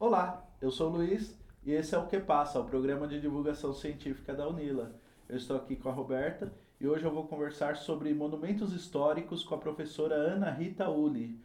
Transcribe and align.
Olá, 0.00 0.46
eu 0.60 0.70
sou 0.70 0.92
o 0.92 0.92
Luiz 0.92 1.36
e 1.64 1.72
esse 1.72 1.92
é 1.92 1.98
o 1.98 2.06
Que 2.06 2.20
Passa, 2.20 2.60
o 2.60 2.64
programa 2.64 3.08
de 3.08 3.20
divulgação 3.20 3.72
científica 3.72 4.32
da 4.32 4.46
Unila. 4.46 4.92
Eu 5.28 5.36
estou 5.36 5.56
aqui 5.56 5.74
com 5.74 5.88
a 5.88 5.92
Roberta 5.92 6.52
e 6.80 6.86
hoje 6.86 7.04
eu 7.04 7.10
vou 7.10 7.26
conversar 7.26 7.74
sobre 7.74 8.14
monumentos 8.14 8.72
históricos 8.72 9.42
com 9.42 9.56
a 9.56 9.58
professora 9.58 10.14
Ana 10.14 10.52
Rita 10.52 10.88
Uli. 10.88 11.44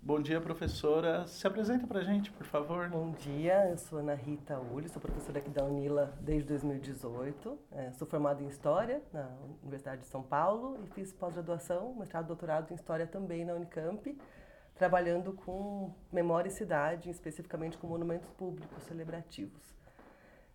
Bom 0.00 0.22
dia, 0.22 0.40
professora. 0.40 1.26
Se 1.26 1.44
apresenta 1.44 1.88
para 1.88 1.98
a 1.98 2.04
gente, 2.04 2.30
por 2.30 2.46
favor. 2.46 2.88
Bom 2.88 3.10
dia, 3.10 3.68
eu 3.68 3.76
sou 3.76 3.98
Ana 3.98 4.14
Rita 4.14 4.60
Uli, 4.60 4.88
sou 4.88 5.02
professora 5.02 5.40
aqui 5.40 5.50
da 5.50 5.64
Unila 5.64 6.16
desde 6.20 6.46
2018. 6.50 7.58
É, 7.72 7.90
sou 7.90 8.06
formada 8.06 8.40
em 8.40 8.46
História 8.46 9.02
na 9.12 9.28
Universidade 9.60 10.02
de 10.02 10.06
São 10.06 10.22
Paulo 10.22 10.78
e 10.84 10.86
fiz 10.94 11.12
pós-graduação, 11.12 11.96
mestrado 11.98 12.26
e 12.26 12.28
doutorado 12.28 12.70
em 12.70 12.76
História 12.76 13.08
também 13.08 13.44
na 13.44 13.54
Unicamp, 13.54 14.16
trabalhando 14.78 15.32
com 15.32 15.92
memória 16.10 16.48
e 16.48 16.52
cidade, 16.52 17.10
especificamente 17.10 17.76
com 17.76 17.86
monumentos 17.88 18.30
públicos 18.30 18.82
celebrativos. 18.84 19.74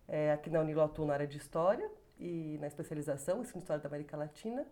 É, 0.08 0.32
aqui 0.32 0.48
na 0.48 0.60
Unila 0.60 0.82
eu 0.82 0.84
atuo 0.86 1.06
na 1.06 1.12
área 1.12 1.26
de 1.26 1.36
História 1.36 1.88
e 2.18 2.56
na 2.58 2.66
especialização, 2.66 3.42
ensino 3.42 3.58
História 3.58 3.82
da 3.82 3.88
América 3.88 4.16
Latina, 4.16 4.66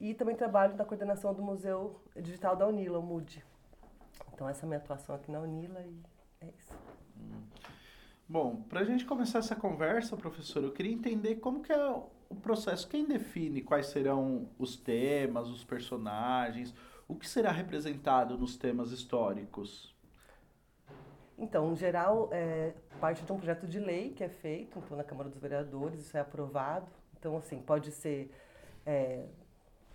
e 0.00 0.14
também 0.14 0.36
trabalho 0.36 0.76
na 0.76 0.84
coordenação 0.84 1.34
do 1.34 1.42
Museu 1.42 2.00
Digital 2.16 2.56
da 2.56 2.66
Unila, 2.66 2.98
o 2.98 3.02
MUD. 3.02 3.44
Então 4.32 4.48
essa 4.48 4.62
é 4.62 4.64
a 4.64 4.68
minha 4.68 4.78
atuação 4.78 5.14
aqui 5.16 5.30
na 5.30 5.40
Unila 5.40 5.80
e 5.80 6.00
é 6.40 6.46
isso. 6.56 6.72
Hum. 7.18 7.42
Bom, 8.28 8.62
para 8.62 8.80
a 8.80 8.84
gente 8.84 9.04
começar 9.04 9.40
essa 9.40 9.56
conversa, 9.56 10.16
professor, 10.16 10.62
eu 10.62 10.70
queria 10.70 10.92
entender 10.92 11.36
como 11.36 11.60
que 11.60 11.72
é 11.72 11.90
o 11.90 12.36
processo. 12.36 12.88
Quem 12.88 13.04
define 13.04 13.60
quais 13.60 13.86
serão 13.86 14.48
os 14.56 14.76
temas, 14.76 15.48
os 15.48 15.64
personagens, 15.64 16.72
o 17.10 17.16
que 17.16 17.28
será 17.28 17.50
representado 17.50 18.38
nos 18.38 18.56
temas 18.56 18.92
históricos? 18.92 19.94
Então, 21.36 21.72
em 21.72 21.76
geral, 21.76 22.28
é 22.30 22.72
parte 23.00 23.24
de 23.24 23.32
um 23.32 23.36
projeto 23.36 23.66
de 23.66 23.80
lei 23.80 24.10
que 24.10 24.22
é 24.22 24.28
feito 24.28 24.78
então, 24.78 24.96
na 24.96 25.02
Câmara 25.02 25.28
dos 25.28 25.40
Vereadores, 25.40 26.00
isso 26.00 26.16
é 26.16 26.20
aprovado. 26.20 26.86
Então, 27.18 27.36
assim, 27.36 27.60
pode 27.60 27.90
ser. 27.90 28.30
É, 28.86 29.26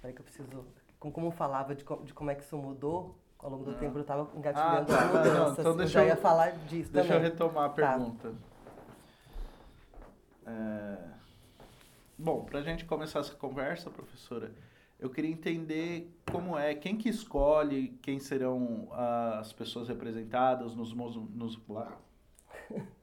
peraí 0.01 0.13
que 0.13 0.21
eu 0.21 0.25
preciso. 0.25 0.65
Como 0.99 1.31
falava 1.31 1.75
de, 1.75 1.85
de 2.03 2.13
como 2.13 2.31
é 2.31 2.35
que 2.35 2.43
isso 2.43 2.57
mudou, 2.57 3.15
ao 3.39 3.49
longo 3.49 3.63
do 3.63 3.71
ah. 3.71 3.75
tempo 3.75 3.97
eu 3.97 4.01
estava 4.01 4.27
engatilhando 4.35 4.91
ah, 4.91 4.97
tá, 4.97 4.99
as 4.99 5.07
mudanças. 5.07 5.63
Não, 5.63 5.71
então 5.71 5.81
eu 5.81 5.87
já 5.87 6.03
ia 6.03 6.17
falar 6.17 6.51
disso 6.51 6.91
deixa 6.91 7.13
também. 7.13 7.23
eu 7.25 7.31
retomar 7.31 7.65
a 7.65 7.69
tá. 7.69 7.75
pergunta. 7.75 8.33
Tá. 10.43 10.51
É... 10.51 10.97
Bom, 12.17 12.43
para 12.43 12.59
a 12.59 12.63
gente 12.63 12.85
começar 12.85 13.19
essa 13.19 13.35
conversa, 13.35 13.89
professora, 13.89 14.51
eu 14.99 15.09
queria 15.09 15.31
entender 15.31 16.11
como 16.31 16.57
é, 16.57 16.73
quem 16.73 16.97
que 16.97 17.09
escolhe 17.09 17.89
quem 18.01 18.19
serão 18.19 18.87
as 18.91 19.51
pessoas 19.53 19.87
representadas 19.87 20.75
nos... 20.75 20.93
nos 20.93 21.59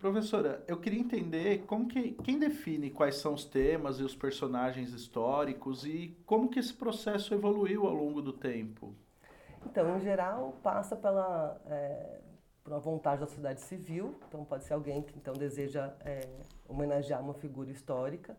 Professora, 0.00 0.64
eu 0.66 0.78
queria 0.78 0.98
entender 0.98 1.64
como 1.64 1.86
que 1.86 2.12
quem 2.24 2.36
define 2.36 2.90
quais 2.90 3.14
são 3.16 3.34
os 3.34 3.44
temas 3.44 4.00
e 4.00 4.02
os 4.02 4.16
personagens 4.16 4.92
históricos 4.92 5.84
e 5.84 6.18
como 6.26 6.48
que 6.48 6.58
esse 6.58 6.74
processo 6.74 7.32
evoluiu 7.32 7.86
ao 7.86 7.94
longo 7.94 8.20
do 8.20 8.32
tempo. 8.32 8.92
Então, 9.64 9.96
em 9.96 10.00
geral, 10.00 10.58
passa 10.60 10.96
pela 10.96 11.56
é, 11.66 12.20
por 12.64 12.72
uma 12.72 12.80
vontade 12.80 13.20
da 13.20 13.26
sociedade 13.26 13.60
civil. 13.60 14.16
Então, 14.26 14.44
pode 14.44 14.64
ser 14.64 14.74
alguém 14.74 15.02
que 15.02 15.16
então 15.16 15.34
deseja 15.34 15.94
é, 16.00 16.28
homenagear 16.68 17.22
uma 17.22 17.34
figura 17.34 17.70
histórica. 17.70 18.36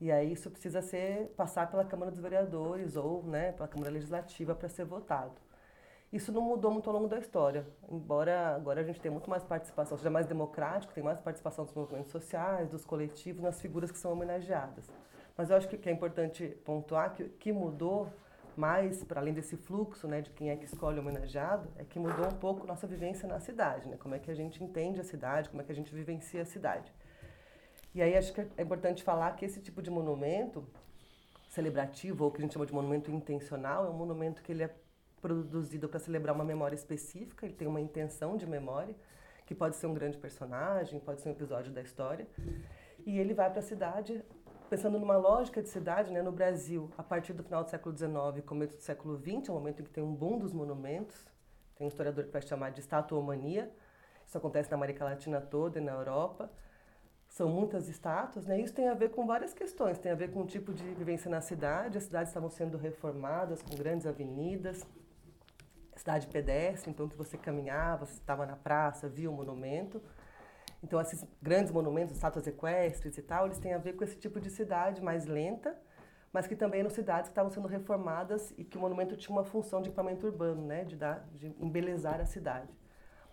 E 0.00 0.12
aí 0.12 0.32
isso 0.32 0.50
precisa 0.50 0.80
ser 0.80 1.28
passar 1.36 1.70
pela 1.70 1.84
Câmara 1.84 2.10
dos 2.10 2.20
Vereadores 2.20 2.96
ou 2.96 3.22
né, 3.24 3.52
pela 3.52 3.68
Câmara 3.68 3.90
Legislativa 3.90 4.54
para 4.54 4.68
ser 4.68 4.84
votado. 4.84 5.32
Isso 6.12 6.32
não 6.32 6.40
mudou 6.40 6.70
muito 6.70 6.88
ao 6.88 6.96
longo 6.96 7.08
da 7.08 7.18
história, 7.18 7.66
embora 7.90 8.54
agora 8.54 8.80
a 8.80 8.84
gente 8.84 8.98
tenha 8.98 9.12
muito 9.12 9.28
mais 9.28 9.44
participação, 9.44 9.98
seja 9.98 10.08
mais 10.08 10.26
democrático, 10.26 10.94
tem 10.94 11.04
mais 11.04 11.20
participação 11.20 11.66
dos 11.66 11.74
movimentos 11.74 12.10
sociais, 12.10 12.70
dos 12.70 12.84
coletivos, 12.84 13.42
nas 13.42 13.60
figuras 13.60 13.90
que 13.90 13.98
são 13.98 14.12
homenageadas. 14.12 14.90
Mas 15.36 15.50
eu 15.50 15.56
acho 15.56 15.68
que 15.68 15.88
é 15.88 15.92
importante 15.92 16.46
pontuar 16.64 17.12
que 17.12 17.24
que 17.24 17.52
mudou 17.52 18.08
mais, 18.58 19.04
para 19.04 19.20
além 19.20 19.32
desse 19.32 19.56
fluxo 19.56 20.08
né, 20.08 20.20
de 20.20 20.30
quem 20.30 20.50
é 20.50 20.56
que 20.56 20.64
escolhe 20.64 20.98
o 20.98 21.00
homenageado, 21.00 21.68
é 21.76 21.84
que 21.84 21.98
mudou 21.98 22.26
um 22.26 22.38
pouco 22.38 22.66
nossa 22.66 22.86
vivência 22.88 23.28
na 23.28 23.38
cidade, 23.38 23.88
né? 23.88 23.96
como 23.96 24.16
é 24.16 24.18
que 24.18 24.30
a 24.30 24.34
gente 24.34 24.62
entende 24.62 25.00
a 25.00 25.04
cidade, 25.04 25.48
como 25.48 25.62
é 25.62 25.64
que 25.64 25.70
a 25.70 25.74
gente 25.74 25.94
vivencia 25.94 26.42
a 26.42 26.44
cidade. 26.44 26.92
E 27.98 28.00
aí 28.00 28.16
acho 28.16 28.32
que 28.32 28.40
é 28.56 28.62
importante 28.62 29.02
falar 29.02 29.34
que 29.34 29.44
esse 29.44 29.60
tipo 29.60 29.82
de 29.82 29.90
monumento 29.90 30.64
celebrativo, 31.48 32.22
ou 32.22 32.30
que 32.30 32.38
a 32.38 32.42
gente 32.42 32.52
chama 32.52 32.64
de 32.64 32.72
monumento 32.72 33.10
intencional, 33.10 33.86
é 33.86 33.90
um 33.90 33.92
monumento 33.92 34.40
que 34.40 34.52
ele 34.52 34.62
é 34.62 34.70
produzido 35.20 35.88
para 35.88 35.98
celebrar 35.98 36.32
uma 36.32 36.44
memória 36.44 36.76
específica, 36.76 37.44
ele 37.44 37.56
tem 37.56 37.66
uma 37.66 37.80
intenção 37.80 38.36
de 38.36 38.46
memória, 38.46 38.94
que 39.44 39.52
pode 39.52 39.74
ser 39.74 39.88
um 39.88 39.94
grande 39.94 40.16
personagem, 40.16 41.00
pode 41.00 41.20
ser 41.20 41.30
um 41.30 41.32
episódio 41.32 41.72
da 41.72 41.82
história. 41.82 42.24
E 43.04 43.18
ele 43.18 43.34
vai 43.34 43.50
para 43.50 43.58
a 43.58 43.62
cidade 43.62 44.24
pensando 44.70 44.96
numa 44.96 45.16
lógica 45.16 45.60
de 45.60 45.68
cidade, 45.68 46.12
né, 46.12 46.22
no 46.22 46.30
Brasil, 46.30 46.88
a 46.96 47.02
partir 47.02 47.32
do 47.32 47.42
final 47.42 47.64
do 47.64 47.70
século 47.70 47.98
XIX, 47.98 48.46
começo 48.46 48.76
do 48.76 48.80
século 48.80 49.18
XX, 49.18 49.48
é 49.48 49.50
um 49.50 49.54
momento 49.56 49.82
em 49.82 49.84
que 49.84 49.90
tem 49.90 50.04
um 50.04 50.14
boom 50.14 50.38
dos 50.38 50.52
monumentos. 50.52 51.26
Tem 51.74 51.84
um 51.84 51.88
historiador 51.88 52.26
que 52.26 52.30
vai 52.30 52.42
chamar 52.42 52.70
de 52.70 52.78
estatuomania. 52.78 53.68
Isso 54.24 54.38
acontece 54.38 54.70
na 54.70 54.76
América 54.76 55.04
Latina 55.04 55.40
toda 55.40 55.80
e 55.80 55.82
na 55.82 55.94
Europa. 55.94 56.48
São 57.38 57.48
muitas 57.48 57.88
estátuas, 57.88 58.46
né? 58.46 58.60
Isso 58.60 58.74
tem 58.74 58.88
a 58.88 58.94
ver 58.94 59.10
com 59.10 59.24
várias 59.24 59.54
questões. 59.54 59.96
Tem 59.96 60.10
a 60.10 60.14
ver 60.16 60.32
com 60.32 60.40
o 60.40 60.44
tipo 60.44 60.74
de 60.74 60.82
vivência 60.82 61.30
na 61.30 61.40
cidade. 61.40 61.96
As 61.96 62.02
cidades 62.02 62.30
estavam 62.30 62.50
sendo 62.50 62.76
reformadas 62.76 63.62
com 63.62 63.76
grandes 63.76 64.08
avenidas, 64.08 64.84
cidade 65.94 66.26
pedestre, 66.26 66.90
então 66.90 67.08
que 67.08 67.16
você 67.16 67.38
caminhava, 67.38 68.06
você 68.06 68.14
estava 68.14 68.44
na 68.44 68.56
praça, 68.56 69.08
via 69.08 69.30
o 69.30 69.32
monumento. 69.32 70.02
Então 70.82 71.00
esses 71.00 71.24
grandes 71.40 71.70
monumentos, 71.70 72.12
estátuas 72.12 72.44
equestres 72.44 73.16
e 73.16 73.22
tal, 73.22 73.46
eles 73.46 73.60
têm 73.60 73.72
a 73.72 73.78
ver 73.78 73.92
com 73.94 74.02
esse 74.02 74.16
tipo 74.18 74.40
de 74.40 74.50
cidade 74.50 75.00
mais 75.00 75.24
lenta, 75.24 75.80
mas 76.32 76.48
que 76.48 76.56
também 76.56 76.80
eram 76.80 76.90
cidades 76.90 77.28
que 77.28 77.34
estavam 77.34 77.52
sendo 77.52 77.68
reformadas 77.68 78.52
e 78.58 78.64
que 78.64 78.76
o 78.76 78.80
monumento 78.80 79.16
tinha 79.16 79.30
uma 79.30 79.44
função 79.44 79.80
de 79.80 79.90
equipamento 79.90 80.26
urbano, 80.26 80.66
né, 80.66 80.82
de 80.82 80.96
dar, 80.96 81.24
de 81.32 81.54
embelezar 81.60 82.20
a 82.20 82.26
cidade. 82.26 82.76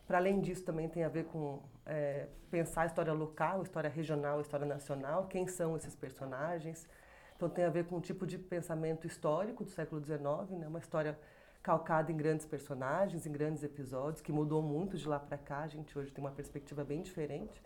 Para 0.06 0.20
além 0.20 0.40
disso, 0.42 0.64
também 0.64 0.88
tem 0.88 1.04
a 1.04 1.10
ver 1.10 1.26
com 1.26 1.60
é, 1.86 2.28
pensar 2.50 2.84
a 2.84 2.86
história 2.86 3.14
local, 3.14 3.60
a 3.60 3.64
história 3.64 3.90
regional, 3.90 4.40
a 4.40 4.42
história 4.42 4.66
nacional, 4.66 5.28
quem 5.28 5.48
são 5.48 5.76
esses 5.76 5.96
personagens. 5.96 6.88
Então 7.36 7.50
tem 7.50 7.66
a 7.66 7.70
ver 7.70 7.86
com 7.86 7.98
um 7.98 8.02
tipo 8.02 8.26
de 8.26 8.38
pensamento 8.38 9.06
histórico 9.06 9.64
do 9.64 9.70
século 9.70 10.04
XIX, 10.04 10.60
né, 10.60 10.68
uma 10.68 10.80
história 10.80 11.18
calcado 11.62 12.12
em 12.12 12.18
grandes 12.18 12.46
personagens, 12.46 13.26
em 13.26 13.32
grandes 13.32 13.64
episódios, 13.64 14.22
que 14.22 14.32
mudou 14.32 14.62
muito 14.62 14.98
de 14.98 15.08
lá 15.08 15.20
para 15.20 15.38
cá. 15.38 15.62
A 15.62 15.68
gente 15.68 15.98
hoje 15.98 16.12
tem 16.12 16.24
uma 16.24 16.32
perspectiva 16.32 16.84
bem 16.84 17.02
diferente. 17.02 17.62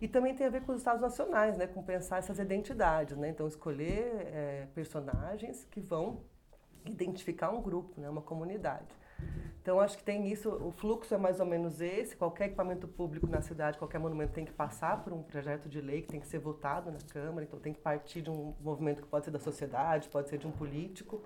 E 0.00 0.08
também 0.08 0.34
tem 0.34 0.46
a 0.46 0.50
ver 0.50 0.62
com 0.62 0.72
os 0.72 0.78
estados 0.78 1.02
nacionais, 1.02 1.56
né, 1.56 1.66
com 1.66 1.82
pensar 1.82 2.18
essas 2.18 2.38
identidades, 2.38 3.16
né? 3.16 3.28
Então 3.28 3.46
escolher 3.46 4.26
é, 4.32 4.66
personagens 4.74 5.64
que 5.70 5.80
vão 5.80 6.22
identificar 6.84 7.50
um 7.50 7.60
grupo, 7.60 8.00
né, 8.00 8.08
uma 8.08 8.22
comunidade. 8.22 8.88
Então 9.62 9.78
acho 9.78 9.98
que 9.98 10.02
tem 10.02 10.26
isso, 10.26 10.48
o 10.50 10.72
fluxo 10.72 11.14
é 11.14 11.18
mais 11.18 11.38
ou 11.38 11.44
menos 11.44 11.80
esse. 11.80 12.16
Qualquer 12.16 12.46
equipamento 12.46 12.88
público 12.88 13.26
na 13.26 13.42
cidade, 13.42 13.76
qualquer 13.76 13.98
monumento 13.98 14.32
tem 14.32 14.44
que 14.44 14.52
passar 14.52 15.04
por 15.04 15.12
um 15.12 15.22
projeto 15.22 15.68
de 15.68 15.80
lei 15.80 16.00
que 16.00 16.08
tem 16.08 16.20
que 16.20 16.26
ser 16.26 16.38
votado 16.38 16.90
na 16.90 16.98
Câmara. 17.12 17.44
Então 17.44 17.60
tem 17.60 17.72
que 17.72 17.80
partir 17.80 18.22
de 18.22 18.30
um 18.30 18.54
movimento 18.60 19.02
que 19.02 19.08
pode 19.08 19.26
ser 19.26 19.30
da 19.30 19.38
sociedade, 19.38 20.08
pode 20.08 20.30
ser 20.30 20.38
de 20.38 20.46
um 20.46 20.50
político. 20.50 21.22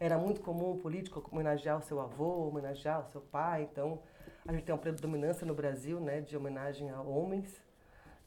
Era 0.00 0.18
muito 0.18 0.40
comum 0.40 0.72
o 0.72 0.78
político 0.78 1.24
homenagear 1.30 1.78
o 1.78 1.82
seu 1.82 2.00
avô, 2.00 2.48
homenagear 2.48 3.00
o 3.00 3.10
seu 3.10 3.20
pai. 3.20 3.68
Então, 3.70 4.00
a 4.46 4.52
gente 4.52 4.64
tem 4.64 4.74
uma 4.74 4.80
predominância 4.80 5.46
no 5.46 5.54
Brasil 5.54 6.00
né, 6.00 6.20
de 6.20 6.36
homenagem 6.36 6.90
a 6.90 7.00
homens 7.00 7.62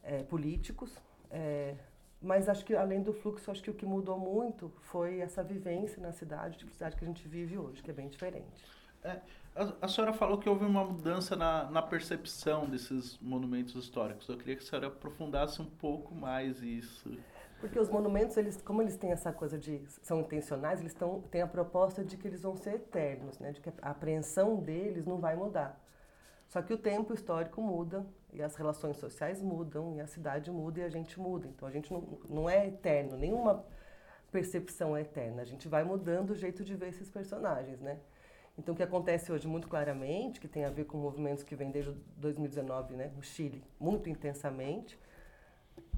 é, 0.01 0.23
políticos. 0.23 0.97
É, 1.29 1.75
mas 2.21 2.47
acho 2.47 2.63
que, 2.63 2.75
além 2.75 3.01
do 3.01 3.13
fluxo, 3.13 3.49
acho 3.49 3.63
que 3.63 3.71
o 3.71 3.73
que 3.73 3.85
mudou 3.85 4.17
muito 4.17 4.71
foi 4.81 5.19
essa 5.19 5.43
vivência 5.43 6.01
na 6.01 6.11
cidade, 6.11 6.57
tipo 6.57 6.71
cidade 6.71 6.95
que 6.95 7.03
a 7.03 7.07
gente 7.07 7.27
vive 7.27 7.57
hoje, 7.57 7.81
que 7.81 7.89
é 7.89 7.93
bem 7.93 8.07
diferente. 8.07 8.63
É, 9.03 9.19
a, 9.55 9.85
a, 9.85 9.87
senhora 9.87 10.13
falou 10.13 10.37
que 10.37 10.47
houve 10.47 10.65
uma 10.65 10.83
mudança 10.83 11.35
na, 11.35 11.69
na 11.69 11.81
percepção 11.81 12.65
desses 12.65 13.17
monumentos 13.19 13.75
históricos. 13.75 14.27
Eu 14.29 14.37
queria 14.37 14.55
que 14.55 14.63
a 14.63 14.65
senhora 14.65 14.87
aprofundasse 14.87 15.61
um 15.61 15.65
pouco 15.65 16.15
mais 16.15 16.61
isso. 16.61 17.11
Porque 17.59 17.77
os 17.77 17.89
monumentos, 17.89 18.37
eles, 18.37 18.61
como 18.61 18.81
eles 18.81 18.97
têm 18.97 19.11
essa 19.11 19.31
coisa 19.31 19.57
de 19.57 19.83
são 20.01 20.21
intencionais, 20.21 20.79
eles 20.79 20.93
tão, 20.93 21.21
têm 21.29 21.41
a 21.41 21.47
proposta 21.47 22.03
de 22.03 22.17
que 22.17 22.27
eles 22.27 22.41
vão 22.41 22.55
ser 22.55 22.75
eternos, 22.75 23.37
né? 23.39 23.51
De 23.51 23.61
que 23.61 23.69
a 23.81 23.91
apreensão 23.91 24.55
deles 24.55 25.05
não 25.05 25.19
vai 25.19 25.35
mudar. 25.35 25.79
Só 26.47 26.61
que 26.61 26.73
o 26.73 26.77
tempo 26.77 27.13
histórico 27.13 27.61
muda 27.61 28.05
e 28.33 28.41
as 28.41 28.55
relações 28.55 28.97
sociais 28.97 29.41
mudam 29.41 29.95
e 29.95 30.01
a 30.01 30.07
cidade 30.07 30.49
muda 30.49 30.79
e 30.79 30.83
a 30.83 30.89
gente 30.89 31.19
muda. 31.19 31.47
Então 31.47 31.67
a 31.67 31.71
gente 31.71 31.93
não, 31.93 32.19
não 32.27 32.49
é 32.49 32.67
eterno, 32.67 33.17
nenhuma 33.17 33.65
percepção 34.31 34.95
é 34.95 35.01
eterna. 35.01 35.41
A 35.41 35.45
gente 35.45 35.67
vai 35.67 35.83
mudando 35.83 36.31
o 36.31 36.35
jeito 36.35 36.63
de 36.63 36.75
ver 36.75 36.89
esses 36.89 37.09
personagens, 37.09 37.79
né? 37.79 37.99
Então 38.57 38.73
o 38.73 38.77
que 38.77 38.83
acontece 38.83 39.31
hoje 39.31 39.47
muito 39.47 39.67
claramente, 39.67 40.39
que 40.39 40.47
tem 40.47 40.65
a 40.65 40.69
ver 40.69 40.85
com 40.85 40.97
movimentos 40.97 41.43
que 41.43 41.55
vêm 41.55 41.71
desde 41.71 41.91
2019, 42.17 42.95
né, 42.95 43.11
no 43.15 43.23
Chile, 43.23 43.63
muito 43.79 44.09
intensamente, 44.09 44.99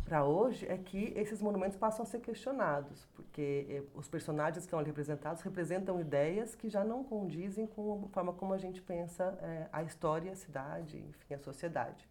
para 0.06 0.26
hoje 0.26 0.68
é 0.68 0.78
que 0.78 1.14
esses 1.16 1.42
monumentos 1.42 1.78
passam 1.78 2.04
a 2.04 2.06
ser 2.06 2.20
questionados, 2.20 3.08
porque 3.16 3.66
eh, 3.70 3.84
os 3.96 4.08
personagens 4.08 4.58
que 4.58 4.68
estão 4.68 4.78
ali 4.78 4.88
representados 4.88 5.42
representam 5.42 6.00
ideias 6.00 6.56
que 6.56 6.70
já 6.70 6.84
não 6.84 7.04
condizem 7.04 7.66
com 7.66 8.04
a 8.06 8.10
forma 8.10 8.34
como 8.34 8.54
a 8.54 8.58
gente 8.58 8.82
pensa 8.82 9.38
eh, 9.42 9.68
a 9.72 9.82
história, 9.82 10.32
a 10.32 10.36
cidade, 10.36 10.98
enfim, 10.98 11.34
a 11.36 11.40
sociedade. 11.40 12.08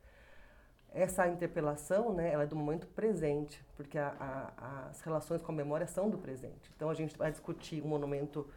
Essa 0.94 1.28
interpelação, 1.28 2.12
né, 2.14 2.32
ela 2.32 2.44
é 2.44 2.46
do 2.46 2.56
momento 2.56 2.86
presente, 2.88 3.62
porque 3.76 3.98
a, 3.98 4.14
a, 4.18 4.88
as 4.88 5.00
relações 5.02 5.42
com 5.42 5.52
a 5.52 5.54
memória 5.54 5.86
são 5.86 6.08
do 6.08 6.18
presente. 6.18 6.70
Então 6.74 6.88
a 6.90 6.94
gente 6.94 7.16
vai 7.16 7.30
discutir 7.30 7.82
um 7.82 7.88
monumento 7.88 8.48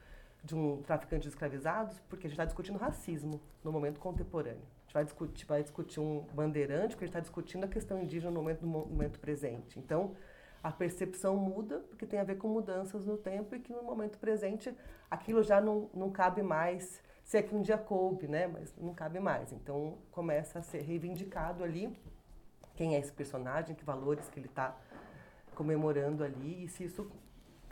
de 0.46 0.56
um 0.56 0.82
traficante 0.84 1.24
de 1.24 1.30
escravizados, 1.30 2.00
porque 2.08 2.28
a 2.28 2.30
gente 2.30 2.36
está 2.36 2.46
discutindo 2.46 2.78
racismo 2.78 3.42
no 3.64 3.72
momento 3.72 4.00
contemporâneo 4.00 4.64
vai 4.96 5.04
discutir, 5.04 5.46
vai 5.46 5.62
discutir 5.62 6.00
um 6.00 6.22
bandeirante, 6.34 6.96
porque 6.96 7.04
a 7.04 7.08
gente 7.08 7.18
está 7.18 7.20
discutindo 7.20 7.66
a 7.66 7.68
questão 7.68 8.02
indígena 8.02 8.32
no 8.32 8.40
momento, 8.40 8.62
no 8.62 8.68
momento 8.68 9.20
presente. 9.20 9.78
Então, 9.78 10.16
a 10.64 10.72
percepção 10.72 11.36
muda, 11.36 11.80
porque 11.90 12.06
tem 12.06 12.18
a 12.18 12.24
ver 12.24 12.38
com 12.38 12.48
mudanças 12.48 13.06
no 13.06 13.18
tempo 13.18 13.54
e 13.54 13.60
que 13.60 13.74
no 13.74 13.84
momento 13.84 14.18
presente 14.18 14.74
aquilo 15.12 15.44
já 15.44 15.60
não, 15.60 15.90
não 15.94 16.10
cabe 16.10 16.42
mais, 16.42 17.04
se 17.26 17.38
é 17.38 17.44
que 17.44 17.54
um 17.54 17.62
dia 17.62 17.78
coube, 17.78 18.26
né? 18.30 18.48
Mas 18.48 18.74
não 18.78 18.94
cabe 18.94 19.20
mais. 19.20 19.52
Então, 19.52 19.98
começa 20.12 20.60
a 20.60 20.62
ser 20.62 20.82
reivindicado 20.82 21.62
ali 21.62 21.94
quem 22.74 22.96
é 22.96 23.00
esse 23.00 23.12
personagem, 23.12 23.76
que 23.76 23.84
valores 23.84 24.30
que 24.30 24.40
ele 24.40 24.48
está 24.48 24.78
comemorando 25.56 26.24
ali 26.24 26.64
e 26.64 26.70
se 26.70 26.86
isso 26.86 27.12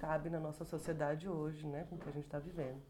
cabe 0.04 0.30
na 0.30 0.40
nossa 0.40 0.66
sociedade 0.66 1.30
hoje, 1.30 1.66
né? 1.66 1.86
Com 1.90 1.96
o 1.96 1.98
que 1.98 2.10
a 2.10 2.12
gente 2.12 2.26
está 2.26 2.38
vivendo. 2.38 2.82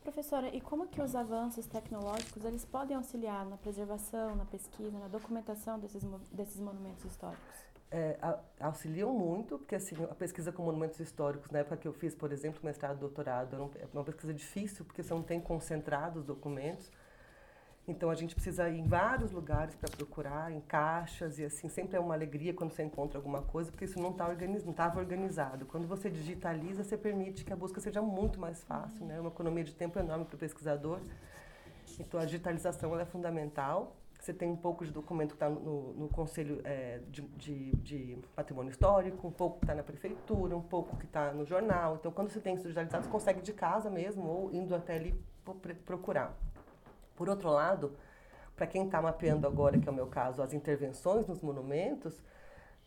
Professora, 0.00 0.48
e 0.54 0.60
como 0.60 0.86
que 0.86 1.02
os 1.02 1.16
avanços 1.16 1.66
tecnológicos 1.66 2.44
eles 2.44 2.64
podem 2.64 2.96
auxiliar 2.96 3.44
na 3.44 3.56
preservação, 3.56 4.36
na 4.36 4.44
pesquisa, 4.44 4.96
na 4.96 5.08
documentação 5.08 5.76
desses, 5.80 6.04
desses 6.30 6.60
monumentos 6.60 7.04
históricos? 7.04 7.66
É, 7.90 8.16
auxiliam 8.60 9.12
muito, 9.12 9.58
porque 9.58 9.74
assim, 9.74 9.96
a 10.04 10.14
pesquisa 10.14 10.52
com 10.52 10.62
monumentos 10.62 11.00
históricos, 11.00 11.50
na 11.50 11.58
época 11.58 11.76
que 11.76 11.88
eu 11.88 11.92
fiz, 11.92 12.14
por 12.14 12.30
exemplo, 12.30 12.60
mestrado 12.62 12.98
doutorado, 12.98 13.70
é 13.74 13.86
uma 13.92 14.04
pesquisa 14.04 14.32
difícil, 14.32 14.84
porque 14.84 15.02
você 15.02 15.12
não 15.12 15.24
tem 15.24 15.40
concentrados 15.40 16.24
documentos, 16.24 16.92
então 17.88 18.10
a 18.10 18.14
gente 18.16 18.34
precisa 18.34 18.68
ir 18.68 18.80
em 18.80 18.84
vários 18.84 19.30
lugares 19.30 19.74
para 19.76 19.88
procurar, 19.88 20.50
em 20.50 20.60
caixas, 20.60 21.38
e 21.38 21.44
assim, 21.44 21.68
sempre 21.68 21.96
é 21.96 22.00
uma 22.00 22.14
alegria 22.14 22.52
quando 22.52 22.72
você 22.72 22.82
encontra 22.82 23.16
alguma 23.16 23.42
coisa, 23.42 23.70
porque 23.70 23.84
isso 23.84 24.00
não 24.00 24.12
tá 24.12 24.28
organiz, 24.28 24.66
estava 24.66 24.98
organizado. 24.98 25.64
Quando 25.66 25.86
você 25.86 26.10
digitaliza, 26.10 26.82
você 26.82 26.96
permite 26.96 27.44
que 27.44 27.52
a 27.52 27.56
busca 27.56 27.80
seja 27.80 28.02
muito 28.02 28.40
mais 28.40 28.64
fácil, 28.64 29.06
né? 29.06 29.16
É 29.16 29.20
uma 29.20 29.30
economia 29.30 29.62
de 29.62 29.72
tempo 29.72 29.98
enorme 30.00 30.24
para 30.24 30.34
o 30.34 30.38
pesquisador. 30.38 31.00
Então 32.00 32.18
a 32.18 32.24
digitalização 32.24 32.98
é 32.98 33.04
fundamental. 33.04 33.96
Você 34.18 34.34
tem 34.34 34.50
um 34.50 34.56
pouco 34.56 34.84
de 34.84 34.90
documento 34.90 35.30
que 35.30 35.36
está 35.36 35.48
no, 35.48 35.92
no, 35.92 36.08
Conselho 36.08 36.60
é, 36.64 37.00
de, 37.08 37.22
de, 37.22 37.70
de, 37.76 38.18
Patrimônio 38.34 38.70
Histórico, 38.70 39.28
um 39.28 39.30
pouco 39.30 39.58
que 39.60 39.64
está 39.64 39.74
na 39.74 39.84
Prefeitura, 39.84 40.56
um 40.56 40.62
pouco 40.62 40.96
que 40.96 41.04
está 41.04 41.32
no 41.32 41.44
jornal. 41.44 41.96
Então, 42.00 42.10
quando 42.10 42.30
você 42.30 42.40
tem 42.40 42.54
isso 42.54 42.64
digitalizado, 42.64 43.04
você 43.04 43.10
consegue 43.10 43.40
de 43.40 43.52
casa 43.52 43.88
mesmo 43.88 44.26
ou 44.26 44.52
indo 44.52 44.74
até 44.74 44.96
ali 44.96 45.14
procurar. 45.84 46.36
Por 47.16 47.28
outro 47.28 47.50
lado, 47.50 47.96
para 48.54 48.66
quem 48.66 48.84
está 48.84 49.00
mapeando 49.02 49.46
agora, 49.46 49.78
que 49.78 49.88
é 49.88 49.92
o 49.92 49.94
meu 49.94 50.06
caso, 50.06 50.42
as 50.42 50.52
intervenções 50.52 51.26
nos 51.26 51.40
monumentos, 51.40 52.22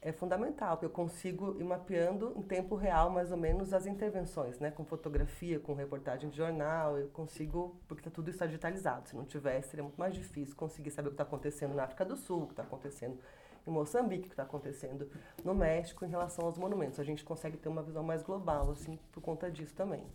é 0.01 0.13
fundamental, 0.13 0.77
porque 0.77 0.85
eu 0.85 0.89
consigo 0.89 1.59
ir 1.59 1.63
mapeando 1.63 2.33
em 2.37 2.41
tempo 2.41 2.75
real, 2.75 3.09
mais 3.09 3.31
ou 3.31 3.37
menos, 3.37 3.73
as 3.73 3.85
intervenções, 3.85 4.57
né? 4.57 4.71
com 4.71 4.85
fotografia, 4.85 5.59
com 5.59 5.73
reportagem 5.73 6.29
de 6.29 6.37
jornal, 6.37 6.97
eu 6.97 7.09
consigo, 7.09 7.75
porque 7.85 8.03
tá, 8.03 8.09
tudo 8.09 8.29
está 8.29 8.45
digitalizado. 8.45 9.09
Se 9.09 9.15
não 9.15 9.25
tivesse, 9.25 9.69
seria 9.69 9.83
muito 9.83 9.99
mais 9.99 10.13
difícil 10.13 10.55
conseguir 10.55 10.91
saber 10.91 11.09
o 11.09 11.11
que 11.11 11.15
está 11.15 11.23
acontecendo 11.23 11.75
na 11.75 11.83
África 11.83 12.05
do 12.05 12.15
Sul, 12.15 12.43
o 12.43 12.45
que 12.45 12.53
está 12.53 12.63
acontecendo 12.63 13.19
em 13.67 13.71
Moçambique, 13.71 14.23
o 14.23 14.27
que 14.27 14.33
está 14.33 14.43
acontecendo 14.43 15.09
no 15.43 15.53
México 15.53 16.05
em 16.05 16.09
relação 16.09 16.45
aos 16.45 16.57
monumentos. 16.57 16.97
A 16.97 17.03
gente 17.03 17.25
consegue 17.25 17.57
ter 17.57 17.67
uma 17.67 17.83
visão 17.83 18.01
mais 18.01 18.23
global, 18.23 18.71
assim, 18.71 18.97
por 19.11 19.21
conta 19.21 19.51
disso 19.51 19.75
também. 19.75 20.07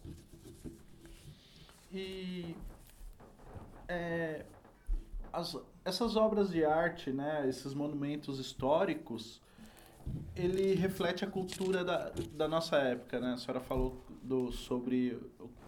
E 1.92 2.56
é, 3.88 4.44
as, 5.32 5.56
essas 5.84 6.16
obras 6.16 6.50
de 6.50 6.64
arte, 6.64 7.10
né, 7.10 7.48
esses 7.48 7.74
monumentos 7.74 8.38
históricos, 8.38 9.42
ele 10.36 10.74
reflete 10.74 11.24
a 11.24 11.30
cultura 11.30 11.84
da, 11.84 12.12
da 12.32 12.46
nossa 12.46 12.76
época, 12.76 13.18
né? 13.20 13.32
A 13.32 13.36
senhora 13.38 13.60
falou 13.60 14.04
do, 14.22 14.52
sobre... 14.52 15.18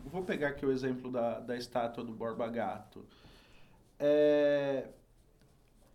Vou 0.04 0.22
pegar 0.22 0.48
aqui 0.48 0.64
o 0.64 0.70
exemplo 0.70 1.10
da, 1.10 1.40
da 1.40 1.56
estátua 1.56 2.04
do 2.04 2.12
Borba 2.12 2.46
Gato. 2.48 3.04
É, 3.98 4.88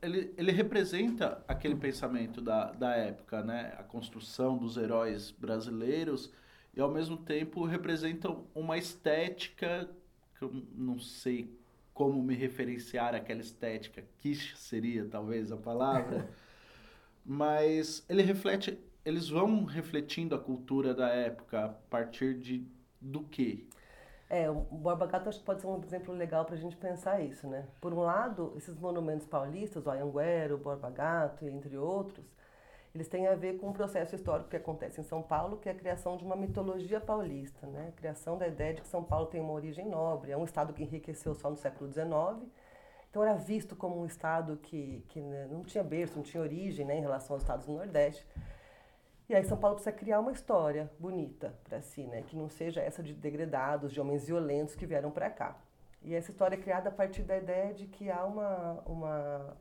ele, 0.01 0.33
ele 0.38 0.51
representa 0.51 1.44
aquele 1.47 1.75
pensamento 1.75 2.41
da, 2.41 2.71
da 2.71 2.95
época, 2.95 3.44
né? 3.44 3.75
A 3.77 3.83
construção 3.83 4.57
dos 4.57 4.75
heróis 4.75 5.31
brasileiros 5.31 6.31
e, 6.75 6.81
ao 6.81 6.89
mesmo 6.89 7.18
tempo, 7.18 7.63
representa 7.65 8.35
uma 8.56 8.77
estética 8.77 9.89
que 10.38 10.44
eu 10.44 10.51
não 10.73 10.97
sei 11.00 11.61
como 12.01 12.24
me 12.24 12.33
referenciar 12.33 13.13
aquela 13.13 13.42
estética, 13.42 14.03
quiche 14.18 14.57
seria 14.57 15.06
talvez 15.07 15.51
a 15.51 15.57
palavra, 15.57 16.27
mas 17.24 18.03
ele 18.09 18.24
reflete, 18.24 18.75
eles 19.06 19.30
vão 19.30 19.65
refletindo 19.65 20.33
a 20.33 20.39
cultura 20.39 20.95
da 20.95 21.09
época 21.09 21.65
a 21.65 21.69
partir 21.69 22.39
de 22.39 22.65
do 23.00 23.21
quê? 23.21 23.68
É, 24.27 24.50
o 24.50 24.62
Borba 24.62 25.06
Gato 25.06 25.30
acho 25.30 25.38
que 25.38 25.45
pode 25.45 25.62
ser 25.62 25.68
um 25.68 25.80
exemplo 25.83 26.12
legal 26.12 26.44
para 26.44 26.56
a 26.56 26.57
gente 26.57 26.75
pensar 26.75 27.21
isso, 27.21 27.48
né? 27.48 27.68
Por 27.80 27.94
um 27.94 28.00
lado, 28.00 28.51
esses 28.57 28.75
monumentos 28.80 29.27
paulistas, 29.27 29.86
o 29.86 29.92
Anhanguera, 29.92 30.56
o 30.56 30.57
Borba 30.57 30.89
Gato, 30.89 31.45
entre 31.45 31.77
outros, 31.77 32.25
eles 32.94 33.08
têm 33.08 33.28
a 33.28 33.36
ver 33.36 33.58
com 33.58 33.70
um 33.70 33.74
processo 33.74 34.16
histórico 34.16 34.50
que 34.50 34.58
acontece 34.58 35.00
em 35.00 35.04
São 35.04 35.22
Paulo, 35.22 35.58
que 35.58 35.70
é 35.70 35.72
a 35.72 35.76
criação 35.76 36.18
de 36.18 36.26
uma 36.26 36.36
mitologia 36.36 37.00
paulista, 37.00 37.66
né? 37.68 37.88
A 37.90 37.92
criação 37.92 38.38
da 38.38 38.48
ideia 38.48 38.74
de 38.74 38.82
que 38.82 38.88
São 38.88 39.04
Paulo 39.04 39.28
tem 39.28 39.40
uma 39.40 39.54
origem 39.54 39.88
nobre, 39.88 40.32
é 40.32 40.38
um 40.38 40.44
estado 40.44 40.74
que 40.74 40.84
enriqueceu 40.84 41.34
só 41.34 41.50
no 41.50 41.56
século 41.56 41.92
XIX, 41.92 42.52
então 43.10 43.24
era 43.24 43.36
visto 43.36 43.76
como 43.76 44.02
um 44.02 44.06
estado 44.06 44.58
que, 44.58 45.04
que 45.10 45.22
né, 45.22 45.48
não 45.50 45.64
tinha 45.64 45.84
berço, 45.84 46.16
não 46.16 46.24
tinha 46.24 46.42
origem 46.42 46.86
né, 46.86 46.98
em 46.98 47.02
relação 47.02 47.36
aos 47.36 47.44
estados 47.44 47.66
do 47.66 47.74
Nordeste. 47.74 48.26
E 49.28 49.36
aí 49.36 49.44
São 49.46 49.58
Paulo 49.58 49.76
precisa 49.76 49.96
criar 49.96 50.20
uma 50.20 50.32
história 50.32 50.92
bonita 51.00 51.54
para 51.64 51.82
si, 51.82 52.06
né? 52.06 52.22
Que 52.22 52.36
não 52.36 52.50
seja 52.50 52.82
essa 52.82 53.02
de 53.02 53.14
degredados, 53.14 53.94
de 53.94 54.02
homens 54.02 54.26
violentos 54.28 54.76
que 54.76 54.86
vieram 54.86 55.10
para 55.10 55.30
cá. 55.30 55.58
E 56.04 56.16
essa 56.16 56.32
história 56.32 56.56
é 56.56 56.60
criada 56.60 56.90
a 56.90 56.92
partir 56.92 57.24
da 57.24 57.38
ideia 57.38 57.74
de 57.74 57.86
que 57.86 58.10
há 58.10 58.26
uma, 58.26 58.82
uma, 58.86 59.58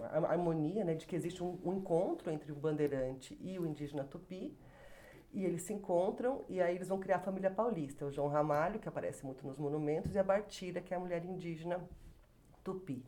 a 0.00 0.32
harmonia 0.32 0.84
né, 0.84 0.94
de 0.94 1.06
que 1.06 1.14
existe 1.14 1.42
um, 1.42 1.58
um, 1.64 1.74
encontro 1.74 2.30
entre 2.30 2.50
o 2.52 2.54
bandeirante 2.54 3.38
e 3.40 3.58
o 3.58 3.66
indígena 3.66 4.04
tupi, 4.04 4.56
e 5.32 5.44
eles 5.44 5.62
se 5.62 5.72
encontram 5.72 6.44
e 6.48 6.60
aí 6.60 6.76
eles 6.76 6.88
vão 6.88 6.98
criar 6.98 7.16
a 7.16 7.20
família 7.20 7.50
paulista, 7.50 8.06
o 8.06 8.10
João 8.10 8.28
Ramalho, 8.28 8.78
que 8.78 8.88
aparece 8.88 9.24
muito 9.24 9.46
nos 9.46 9.58
monumentos, 9.58 10.14
e 10.14 10.18
a 10.18 10.22
Bartira, 10.22 10.80
que 10.80 10.94
é 10.94 10.96
a 10.96 11.00
mulher 11.00 11.24
indígena 11.24 11.80
tupi. 12.62 13.04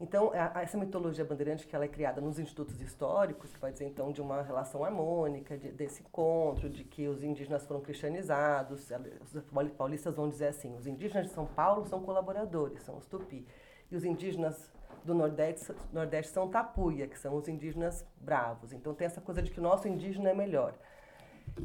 Então, 0.00 0.30
a, 0.32 0.62
essa 0.62 0.78
mitologia 0.78 1.24
bandeirante 1.24 1.66
que 1.66 1.74
ela 1.74 1.84
é 1.84 1.88
criada 1.88 2.20
nos 2.20 2.38
institutos 2.38 2.80
históricos, 2.80 3.52
que 3.52 3.58
vai 3.58 3.72
dizer 3.72 3.86
então 3.86 4.12
de 4.12 4.22
uma 4.22 4.42
relação 4.42 4.84
harmônica, 4.84 5.58
de, 5.58 5.72
desse 5.72 6.02
encontro, 6.02 6.70
de 6.70 6.84
que 6.84 7.08
os 7.08 7.22
indígenas 7.24 7.66
foram 7.66 7.80
cristianizados, 7.80 8.88
os 9.20 9.70
paulistas 9.72 10.14
vão 10.14 10.28
dizer 10.28 10.48
assim, 10.48 10.74
os 10.76 10.86
indígenas 10.86 11.26
de 11.26 11.32
São 11.32 11.46
Paulo 11.46 11.84
são 11.86 12.00
colaboradores, 12.00 12.82
são 12.82 12.96
os 12.96 13.06
tupi, 13.06 13.44
e 13.90 13.96
os 13.96 14.04
indígenas 14.04 14.70
do 15.08 15.14
Nordeste, 15.14 15.74
Nordeste 15.92 16.32
são 16.32 16.48
tapuia, 16.48 17.08
que 17.08 17.18
são 17.18 17.34
os 17.34 17.48
indígenas 17.48 18.06
bravos. 18.20 18.72
Então 18.72 18.94
tem 18.94 19.06
essa 19.06 19.20
coisa 19.20 19.42
de 19.42 19.50
que 19.50 19.58
o 19.58 19.62
nosso 19.62 19.88
indígena 19.88 20.30
é 20.30 20.34
melhor. 20.34 20.74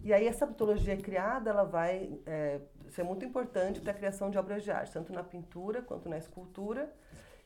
E 0.01 0.13
aí 0.13 0.25
essa 0.25 0.45
mitologia 0.45 0.95
criada, 0.97 1.49
ela 1.49 1.63
vai 1.63 2.17
é, 2.25 2.61
ser 2.89 3.03
muito 3.03 3.25
importante 3.25 3.81
para 3.81 3.91
a 3.91 3.93
criação 3.93 4.29
de 4.29 4.37
obras 4.37 4.63
de 4.63 4.71
arte, 4.71 4.93
tanto 4.93 5.11
na 5.11 5.23
pintura 5.23 5.81
quanto 5.81 6.07
na 6.09 6.17
escultura. 6.17 6.91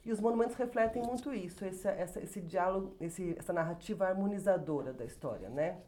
E 0.05 0.11
os 0.11 0.19
monumentos 0.19 0.55
refletem 0.55 1.01
muito 1.01 1.33
isso, 1.33 1.65
esse, 1.65 1.87
essa, 1.87 2.21
esse 2.21 2.39
diálogo, 2.39 2.95
esse, 3.01 3.35
essa 3.37 3.51
narrativa 3.51 4.07
harmonizadora 4.07 4.93
da 4.93 5.03
história, 5.03 5.49
né? 5.49 5.79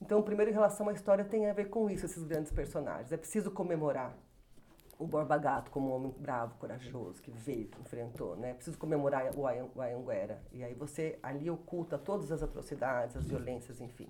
Então, 0.00 0.20
primeiro, 0.22 0.50
em 0.50 0.54
relação 0.54 0.88
à 0.88 0.92
história, 0.92 1.24
tem 1.24 1.48
a 1.48 1.52
ver 1.52 1.66
com 1.66 1.88
isso, 1.88 2.04
esses 2.06 2.24
grandes 2.24 2.50
personagens. 2.50 3.12
É 3.12 3.16
preciso 3.16 3.50
comemorar 3.50 4.16
o 4.98 5.06
Borba 5.06 5.36
Gato 5.36 5.70
como 5.70 5.90
um 5.90 5.94
homem 5.94 6.14
bravo, 6.18 6.54
corajoso, 6.58 7.22
que 7.22 7.30
veio, 7.30 7.68
que 7.68 7.80
enfrentou, 7.80 8.36
né? 8.36 8.54
Preciso 8.54 8.78
comemorar 8.78 9.30
o 9.36 9.46
Ayanguera. 9.80 10.40
E 10.52 10.64
aí 10.64 10.74
você 10.74 11.18
ali 11.22 11.50
oculta 11.50 11.98
todas 11.98 12.32
as 12.32 12.42
atrocidades, 12.42 13.16
as 13.16 13.26
violências, 13.26 13.80
enfim. 13.80 14.08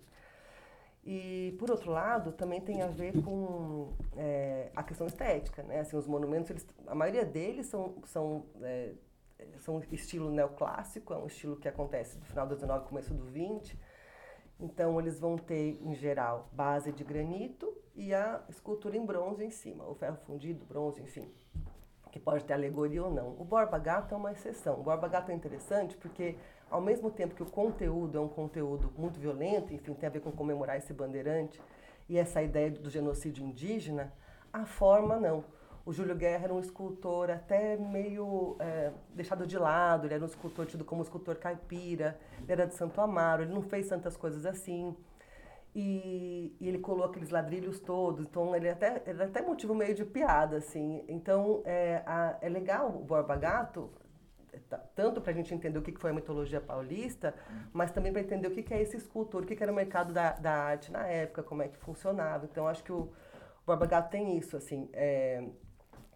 E, 1.05 1.55
por 1.59 1.71
outro 1.71 1.93
lado, 1.93 2.33
também 2.33 2.61
tem 2.61 2.83
a 2.83 2.88
ver 2.88 3.12
com 3.23 3.93
é, 4.16 4.71
a 4.75 4.83
questão 4.83 5.07
estética, 5.07 5.62
né? 5.62 5.78
Assim, 5.81 5.97
os 5.97 6.07
monumentos, 6.07 6.50
eles, 6.50 6.66
a 6.85 6.97
maioria 6.97 7.25
deles 7.25 7.66
são, 7.66 7.95
são, 8.07 8.45
é, 8.61 8.93
são 9.61 9.81
estilo 9.93 10.33
neoclássico, 10.33 11.14
é 11.14 11.16
um 11.16 11.26
estilo 11.26 11.57
que 11.57 11.69
acontece 11.69 12.19
no 12.19 12.25
final 12.25 12.45
do 12.47 12.57
19 12.57 12.88
começo 12.88 13.14
do 13.14 13.25
20. 13.25 13.78
Então, 14.59 14.99
eles 15.00 15.21
vão 15.21 15.37
ter, 15.37 15.81
em 15.81 15.95
geral, 15.95 16.49
base 16.52 16.90
de 16.90 17.05
granito, 17.05 17.73
e 17.96 18.12
a 18.12 18.42
escultura 18.48 18.96
em 18.96 19.04
bronze 19.04 19.42
em 19.42 19.50
cima, 19.50 19.88
o 19.88 19.94
ferro 19.94 20.18
fundido, 20.26 20.64
bronze, 20.66 21.00
enfim, 21.00 21.26
que 22.12 22.20
pode 22.20 22.44
ter 22.44 22.52
alegoria 22.52 23.02
ou 23.02 23.10
não. 23.10 23.30
O 23.38 23.44
Borba 23.44 23.78
Gato 23.78 24.14
é 24.14 24.16
uma 24.18 24.32
exceção. 24.32 24.80
O 24.80 24.82
Borba 24.82 25.08
Gato 25.08 25.32
é 25.32 25.34
interessante 25.34 25.96
porque, 25.96 26.36
ao 26.70 26.80
mesmo 26.80 27.10
tempo 27.10 27.34
que 27.34 27.42
o 27.42 27.46
conteúdo 27.46 28.18
é 28.18 28.20
um 28.20 28.28
conteúdo 28.28 28.92
muito 28.96 29.18
violento, 29.18 29.72
enfim, 29.72 29.94
tem 29.94 30.06
a 30.06 30.10
ver 30.12 30.20
com 30.20 30.30
comemorar 30.30 30.76
esse 30.76 30.92
bandeirante 30.92 31.60
e 32.08 32.18
essa 32.18 32.42
ideia 32.42 32.70
do 32.70 32.90
genocídio 32.90 33.44
indígena, 33.44 34.12
a 34.52 34.66
forma 34.66 35.16
não. 35.16 35.44
O 35.84 35.92
Júlio 35.92 36.16
Guerra 36.16 36.44
era 36.44 36.54
um 36.54 36.60
escultor 36.60 37.30
até 37.30 37.76
meio 37.76 38.56
é, 38.58 38.92
deixado 39.14 39.46
de 39.46 39.56
lado, 39.56 40.06
ele 40.06 40.14
era 40.14 40.22
um 40.22 40.26
escultor 40.26 40.66
tido 40.66 40.84
como 40.84 41.02
escultor 41.02 41.36
caipira, 41.36 42.18
ele 42.42 42.52
era 42.52 42.66
de 42.66 42.74
Santo 42.74 43.00
Amaro, 43.00 43.42
ele 43.42 43.54
não 43.54 43.62
fez 43.62 43.88
tantas 43.88 44.16
coisas 44.16 44.44
assim. 44.44 44.96
E, 45.78 46.56
e, 46.59 46.68
ele 46.68 46.78
colou 46.78 47.04
aqueles 47.04 47.28
ladrilhos 47.28 47.78
todos, 47.78 48.25
então 48.25 48.56
ele 48.56 48.66
é 48.66 48.71
até, 48.71 49.02
ele 49.06 49.23
é 49.23 49.26
até 49.26 49.42
motivo 49.42 49.75
meio 49.75 49.95
de 49.95 50.06
piada, 50.06 50.56
assim. 50.56 51.04
Então 51.06 51.61
é, 51.66 52.02
a, 52.06 52.38
é 52.40 52.49
legal 52.49 52.88
o 52.88 53.04
Borba 53.04 53.37
Gato, 53.37 53.90
tanto 54.95 55.21
para 55.21 55.33
a 55.33 55.35
gente 55.35 55.52
entender 55.52 55.78
o 55.78 55.83
que 55.83 55.92
foi 56.00 56.12
a 56.12 56.14
mitologia 56.14 56.62
paulista, 56.62 57.35
mas 57.75 57.90
também 57.90 58.11
para 58.11 58.23
entender 58.23 58.49
o 58.49 58.50
que 58.50 58.73
é 58.73 58.80
esse 58.80 58.97
escultor, 58.97 59.42
o 59.42 59.47
que 59.47 59.62
era 59.62 59.71
o 59.71 59.75
mercado 59.75 60.14
da, 60.14 60.30
da 60.33 60.50
arte 60.50 60.90
na 60.90 61.06
época, 61.06 61.42
como 61.42 61.61
é 61.61 61.68
que 61.68 61.76
funcionava. 61.76 62.47
Então 62.50 62.66
acho 62.66 62.83
que 62.83 62.92
o 62.92 63.12
Borba 63.66 63.85
Gato 63.85 64.11
tem 64.11 64.38
isso, 64.38 64.56
assim. 64.56 64.88
É, 64.95 65.47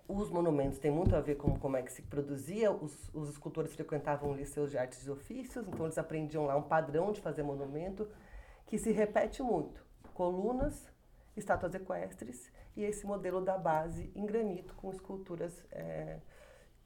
os 0.09 0.31
monumentos 0.31 0.79
têm 0.79 0.91
muito 0.91 1.15
a 1.15 1.21
ver 1.21 1.35
com 1.35 1.59
como 1.59 1.77
é 1.77 1.83
que 1.83 1.93
se 1.93 2.01
produzia. 2.01 2.73
Os, 2.73 3.11
os 3.13 3.29
escultores 3.29 3.75
frequentavam 3.75 4.33
liceus 4.33 4.71
de 4.71 4.79
artes 4.79 5.07
e 5.07 5.11
ofícios, 5.11 5.69
então 5.69 5.85
eles 5.85 5.99
aprendiam 5.99 6.47
lá 6.47 6.57
um 6.57 6.63
padrão 6.63 7.13
de 7.13 7.21
fazer 7.21 7.43
monumento 7.43 8.09
que 8.71 8.79
se 8.79 8.93
repete 8.93 9.43
muito. 9.43 9.85
Colunas, 10.15 10.89
estátuas 11.37 11.75
equestres 11.75 12.53
e 12.77 12.85
esse 12.85 13.05
modelo 13.05 13.41
da 13.41 13.59
base 13.59 14.13
em 14.15 14.25
granito 14.25 14.73
com 14.75 14.93
esculturas 14.93 15.67
é, 15.73 16.21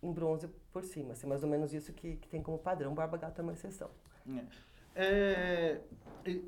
em 0.02 0.10
bronze 0.10 0.48
por 0.72 0.82
cima. 0.82 1.12
Assim, 1.12 1.26
mais 1.26 1.44
ou 1.44 1.48
menos 1.48 1.74
isso 1.74 1.92
que, 1.92 2.16
que 2.16 2.26
tem 2.26 2.42
como 2.42 2.58
padrão. 2.58 2.94
Barba 2.94 3.18
Gato 3.18 3.38
é 3.38 3.42
uma 3.42 3.52
exceção. 3.52 3.90
É, 4.96 5.80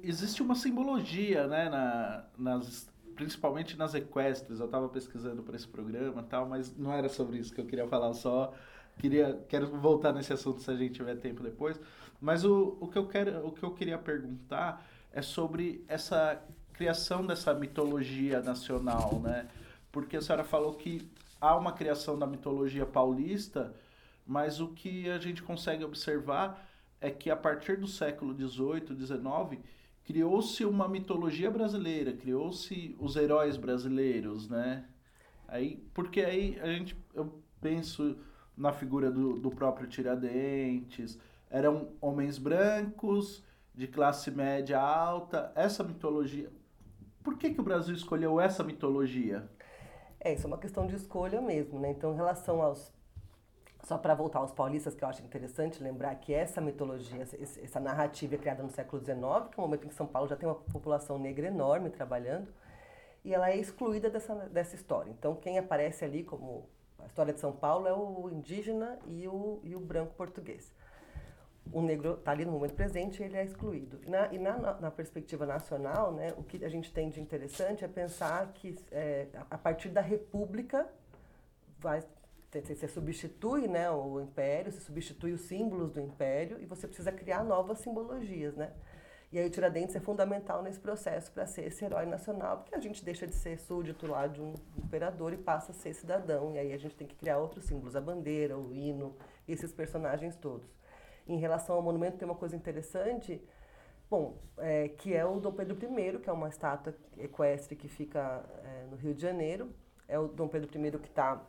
existe 0.02 0.42
uma 0.42 0.54
simbologia, 0.54 1.46
né, 1.46 1.68
na, 1.68 2.24
nas, 2.38 2.90
principalmente 3.14 3.76
nas 3.76 3.92
equestres. 3.92 4.58
Eu 4.58 4.66
estava 4.66 4.88
pesquisando 4.88 5.42
para 5.42 5.54
esse 5.54 5.68
programa 5.68 6.22
tal, 6.22 6.48
mas 6.48 6.74
não 6.78 6.94
era 6.94 7.10
sobre 7.10 7.36
isso 7.36 7.52
que 7.52 7.60
eu 7.60 7.66
queria 7.66 7.86
falar 7.86 8.14
só. 8.14 8.54
Queria, 8.98 9.38
quero 9.50 9.66
voltar 9.78 10.14
nesse 10.14 10.32
assunto 10.32 10.62
se 10.62 10.70
a 10.70 10.76
gente 10.76 10.94
tiver 10.94 11.16
tempo 11.16 11.42
depois. 11.42 11.78
Mas 12.18 12.42
o, 12.42 12.78
o, 12.80 12.88
que, 12.88 12.96
eu 12.96 13.06
quero, 13.06 13.46
o 13.46 13.52
que 13.52 13.62
eu 13.62 13.74
queria 13.74 13.98
perguntar 13.98 14.82
é 15.16 15.22
sobre 15.22 15.82
essa 15.88 16.38
criação 16.74 17.26
dessa 17.26 17.54
mitologia 17.54 18.42
nacional, 18.42 19.18
né? 19.18 19.48
Porque 19.90 20.18
a 20.18 20.20
senhora 20.20 20.44
falou 20.44 20.74
que 20.74 21.10
há 21.40 21.56
uma 21.56 21.72
criação 21.72 22.18
da 22.18 22.26
mitologia 22.26 22.84
paulista, 22.84 23.74
mas 24.26 24.60
o 24.60 24.68
que 24.68 25.08
a 25.08 25.18
gente 25.18 25.42
consegue 25.42 25.82
observar 25.82 26.68
é 27.00 27.10
que 27.10 27.30
a 27.30 27.36
partir 27.36 27.78
do 27.78 27.86
século 27.86 28.34
XVIII, 28.34 28.94
XIX, 28.94 29.64
criou-se 30.04 30.62
uma 30.66 30.86
mitologia 30.86 31.50
brasileira, 31.50 32.12
criou-se 32.12 32.94
os 33.00 33.16
heróis 33.16 33.56
brasileiros, 33.56 34.50
né? 34.50 34.84
Aí, 35.48 35.82
porque 35.94 36.20
aí 36.20 36.60
a 36.60 36.66
gente, 36.66 36.94
eu 37.14 37.40
penso 37.58 38.18
na 38.54 38.70
figura 38.70 39.10
do, 39.10 39.38
do 39.38 39.50
próprio 39.50 39.88
Tiradentes, 39.88 41.18
eram 41.48 41.88
homens 42.02 42.36
brancos 42.36 43.42
de 43.76 43.86
classe 43.86 44.30
média 44.30 44.80
alta, 44.80 45.52
essa 45.54 45.84
mitologia. 45.84 46.50
Por 47.22 47.36
que, 47.36 47.52
que 47.52 47.60
o 47.60 47.64
Brasil 47.64 47.94
escolheu 47.94 48.40
essa 48.40 48.64
mitologia? 48.64 49.46
É, 50.18 50.32
isso 50.32 50.44
é 50.44 50.46
uma 50.46 50.56
questão 50.56 50.86
de 50.86 50.96
escolha 50.96 51.40
mesmo, 51.42 51.78
né? 51.78 51.90
Então, 51.90 52.12
em 52.12 52.16
relação 52.16 52.62
aos. 52.62 52.94
Só 53.84 53.96
para 53.96 54.14
voltar 54.14 54.40
aos 54.40 54.50
paulistas, 54.50 54.96
que 54.96 55.04
eu 55.04 55.08
acho 55.08 55.22
interessante 55.22 55.80
lembrar 55.80 56.12
que 56.16 56.34
essa 56.34 56.60
mitologia, 56.60 57.22
essa 57.22 57.78
narrativa 57.78 58.34
é 58.34 58.38
criada 58.38 58.60
no 58.60 58.70
século 58.70 59.04
XIX, 59.04 59.20
que 59.48 59.60
é 59.60 59.62
um 59.62 59.66
momento 59.66 59.84
em 59.84 59.88
que 59.88 59.94
São 59.94 60.06
Paulo 60.08 60.26
já 60.26 60.34
tem 60.34 60.48
uma 60.48 60.56
população 60.56 61.18
negra 61.18 61.46
enorme 61.46 61.90
trabalhando, 61.90 62.48
e 63.24 63.32
ela 63.32 63.48
é 63.48 63.56
excluída 63.56 64.10
dessa, 64.10 64.34
dessa 64.48 64.74
história. 64.74 65.10
Então, 65.10 65.36
quem 65.36 65.56
aparece 65.56 66.04
ali 66.04 66.24
como 66.24 66.68
a 66.98 67.06
história 67.06 67.32
de 67.32 67.38
São 67.38 67.52
Paulo 67.52 67.86
é 67.86 67.92
o 67.92 68.28
indígena 68.28 68.98
e 69.06 69.28
o, 69.28 69.60
e 69.62 69.76
o 69.76 69.80
branco 69.80 70.14
português 70.14 70.74
o 71.72 71.82
negro 71.82 72.14
está 72.14 72.30
ali 72.30 72.44
no 72.44 72.52
momento 72.52 72.74
presente 72.74 73.22
e 73.22 73.24
ele 73.24 73.36
é 73.36 73.44
excluído. 73.44 74.00
Na, 74.06 74.32
e 74.32 74.38
na, 74.38 74.56
na, 74.80 74.90
perspectiva 74.90 75.44
nacional, 75.44 76.12
né, 76.12 76.32
o 76.36 76.42
que 76.42 76.64
a 76.64 76.68
gente 76.68 76.92
tem 76.92 77.10
de 77.10 77.20
interessante 77.20 77.84
é 77.84 77.88
pensar 77.88 78.52
que 78.52 78.76
é, 78.90 79.26
a 79.50 79.58
partir 79.58 79.88
da 79.88 80.00
república 80.00 80.88
vai 81.78 82.02
você 82.64 82.88
substitui 82.88 83.68
né, 83.68 83.90
o 83.90 84.18
império, 84.18 84.72
você 84.72 84.80
substitui 84.80 85.32
os 85.32 85.42
símbolos 85.42 85.90
do 85.90 86.00
império 86.00 86.58
e 86.58 86.64
você 86.64 86.86
precisa 86.86 87.12
criar 87.12 87.44
novas 87.44 87.80
simbologias, 87.80 88.56
né? 88.56 88.72
E 89.32 89.38
aí 89.38 89.46
o 89.46 89.50
Tiradentes 89.50 89.94
é 89.96 90.00
fundamental 90.00 90.62
nesse 90.62 90.78
processo 90.78 91.32
para 91.32 91.46
ser 91.46 91.66
esse 91.66 91.84
herói 91.84 92.06
nacional, 92.06 92.58
porque 92.58 92.74
a 92.74 92.78
gente 92.78 93.04
deixa 93.04 93.26
de 93.26 93.34
ser 93.34 93.58
súdito 93.58 94.06
lá 94.06 94.26
de 94.26 94.40
um 94.40 94.54
imperador 94.78 95.32
e 95.32 95.36
passa 95.36 95.72
a 95.72 95.74
ser 95.74 95.92
cidadão, 95.94 96.54
e 96.54 96.58
aí 96.58 96.72
a 96.72 96.78
gente 96.78 96.94
tem 96.94 97.06
que 97.06 97.16
criar 97.16 97.38
outros 97.38 97.64
símbolos, 97.64 97.96
a 97.96 98.00
bandeira, 98.00 98.56
o 98.56 98.72
hino, 98.72 99.16
esses 99.48 99.72
personagens 99.72 100.36
todos. 100.36 100.75
Em 101.26 101.38
relação 101.38 101.76
ao 101.76 101.82
monumento, 101.82 102.18
tem 102.18 102.28
uma 102.28 102.36
coisa 102.36 102.54
interessante, 102.54 103.42
bom, 104.08 104.38
é, 104.58 104.88
que 104.88 105.14
é 105.14 105.24
o 105.24 105.40
Dom 105.40 105.52
Pedro 105.52 105.76
I, 105.76 106.18
que 106.18 106.30
é 106.30 106.32
uma 106.32 106.48
estátua 106.48 106.94
equestre 107.18 107.74
que 107.74 107.88
fica 107.88 108.44
é, 108.64 108.86
no 108.90 108.96
Rio 108.96 109.14
de 109.14 109.22
Janeiro. 109.22 109.70
É 110.08 110.18
o 110.18 110.28
Dom 110.28 110.46
Pedro 110.46 110.70
I 110.70 110.90
que 110.98 111.08
está 111.08 111.42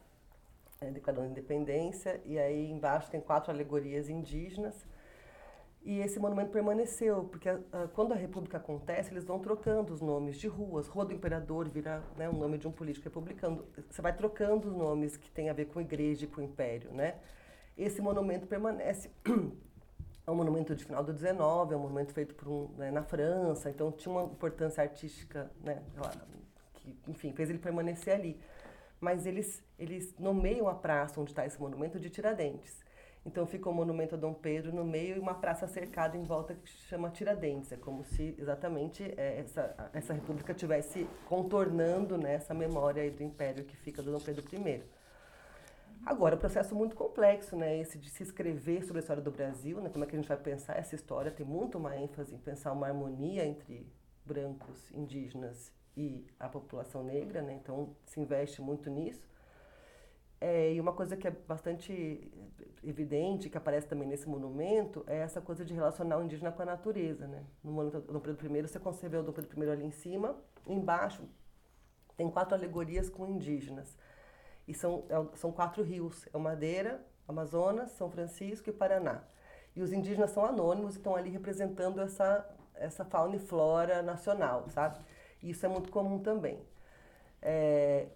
é, 0.81 0.89
declarando 0.89 1.29
independência, 1.29 2.21
e 2.25 2.39
aí 2.39 2.71
embaixo 2.71 3.09
tem 3.09 3.21
quatro 3.21 3.51
alegorias 3.51 4.09
indígenas. 4.09 4.85
E 5.83 5.99
esse 5.99 6.19
monumento 6.19 6.51
permaneceu, 6.51 7.23
porque 7.25 7.47
a, 7.47 7.59
a, 7.71 7.87
quando 7.87 8.11
a 8.11 8.15
República 8.15 8.57
acontece, 8.57 9.13
eles 9.13 9.23
vão 9.23 9.39
trocando 9.39 9.93
os 9.93 10.01
nomes 10.01 10.37
de 10.37 10.47
ruas. 10.47 10.87
Rua 10.87 11.05
do 11.05 11.13
Imperador 11.13 11.69
vira 11.69 12.03
né, 12.17 12.27
o 12.27 12.33
nome 12.33 12.57
de 12.57 12.67
um 12.67 12.71
político 12.71 13.05
republicano. 13.05 13.63
Você 13.89 14.01
vai 14.01 14.13
trocando 14.13 14.67
os 14.67 14.75
nomes 14.75 15.15
que 15.15 15.31
tem 15.31 15.49
a 15.49 15.53
ver 15.53 15.65
com 15.65 15.79
igreja 15.79 16.25
e 16.25 16.27
com 16.27 16.41
império, 16.41 16.91
né? 16.91 17.15
Esse 17.77 18.01
monumento 18.01 18.47
permanece 18.47 19.11
é 20.27 20.31
um 20.31 20.35
monumento 20.35 20.75
de 20.75 20.83
final 20.83 21.01
do 21.03 21.13
19, 21.13 21.73
é 21.73 21.77
um 21.77 21.79
monumento 21.79 22.13
feito 22.13 22.35
por 22.35 22.49
um, 22.49 22.67
né, 22.77 22.91
na 22.91 23.01
França, 23.01 23.69
então 23.69 23.89
tinha 23.93 24.13
uma 24.13 24.23
importância 24.25 24.83
artística, 24.83 25.49
né, 25.63 25.81
que, 26.73 26.99
enfim, 27.07 27.31
fez 27.31 27.49
ele 27.49 27.59
permanecer 27.59 28.13
ali. 28.13 28.37
Mas 28.99 29.25
eles, 29.25 29.63
eles 29.79 30.13
nomeiam 30.19 30.67
a 30.67 30.75
praça 30.75 31.21
onde 31.21 31.31
está 31.31 31.45
esse 31.45 31.59
monumento 31.59 31.97
de 31.97 32.09
Tiradentes. 32.09 32.85
Então 33.25 33.45
fica 33.45 33.69
o 33.69 33.73
monumento 33.73 34.15
a 34.15 34.17
Dom 34.17 34.33
Pedro 34.33 34.73
no 34.73 34.83
meio 34.83 35.15
e 35.15 35.19
uma 35.19 35.35
praça 35.35 35.67
cercada 35.67 36.17
em 36.17 36.23
volta 36.23 36.55
que 36.55 36.69
chama 36.69 37.09
Tiradentes. 37.09 37.71
É 37.71 37.77
como 37.77 38.03
se 38.03 38.35
exatamente 38.37 39.03
é, 39.17 39.39
essa, 39.39 39.91
essa 39.93 40.13
república 40.13 40.53
tivesse 40.53 41.07
contornando 41.27 42.17
né, 42.17 42.33
essa 42.33 42.53
memória 42.53 43.09
do 43.11 43.23
império 43.23 43.63
que 43.63 43.77
fica 43.77 44.01
do 44.01 44.11
Dom 44.11 44.19
Pedro 44.19 44.43
I. 44.51 44.83
Agora, 46.07 46.35
o 46.35 46.39
processo 46.39 46.73
muito 46.73 46.95
complexo, 46.95 47.57
né? 47.57 47.77
Esse 47.77 47.97
de 47.97 48.09
se 48.09 48.23
escrever 48.23 48.81
sobre 48.81 48.99
a 48.99 49.01
história 49.01 49.21
do 49.21 49.29
Brasil, 49.29 49.81
né? 49.81 49.89
Como 49.89 50.05
é 50.05 50.07
que 50.07 50.15
a 50.15 50.19
gente 50.19 50.29
vai 50.29 50.37
pensar 50.37 50.77
essa 50.77 50.95
história? 50.95 51.29
Tem 51.29 51.45
muito 51.45 51.77
uma 51.77 51.97
ênfase 51.97 52.33
em 52.33 52.37
pensar 52.37 52.71
uma 52.71 52.87
harmonia 52.87 53.45
entre 53.45 53.85
brancos, 54.23 54.89
indígenas 54.93 55.69
e 55.97 56.25
a 56.39 56.47
população 56.47 57.03
negra, 57.03 57.41
né? 57.41 57.59
Então, 57.61 57.93
se 58.05 58.21
investe 58.21 58.61
muito 58.61 58.89
nisso. 58.89 59.27
É, 60.39 60.73
e 60.73 60.79
uma 60.79 60.93
coisa 60.93 61.17
que 61.17 61.27
é 61.27 61.31
bastante 61.31 62.31
evidente, 62.81 63.49
que 63.49 63.57
aparece 63.57 63.85
também 63.85 64.07
nesse 64.07 64.29
monumento, 64.29 65.03
é 65.07 65.17
essa 65.17 65.41
coisa 65.41 65.65
de 65.65 65.73
relacionar 65.73 66.19
o 66.19 66.23
indígena 66.23 66.53
com 66.53 66.61
a 66.61 66.65
natureza, 66.65 67.27
né? 67.27 67.43
No 67.61 67.73
monumento 67.73 68.13
do 68.13 68.21
Pedro 68.21 68.55
I, 68.55 68.61
você 68.61 68.79
concebeu 68.79 69.19
o 69.19 69.23
Dom 69.23 69.33
Pedro 69.33 69.61
I 69.61 69.69
ali 69.71 69.85
em 69.85 69.91
cima, 69.91 70.37
embaixo 70.65 71.27
tem 72.17 72.29
quatro 72.31 72.55
alegorias 72.55 73.09
com 73.09 73.27
indígenas. 73.27 73.95
E 74.67 74.73
são, 74.73 75.05
é 75.09 75.37
são 75.37 75.51
quatro 75.51 75.83
rios: 75.83 76.27
é 76.33 76.37
o 76.37 76.39
Madeira, 76.39 77.01
Amazonas, 77.27 77.91
São 77.91 78.09
Francisco 78.09 78.69
e 78.69 78.73
Paraná. 78.73 79.23
E 79.75 79.81
os 79.81 79.93
indígenas 79.93 80.31
são 80.31 80.45
anônimos 80.45 80.95
e 80.95 80.97
estão 80.97 81.15
ali 81.15 81.29
representando 81.29 82.01
essa, 82.01 82.47
essa 82.75 83.05
fauna 83.05 83.35
e 83.35 83.39
flora 83.39 84.01
nacional, 84.01 84.67
sabe? 84.69 84.99
E 85.41 85.51
isso 85.51 85.65
é 85.65 85.69
muito 85.69 85.91
comum 85.91 86.19
também. 86.19 86.59
É, 87.41 88.07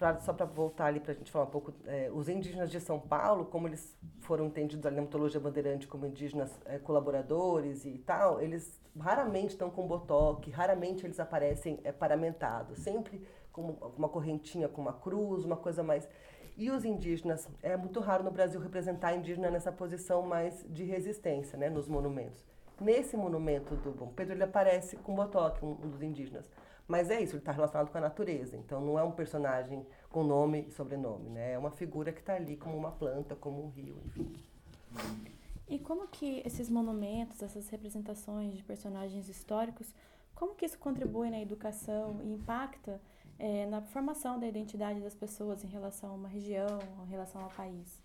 pra, 0.00 0.18
só 0.20 0.32
para 0.32 0.46
voltar 0.46 0.86
ali 0.86 0.98
para 0.98 1.12
a 1.12 1.14
gente 1.14 1.30
falar 1.30 1.44
um 1.44 1.50
pouco, 1.50 1.74
é, 1.86 2.10
os 2.12 2.28
indígenas 2.28 2.70
de 2.70 2.80
São 2.80 2.98
Paulo, 2.98 3.44
como 3.44 3.68
eles 3.68 3.94
foram 4.20 4.46
entendidos 4.46 4.86
ali 4.86 4.96
na 4.96 5.02
mitologia 5.02 5.38
bandeirante 5.38 5.86
como 5.86 6.06
indígenas 6.06 6.50
é, 6.64 6.78
colaboradores 6.78 7.84
e 7.84 7.98
tal, 7.98 8.40
eles 8.40 8.80
raramente 8.98 9.48
estão 9.48 9.68
com 9.68 9.86
botoque, 9.86 10.50
raramente 10.50 11.04
eles 11.04 11.20
aparecem 11.20 11.78
é, 11.84 11.92
paramentados, 11.92 12.78
sempre 12.78 13.26
com 13.52 13.76
uma 13.96 14.08
correntinha 14.08 14.68
com 14.68 14.80
uma 14.80 14.92
cruz, 14.92 15.44
uma 15.44 15.56
coisa 15.56 15.82
mais. 15.82 16.08
E 16.56 16.70
os 16.70 16.84
indígenas, 16.84 17.48
é 17.62 17.76
muito 17.76 18.00
raro 18.00 18.22
no 18.22 18.30
Brasil 18.30 18.60
representar 18.60 19.14
indígena 19.14 19.50
nessa 19.50 19.72
posição 19.72 20.22
mais 20.22 20.64
de 20.68 20.84
resistência, 20.84 21.58
né, 21.58 21.70
nos 21.70 21.88
monumentos. 21.88 22.44
Nesse 22.80 23.16
monumento 23.16 23.74
do 23.76 23.92
Bom 23.92 24.08
Pedro, 24.08 24.34
ele 24.34 24.42
aparece 24.42 24.96
com 24.96 25.14
botoque, 25.14 25.64
um, 25.64 25.74
dos 25.74 26.02
indígenas. 26.02 26.50
Mas 26.88 27.08
é 27.08 27.20
isso, 27.20 27.34
ele 27.34 27.40
está 27.40 27.52
relacionado 27.52 27.90
com 27.90 27.98
a 27.98 28.00
natureza. 28.00 28.56
Então 28.56 28.80
não 28.80 28.98
é 28.98 29.02
um 29.02 29.12
personagem 29.12 29.86
com 30.08 30.24
nome 30.24 30.66
e 30.68 30.72
sobrenome, 30.72 31.30
né? 31.30 31.52
É 31.52 31.58
uma 31.58 31.70
figura 31.70 32.12
que 32.12 32.20
está 32.20 32.34
ali 32.34 32.56
como 32.56 32.76
uma 32.76 32.90
planta, 32.90 33.36
como 33.36 33.64
um 33.64 33.68
rio, 33.68 33.96
enfim. 34.06 34.32
E 35.68 35.78
como 35.78 36.08
que 36.08 36.42
esses 36.44 36.68
monumentos, 36.68 37.42
essas 37.42 37.68
representações 37.68 38.56
de 38.56 38.64
personagens 38.64 39.28
históricos, 39.28 39.94
como 40.34 40.54
que 40.54 40.66
isso 40.66 40.78
contribui 40.78 41.30
na 41.30 41.40
educação 41.40 42.20
e 42.24 42.32
impacta 42.32 43.00
é, 43.40 43.66
na 43.66 43.80
formação 43.80 44.38
da 44.38 44.46
identidade 44.46 45.00
das 45.00 45.14
pessoas 45.14 45.64
em 45.64 45.68
relação 45.68 46.10
a 46.10 46.12
uma 46.12 46.28
região, 46.28 46.78
em 47.04 47.10
relação 47.10 47.42
ao 47.42 47.48
país? 47.48 48.00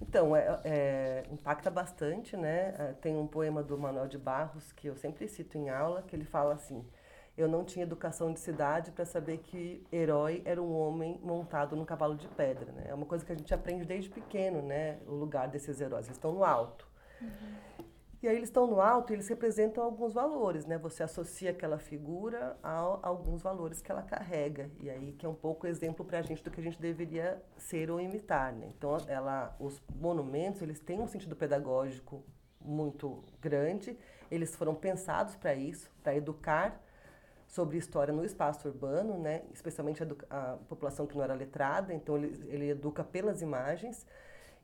Então, 0.00 0.36
é, 0.36 0.60
é, 0.64 1.24
impacta 1.30 1.70
bastante, 1.70 2.36
né? 2.36 2.74
É, 2.78 2.94
tem 3.00 3.16
um 3.16 3.26
poema 3.26 3.62
do 3.62 3.76
Manuel 3.78 4.06
de 4.06 4.18
Barros 4.18 4.70
que 4.72 4.86
eu 4.86 4.96
sempre 4.96 5.26
cito 5.26 5.56
em 5.56 5.70
aula, 5.70 6.02
que 6.02 6.14
ele 6.14 6.24
fala 6.24 6.54
assim: 6.54 6.86
Eu 7.36 7.48
não 7.48 7.64
tinha 7.64 7.84
educação 7.84 8.32
de 8.32 8.38
cidade 8.38 8.90
para 8.92 9.04
saber 9.04 9.38
que 9.38 9.84
herói 9.90 10.42
era 10.44 10.62
um 10.62 10.78
homem 10.78 11.18
montado 11.22 11.74
num 11.74 11.84
cavalo 11.84 12.14
de 12.14 12.28
pedra, 12.28 12.70
né? 12.72 12.84
É 12.88 12.94
uma 12.94 13.06
coisa 13.06 13.24
que 13.24 13.32
a 13.32 13.34
gente 13.34 13.52
aprende 13.52 13.84
desde 13.84 14.10
pequeno, 14.10 14.62
né? 14.62 14.98
O 15.06 15.12
lugar 15.12 15.48
desses 15.48 15.80
heróis, 15.80 16.06
eles 16.06 16.16
estão 16.16 16.32
no 16.32 16.44
alto. 16.44 16.86
Uhum. 17.20 17.84
E 18.22 18.28
aí 18.28 18.36
eles 18.36 18.50
estão 18.50 18.66
no 18.66 18.82
alto 18.82 19.12
e 19.12 19.16
eles 19.16 19.28
representam 19.28 19.82
alguns 19.82 20.12
valores, 20.12 20.66
né? 20.66 20.76
Você 20.76 21.02
associa 21.02 21.52
aquela 21.52 21.78
figura 21.78 22.54
a, 22.62 22.98
alguns 23.02 23.40
valores 23.40 23.80
que 23.80 23.90
ela 23.90 24.02
carrega. 24.02 24.70
E 24.78 24.90
aí 24.90 25.12
que 25.12 25.24
é 25.24 25.28
um 25.28 25.34
pouco 25.34 25.66
exemplo 25.66 26.04
para 26.04 26.18
a 26.18 26.22
gente 26.22 26.44
do 26.44 26.50
que 26.50 26.60
a 26.60 26.62
gente 26.62 26.78
deveria 26.78 27.42
ser 27.56 27.90
ou 27.90 27.98
imitar, 27.98 28.52
né? 28.52 28.68
Então, 28.76 28.98
ela, 29.08 29.56
os 29.58 29.82
monumentos, 29.94 30.60
eles 30.60 30.78
têm 30.78 31.00
um 31.00 31.08
sentido 31.08 31.34
pedagógico 31.34 32.22
muito 32.60 33.24
grande. 33.40 33.98
Eles 34.30 34.54
foram 34.54 34.74
pensados 34.74 35.34
para 35.36 35.54
isso, 35.54 35.90
para 36.02 36.14
educar 36.14 36.78
sobre 37.48 37.78
história 37.78 38.12
no 38.12 38.22
espaço 38.22 38.68
urbano, 38.68 39.18
né? 39.18 39.44
Especialmente 39.50 40.02
a, 40.02 40.06
a, 40.28 40.56
população 40.68 41.06
que 41.06 41.16
não 41.16 41.24
era 41.24 41.32
letrada. 41.32 41.94
Então, 41.94 42.18
ele, 42.18 42.46
ele 42.48 42.68
educa 42.68 43.02
pelas 43.02 43.40
imagens. 43.40 44.06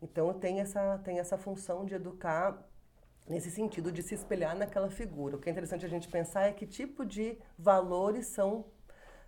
Então, 0.03 0.35
tem 0.35 0.61
essa, 0.61 0.99
tem 0.99 1.19
essa 1.19 1.39
função 1.39 1.87
de 1.87 1.95
educar 1.95 2.63
nesse 3.29 3.51
sentido 3.51 3.91
de 3.91 4.03
se 4.03 4.15
espelhar 4.15 4.57
naquela 4.57 4.91
figura. 4.91 5.37
O 5.37 5.39
que 5.39 5.49
é 5.49 5.53
interessante 5.53 5.85
a 5.85 5.89
gente 5.89 6.09
pensar 6.09 6.45
é 6.45 6.53
que 6.53 6.67
tipo 6.67 7.05
de 7.05 7.39
valores 7.59 8.27
são 8.27 8.65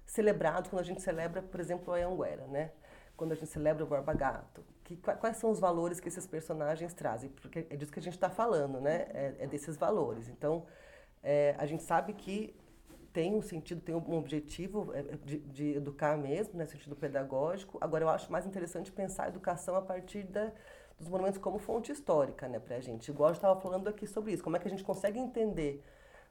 celebrados 0.07 0.71
quando 0.71 0.81
a 0.81 0.85
gente 0.85 1.03
celebra, 1.03 1.43
por 1.43 1.61
exemplo, 1.61 1.93
a 1.93 1.99
Anguera, 1.99 2.47
né? 2.47 2.73
Quando 3.17 3.33
a 3.33 3.35
gente 3.35 3.49
celebra 3.49 3.85
o 3.85 3.87
Borba 3.87 4.15
Gato. 4.15 4.65
Que, 4.85 4.97
quais 4.97 5.37
são 5.37 5.51
os 5.51 5.61
valores 5.61 6.01
que 6.01 6.09
esses 6.09 6.27
personagens 6.27 6.95
trazem? 6.95 7.29
Porque 7.31 7.67
é 7.69 7.77
disso 7.77 7.93
que 7.93 7.99
a 7.99 8.03
gente 8.03 8.15
está 8.15 8.31
falando, 8.31 8.81
né? 8.81 9.07
É, 9.13 9.35
é, 9.41 9.47
desses 9.47 9.77
valores. 9.77 10.29
Então, 10.29 10.65
é, 11.23 11.55
a 11.59 11.67
gente 11.67 11.83
sabe 11.83 12.13
que 12.15 12.55
tem 13.13 13.35
um 13.35 13.43
sentido, 13.43 13.81
tem 13.81 13.95
um 13.95 14.17
objetivo 14.17 14.93
é, 14.95 15.03
de, 15.03 15.39
de 15.41 15.77
educar 15.77 16.17
mesmo, 16.17 16.57
né? 16.57 16.65
Sentido 16.67 16.95
pedagógico. 16.95 17.77
Agora, 17.81 18.05
eu 18.05 18.09
acho 18.09 18.31
mais 18.31 18.47
interessante 18.47 18.93
pensar 18.93 19.25
a 19.25 19.29
educação 19.29 19.75
a 19.75 19.83
partir 19.83 20.23
da 20.23 20.53
dos 20.99 21.09
monumentos 21.09 21.39
como 21.39 21.59
fonte 21.59 21.93
histórica, 21.93 22.49
né, 22.49 22.61
a 22.71 22.81
gente. 22.81 23.11
Igual 23.11 23.31
eu 23.31 23.35
estava 23.35 23.61
falando 23.61 23.89
aqui 23.89 24.07
sobre 24.07 24.33
isso, 24.33 24.43
como 24.43 24.57
é 24.57 24.59
que 24.59 24.67
a 24.67 24.71
gente 24.71 24.85
consegue 24.85 25.19
entender 25.19 25.85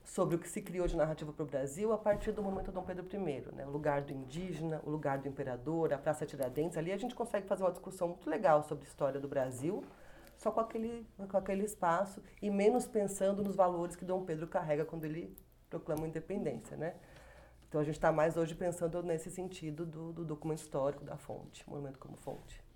sobre 0.03 0.35
o 0.35 0.39
que 0.39 0.47
se 0.47 0.61
criou 0.61 0.87
de 0.87 0.95
narrativa 0.95 1.33
para 1.33 1.43
o 1.43 1.45
Brasil 1.45 1.91
a 1.91 1.97
partir 1.97 2.31
do 2.31 2.41
monumento 2.41 2.71
Dom 2.71 2.83
Pedro 2.83 3.05
I, 3.11 3.55
né? 3.55 3.65
O 3.65 3.69
lugar 3.69 4.01
do 4.01 4.13
indígena, 4.13 4.81
o 4.85 4.89
lugar 4.89 5.17
do 5.17 5.27
imperador, 5.27 5.93
a 5.93 5.97
Praça 5.97 6.25
Tiradentes. 6.25 6.77
Ali 6.77 6.93
a 6.93 6.97
gente 6.97 7.13
consegue 7.13 7.45
fazer 7.45 7.63
uma 7.63 7.71
discussão 7.71 8.09
muito 8.09 8.29
legal 8.29 8.63
sobre 8.63 8.85
a 8.85 8.87
história 8.87 9.19
do 9.19 9.27
Brasil, 9.27 9.83
só 10.37 10.49
com 10.49 10.61
aquele, 10.61 11.05
com 11.29 11.37
aquele 11.37 11.65
espaço 11.65 12.21
e 12.41 12.49
menos 12.49 12.87
pensando 12.87 13.43
nos 13.43 13.55
valores 13.55 13.95
que 13.95 14.05
Dom 14.05 14.23
Pedro 14.23 14.47
carrega 14.47 14.85
quando 14.85 15.03
ele 15.03 15.35
proclama 15.69 16.05
a 16.05 16.07
independência, 16.07 16.77
né? 16.77 16.95
Então 17.67 17.81
a 17.81 17.83
gente 17.83 17.95
está 17.95 18.11
mais 18.11 18.37
hoje 18.37 18.55
pensando 18.55 19.03
nesse 19.03 19.29
sentido 19.29 19.85
do, 19.85 20.13
do 20.13 20.23
documento 20.23 20.59
histórico, 20.59 21.03
da 21.03 21.17
fonte, 21.17 21.69
monumento 21.69 21.99
como 21.99 22.15
fonte. 22.15 22.66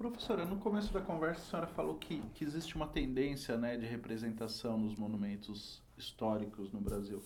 Professora, 0.00 0.46
no 0.46 0.56
começo 0.56 0.90
da 0.94 1.02
conversa 1.02 1.42
a 1.42 1.44
senhora 1.44 1.66
falou 1.66 1.94
que, 1.96 2.22
que 2.32 2.42
existe 2.42 2.74
uma 2.74 2.86
tendência 2.86 3.58
né, 3.58 3.76
de 3.76 3.84
representação 3.84 4.78
nos 4.78 4.96
monumentos 4.96 5.82
históricos 5.94 6.72
no 6.72 6.80
Brasil. 6.80 7.22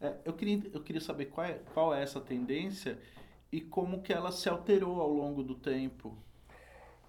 É, 0.00 0.16
eu, 0.24 0.32
queria, 0.32 0.68
eu 0.74 0.82
queria 0.82 1.00
saber 1.00 1.26
qual 1.26 1.46
é, 1.46 1.60
qual 1.72 1.94
é 1.94 2.02
essa 2.02 2.20
tendência 2.20 2.98
e 3.52 3.60
como 3.60 4.02
que 4.02 4.12
ela 4.12 4.32
se 4.32 4.48
alterou 4.48 5.00
ao 5.00 5.12
longo 5.12 5.44
do 5.44 5.54
tempo. 5.54 6.12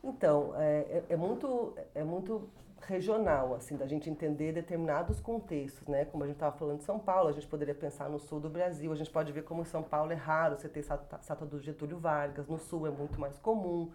Então, 0.04 0.54
é, 0.56 0.82
é, 0.82 1.06
é 1.10 1.16
muito, 1.16 1.76
é 1.96 2.04
muito 2.04 2.48
regional, 2.82 3.56
assim, 3.56 3.76
da 3.76 3.88
gente 3.88 4.12
entender 4.12 4.54
determinados 4.54 5.20
contextos, 5.20 5.88
né? 5.88 6.06
Como 6.06 6.24
a 6.24 6.28
gente 6.28 6.36
estava 6.36 6.56
falando 6.56 6.78
de 6.78 6.84
São 6.84 7.00
Paulo, 7.00 7.30
a 7.30 7.34
gente 7.34 7.48
poderia 7.48 7.74
pensar 7.74 8.12
no 8.12 8.20
sul 8.20 8.40
do 8.40 8.48
Brasil, 8.48 8.92
a 8.92 8.96
gente 8.96 9.10
pode 9.10 9.32
ver 9.32 9.44
como 9.44 9.64
em 9.64 9.66
São 9.66 9.82
Paulo 9.82 10.12
é 10.12 10.16
raro 10.16 10.56
você 10.56 10.70
ter 10.70 10.82
estátua 10.82 11.48
do 11.48 11.60
Getúlio 11.60 11.98
Vargas, 11.98 12.48
no 12.48 12.60
sul 12.60 12.86
é 12.86 12.92
muito 12.92 13.20
mais 13.20 13.40
comum. 13.40 13.92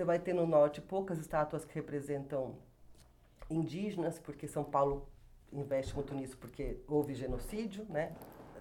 Você 0.00 0.04
vai 0.06 0.18
ter 0.18 0.32
no 0.32 0.46
norte 0.46 0.80
poucas 0.80 1.18
estátuas 1.18 1.62
que 1.62 1.74
representam 1.74 2.54
indígenas, 3.50 4.18
porque 4.18 4.48
São 4.48 4.64
Paulo 4.64 5.06
investe 5.52 5.94
muito 5.94 6.14
nisso 6.14 6.38
porque 6.38 6.78
houve 6.88 7.12
genocídio, 7.12 7.84
né? 7.86 8.14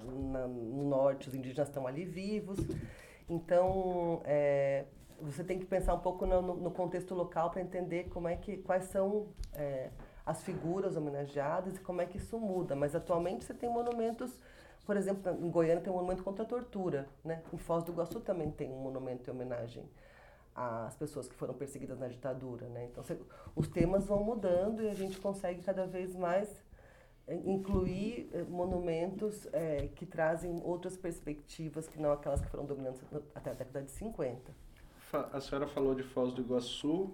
No 0.04 0.84
norte 0.84 1.30
os 1.30 1.34
indígenas 1.34 1.70
estão 1.70 1.88
ali 1.88 2.04
vivos. 2.04 2.60
Então, 3.30 4.22
é, 4.26 4.84
você 5.22 5.42
tem 5.42 5.58
que 5.58 5.66
pensar 5.66 5.94
um 5.94 6.00
pouco 6.00 6.26
no, 6.26 6.42
no 6.42 6.72
contexto 6.72 7.16
local 7.16 7.52
para 7.52 7.62
entender 7.62 8.10
como 8.10 8.28
é 8.28 8.36
que, 8.36 8.58
quais 8.58 8.84
são 8.88 9.30
é, 9.54 9.92
as 10.26 10.44
figuras 10.44 10.98
homenageadas 10.98 11.78
e 11.78 11.80
como 11.80 12.02
é 12.02 12.06
que 12.06 12.18
isso 12.18 12.38
muda. 12.38 12.76
Mas 12.76 12.94
atualmente 12.94 13.46
você 13.46 13.54
tem 13.54 13.70
monumentos, 13.70 14.38
por 14.86 14.98
exemplo, 14.98 15.32
em 15.32 15.50
Goiânia 15.50 15.82
tem 15.82 15.94
um 15.94 15.96
monumento 15.96 16.22
contra 16.22 16.44
a 16.44 16.46
tortura, 16.46 17.08
né? 17.24 17.42
Em 17.54 17.58
Foz 17.58 17.82
do 17.86 17.94
Iguaçu 17.94 18.20
também 18.20 18.52
tem 18.52 18.70
um 18.74 18.82
monumento 18.82 19.30
em 19.30 19.34
homenagem 19.34 19.90
as 20.60 20.96
pessoas 20.96 21.28
que 21.28 21.36
foram 21.36 21.54
perseguidas 21.54 21.98
na 21.98 22.08
ditadura, 22.08 22.68
né? 22.68 22.86
Então, 22.92 23.04
os 23.56 23.68
temas 23.70 24.06
vão 24.06 24.22
mudando 24.24 24.82
e 24.82 24.90
a 24.90 24.94
gente 24.94 25.18
consegue 25.18 25.62
cada 25.62 25.86
vez 25.86 26.14
mais 26.16 26.62
eh, 27.28 27.42
incluir 27.46 28.30
eh, 28.34 28.44
monumentos 28.44 29.48
é, 29.54 29.88
que 29.96 30.06
trazem 30.06 30.60
outras 30.64 30.98
perspectivas 30.98 31.88
que 31.88 31.98
não 31.98 32.12
aquelas 32.12 32.42
que 32.42 32.50
foram 32.50 32.66
dominantes 32.66 33.02
até 33.34 33.52
a 33.52 33.54
década 33.54 33.84
de 33.84 33.92
50. 33.92 34.54
A 35.32 35.40
senhora 35.40 35.66
falou 35.66 35.96
de 35.96 36.04
Foz 36.04 36.34
do 36.34 36.42
Iguaçu 36.42 37.14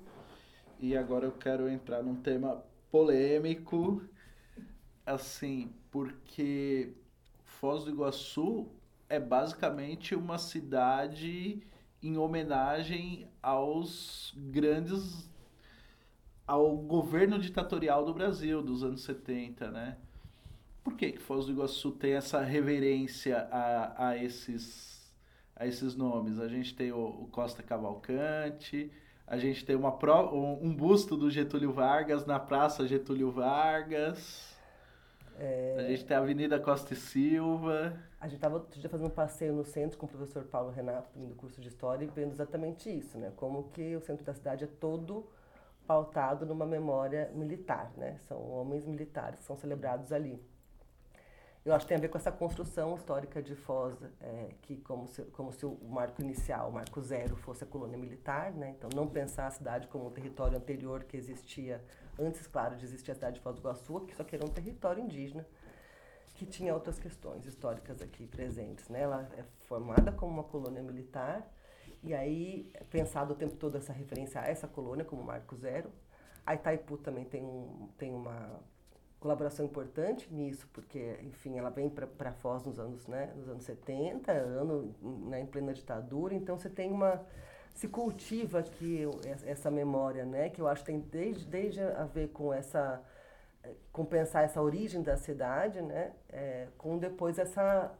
e 0.79 0.97
agora 0.97 1.25
eu 1.25 1.31
quero 1.31 1.69
entrar 1.69 2.01
num 2.01 2.15
tema 2.15 2.63
polêmico, 2.91 4.01
assim, 5.05 5.71
porque 5.91 6.93
Foz 7.43 7.83
do 7.83 7.91
Iguaçu 7.91 8.67
é 9.07 9.19
basicamente 9.19 10.15
uma 10.15 10.39
cidade 10.39 11.61
em 12.01 12.17
homenagem 12.17 13.27
aos 13.45 14.33
grandes 14.35 15.29
ao 16.47 16.75
governo 16.75 17.37
ditatorial 17.37 18.03
do 18.03 18.11
Brasil 18.11 18.59
dos 18.63 18.83
anos 18.83 19.03
70, 19.03 19.69
né? 19.69 19.97
Por 20.83 20.95
que 20.95 21.11
que 21.11 21.19
Foz 21.19 21.45
do 21.45 21.51
Iguaçu 21.51 21.91
tem 21.91 22.13
essa 22.13 22.41
reverência 22.41 23.47
a, 23.51 24.07
a 24.07 24.17
esses 24.17 25.13
a 25.55 25.67
esses 25.67 25.95
nomes? 25.95 26.39
A 26.39 26.47
gente 26.47 26.75
tem 26.75 26.91
o, 26.91 27.05
o 27.05 27.27
Costa 27.27 27.61
Cavalcante, 27.61 28.91
a 29.27 29.37
gente 29.37 29.63
tem 29.63 29.75
uma 29.75 29.91
pro, 29.91 30.35
um, 30.35 30.65
um 30.65 30.75
busto 30.75 31.15
do 31.15 31.29
Getúlio 31.29 31.71
Vargas 31.71 32.25
na 32.25 32.39
Praça 32.39 32.87
Getúlio 32.87 33.29
Vargas. 33.29 34.54
É... 35.37 35.75
A 35.77 35.83
gente 35.83 36.05
tem 36.05 36.15
a 36.15 36.19
Avenida 36.19 36.59
Costa 36.59 36.93
e 36.93 36.97
Silva. 36.97 37.93
A 38.19 38.27
gente 38.27 38.37
estava 38.37 38.65
fazendo 38.89 39.07
um 39.07 39.09
passeio 39.09 39.53
no 39.53 39.63
centro 39.63 39.97
com 39.97 40.05
o 40.05 40.09
professor 40.09 40.43
Paulo 40.45 40.71
Renato, 40.71 41.09
do 41.17 41.35
curso 41.35 41.61
de 41.61 41.67
História, 41.67 42.05
e 42.05 42.07
vendo 42.07 42.31
exatamente 42.31 42.89
isso, 42.89 43.17
né? 43.17 43.31
Como 43.35 43.69
que 43.69 43.95
o 43.95 44.01
centro 44.01 44.25
da 44.25 44.33
cidade 44.33 44.63
é 44.63 44.67
todo 44.67 45.27
pautado 45.85 46.45
numa 46.45 46.65
memória 46.65 47.29
militar, 47.33 47.91
né? 47.97 48.17
São 48.27 48.49
homens 48.51 48.85
militares 48.85 49.39
que 49.39 49.45
são 49.45 49.55
celebrados 49.55 50.11
ali. 50.11 50.41
Eu 51.63 51.73
acho 51.73 51.85
que 51.85 51.89
tem 51.89 51.97
a 51.97 52.01
ver 52.01 52.09
com 52.09 52.17
essa 52.17 52.31
construção 52.31 52.95
histórica 52.95 53.41
de 53.41 53.55
Foz, 53.55 53.97
é, 54.21 54.49
que 54.61 54.77
como 54.77 55.07
se, 55.07 55.23
como 55.23 55.51
se 55.51 55.65
o 55.65 55.75
marco 55.89 56.21
inicial, 56.21 56.69
o 56.69 56.71
marco 56.71 57.01
zero, 57.01 57.35
fosse 57.35 57.63
a 57.63 57.67
colônia 57.67 57.97
militar, 57.97 58.51
né? 58.53 58.75
Então, 58.77 58.87
não 58.93 59.07
pensar 59.07 59.47
a 59.47 59.51
cidade 59.51 59.87
como 59.87 60.05
um 60.05 60.11
território 60.11 60.55
anterior 60.55 61.03
que 61.03 61.17
existia 61.17 61.83
Antes, 62.19 62.47
claro, 62.47 62.75
de 62.75 62.85
existir 62.85 63.11
a 63.11 63.15
cidade 63.15 63.35
de 63.35 63.41
Foz 63.41 63.55
do 63.55 63.61
Iguaçu, 63.61 64.01
que 64.01 64.15
só 64.15 64.23
que 64.23 64.35
era 64.35 64.45
um 64.45 64.49
território 64.49 65.03
indígena, 65.03 65.45
que 66.35 66.45
tinha 66.45 66.73
outras 66.73 66.99
questões 66.99 67.45
históricas 67.45 68.01
aqui 68.01 68.27
presentes. 68.27 68.87
Né? 68.89 69.01
Ela 69.01 69.29
é 69.37 69.43
formada 69.67 70.11
como 70.11 70.31
uma 70.31 70.43
colônia 70.43 70.81
militar, 70.81 71.49
e 72.03 72.13
aí, 72.13 72.71
pensado 72.91 73.33
o 73.33 73.35
tempo 73.35 73.55
todo 73.55 73.77
essa 73.77 73.91
referência 73.91 74.39
a 74.39 74.45
essa 74.45 74.67
colônia 74.67 75.03
como 75.03 75.23
Marco 75.23 75.55
Zero. 75.55 75.91
A 76.45 76.53
Itaipu 76.53 76.97
também 76.97 77.25
tem, 77.25 77.43
um, 77.43 77.89
tem 77.97 78.13
uma 78.13 78.59
colaboração 79.19 79.65
importante 79.65 80.31
nisso, 80.31 80.69
porque, 80.71 81.17
enfim, 81.23 81.57
ela 81.57 81.71
vem 81.71 81.89
para 81.89 82.31
Foz 82.31 82.63
nos 82.63 82.77
anos, 82.77 83.07
né, 83.07 83.33
nos 83.35 83.49
anos 83.49 83.63
70, 83.63 84.31
ano 84.31 84.93
né, 85.01 85.41
em 85.41 85.47
plena 85.47 85.73
ditadura, 85.73 86.35
então 86.35 86.55
você 86.55 86.69
tem 86.69 86.91
uma 86.91 87.25
se 87.75 87.87
cultiva 87.87 88.59
aqui 88.59 89.03
essa 89.45 89.69
memória, 89.69 90.25
né? 90.25 90.49
Que 90.49 90.61
eu 90.61 90.67
acho 90.67 90.83
que 90.83 90.91
tem 90.91 90.99
desde, 90.99 91.45
desde 91.45 91.81
a 91.81 92.05
ver 92.05 92.29
com 92.29 92.51
essa 92.51 93.03
compensar 93.91 94.43
essa 94.43 94.61
origem 94.61 95.01
da 95.01 95.17
cidade, 95.17 95.81
né, 95.81 96.13
é, 96.29 96.67
com 96.77 96.97
depois 96.97 97.39
essa, 97.39 97.91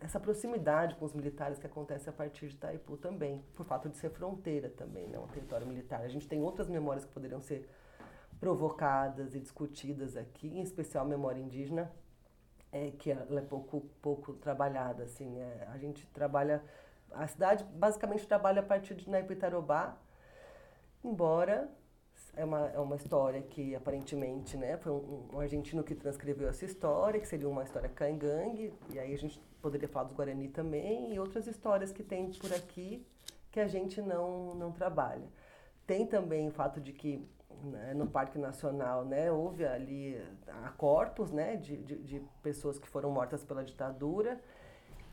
essa 0.00 0.20
proximidade 0.20 0.94
com 0.96 1.04
os 1.04 1.14
militares 1.14 1.58
que 1.58 1.66
acontece 1.66 2.08
a 2.08 2.12
partir 2.12 2.48
de 2.48 2.54
Itaipu 2.56 2.96
também, 2.96 3.42
por 3.54 3.64
fato 3.64 3.88
de 3.88 3.96
ser 3.96 4.10
fronteira 4.10 4.68
também, 4.68 5.06
né, 5.08 5.18
um 5.18 5.26
território 5.28 5.66
militar. 5.66 6.02
A 6.02 6.08
gente 6.08 6.28
tem 6.28 6.42
outras 6.42 6.68
memórias 6.68 7.04
que 7.04 7.12
poderiam 7.12 7.40
ser 7.40 7.68
provocadas 8.40 9.34
e 9.34 9.40
discutidas 9.40 10.16
aqui, 10.16 10.48
em 10.48 10.62
especial 10.62 11.04
a 11.04 11.08
memória 11.08 11.40
indígena, 11.40 11.90
é, 12.72 12.90
que 12.90 13.10
ela 13.10 13.38
é 13.38 13.42
pouco, 13.42 13.82
pouco 14.02 14.34
trabalhada. 14.34 15.04
Assim, 15.04 15.38
é, 15.38 15.68
a 15.72 15.78
gente 15.78 16.04
trabalha, 16.08 16.62
a 17.16 17.26
cidade 17.26 17.64
basicamente 17.64 18.26
trabalha 18.26 18.60
a 18.60 18.64
partir 18.64 18.94
de 18.94 19.08
Naipitarobá, 19.08 19.96
embora 21.02 21.70
é 22.36 22.44
uma, 22.44 22.66
é 22.68 22.78
uma 22.78 22.96
história 22.96 23.40
que 23.42 23.74
aparentemente 23.74 24.56
né, 24.56 24.76
foi 24.76 24.92
um, 24.92 25.28
um, 25.32 25.40
argentino 25.40 25.82
que 25.82 25.94
transcreveu 25.94 26.48
essa 26.48 26.64
história, 26.64 27.20
que 27.20 27.28
seria 27.28 27.48
uma 27.48 27.62
história 27.62 27.88
cangangue, 27.88 28.72
e 28.90 28.98
aí 28.98 29.14
a 29.14 29.18
gente 29.18 29.40
poderia 29.62 29.88
falar 29.88 30.06
dos 30.06 30.16
Guarani 30.16 30.48
também, 30.48 31.14
e 31.14 31.18
outras 31.18 31.46
histórias 31.46 31.92
que 31.92 32.02
tem 32.02 32.30
por 32.32 32.52
aqui 32.52 33.06
que 33.50 33.60
a 33.60 33.68
gente 33.68 34.02
não, 34.02 34.54
não 34.54 34.72
trabalha. 34.72 35.28
Tem 35.86 36.06
também 36.06 36.48
o 36.48 36.50
fato 36.50 36.80
de 36.80 36.92
que 36.92 37.24
né, 37.62 37.94
no 37.94 38.06
Parque 38.06 38.38
Nacional 38.38 39.04
né, 39.04 39.30
houve 39.30 39.64
ali 39.64 40.20
a 40.64 40.70
corpos 40.70 41.30
né, 41.30 41.56
de, 41.56 41.76
de, 41.76 41.98
de 41.98 42.22
pessoas 42.42 42.78
que 42.78 42.88
foram 42.88 43.10
mortas 43.10 43.44
pela 43.44 43.64
ditadura, 43.64 44.40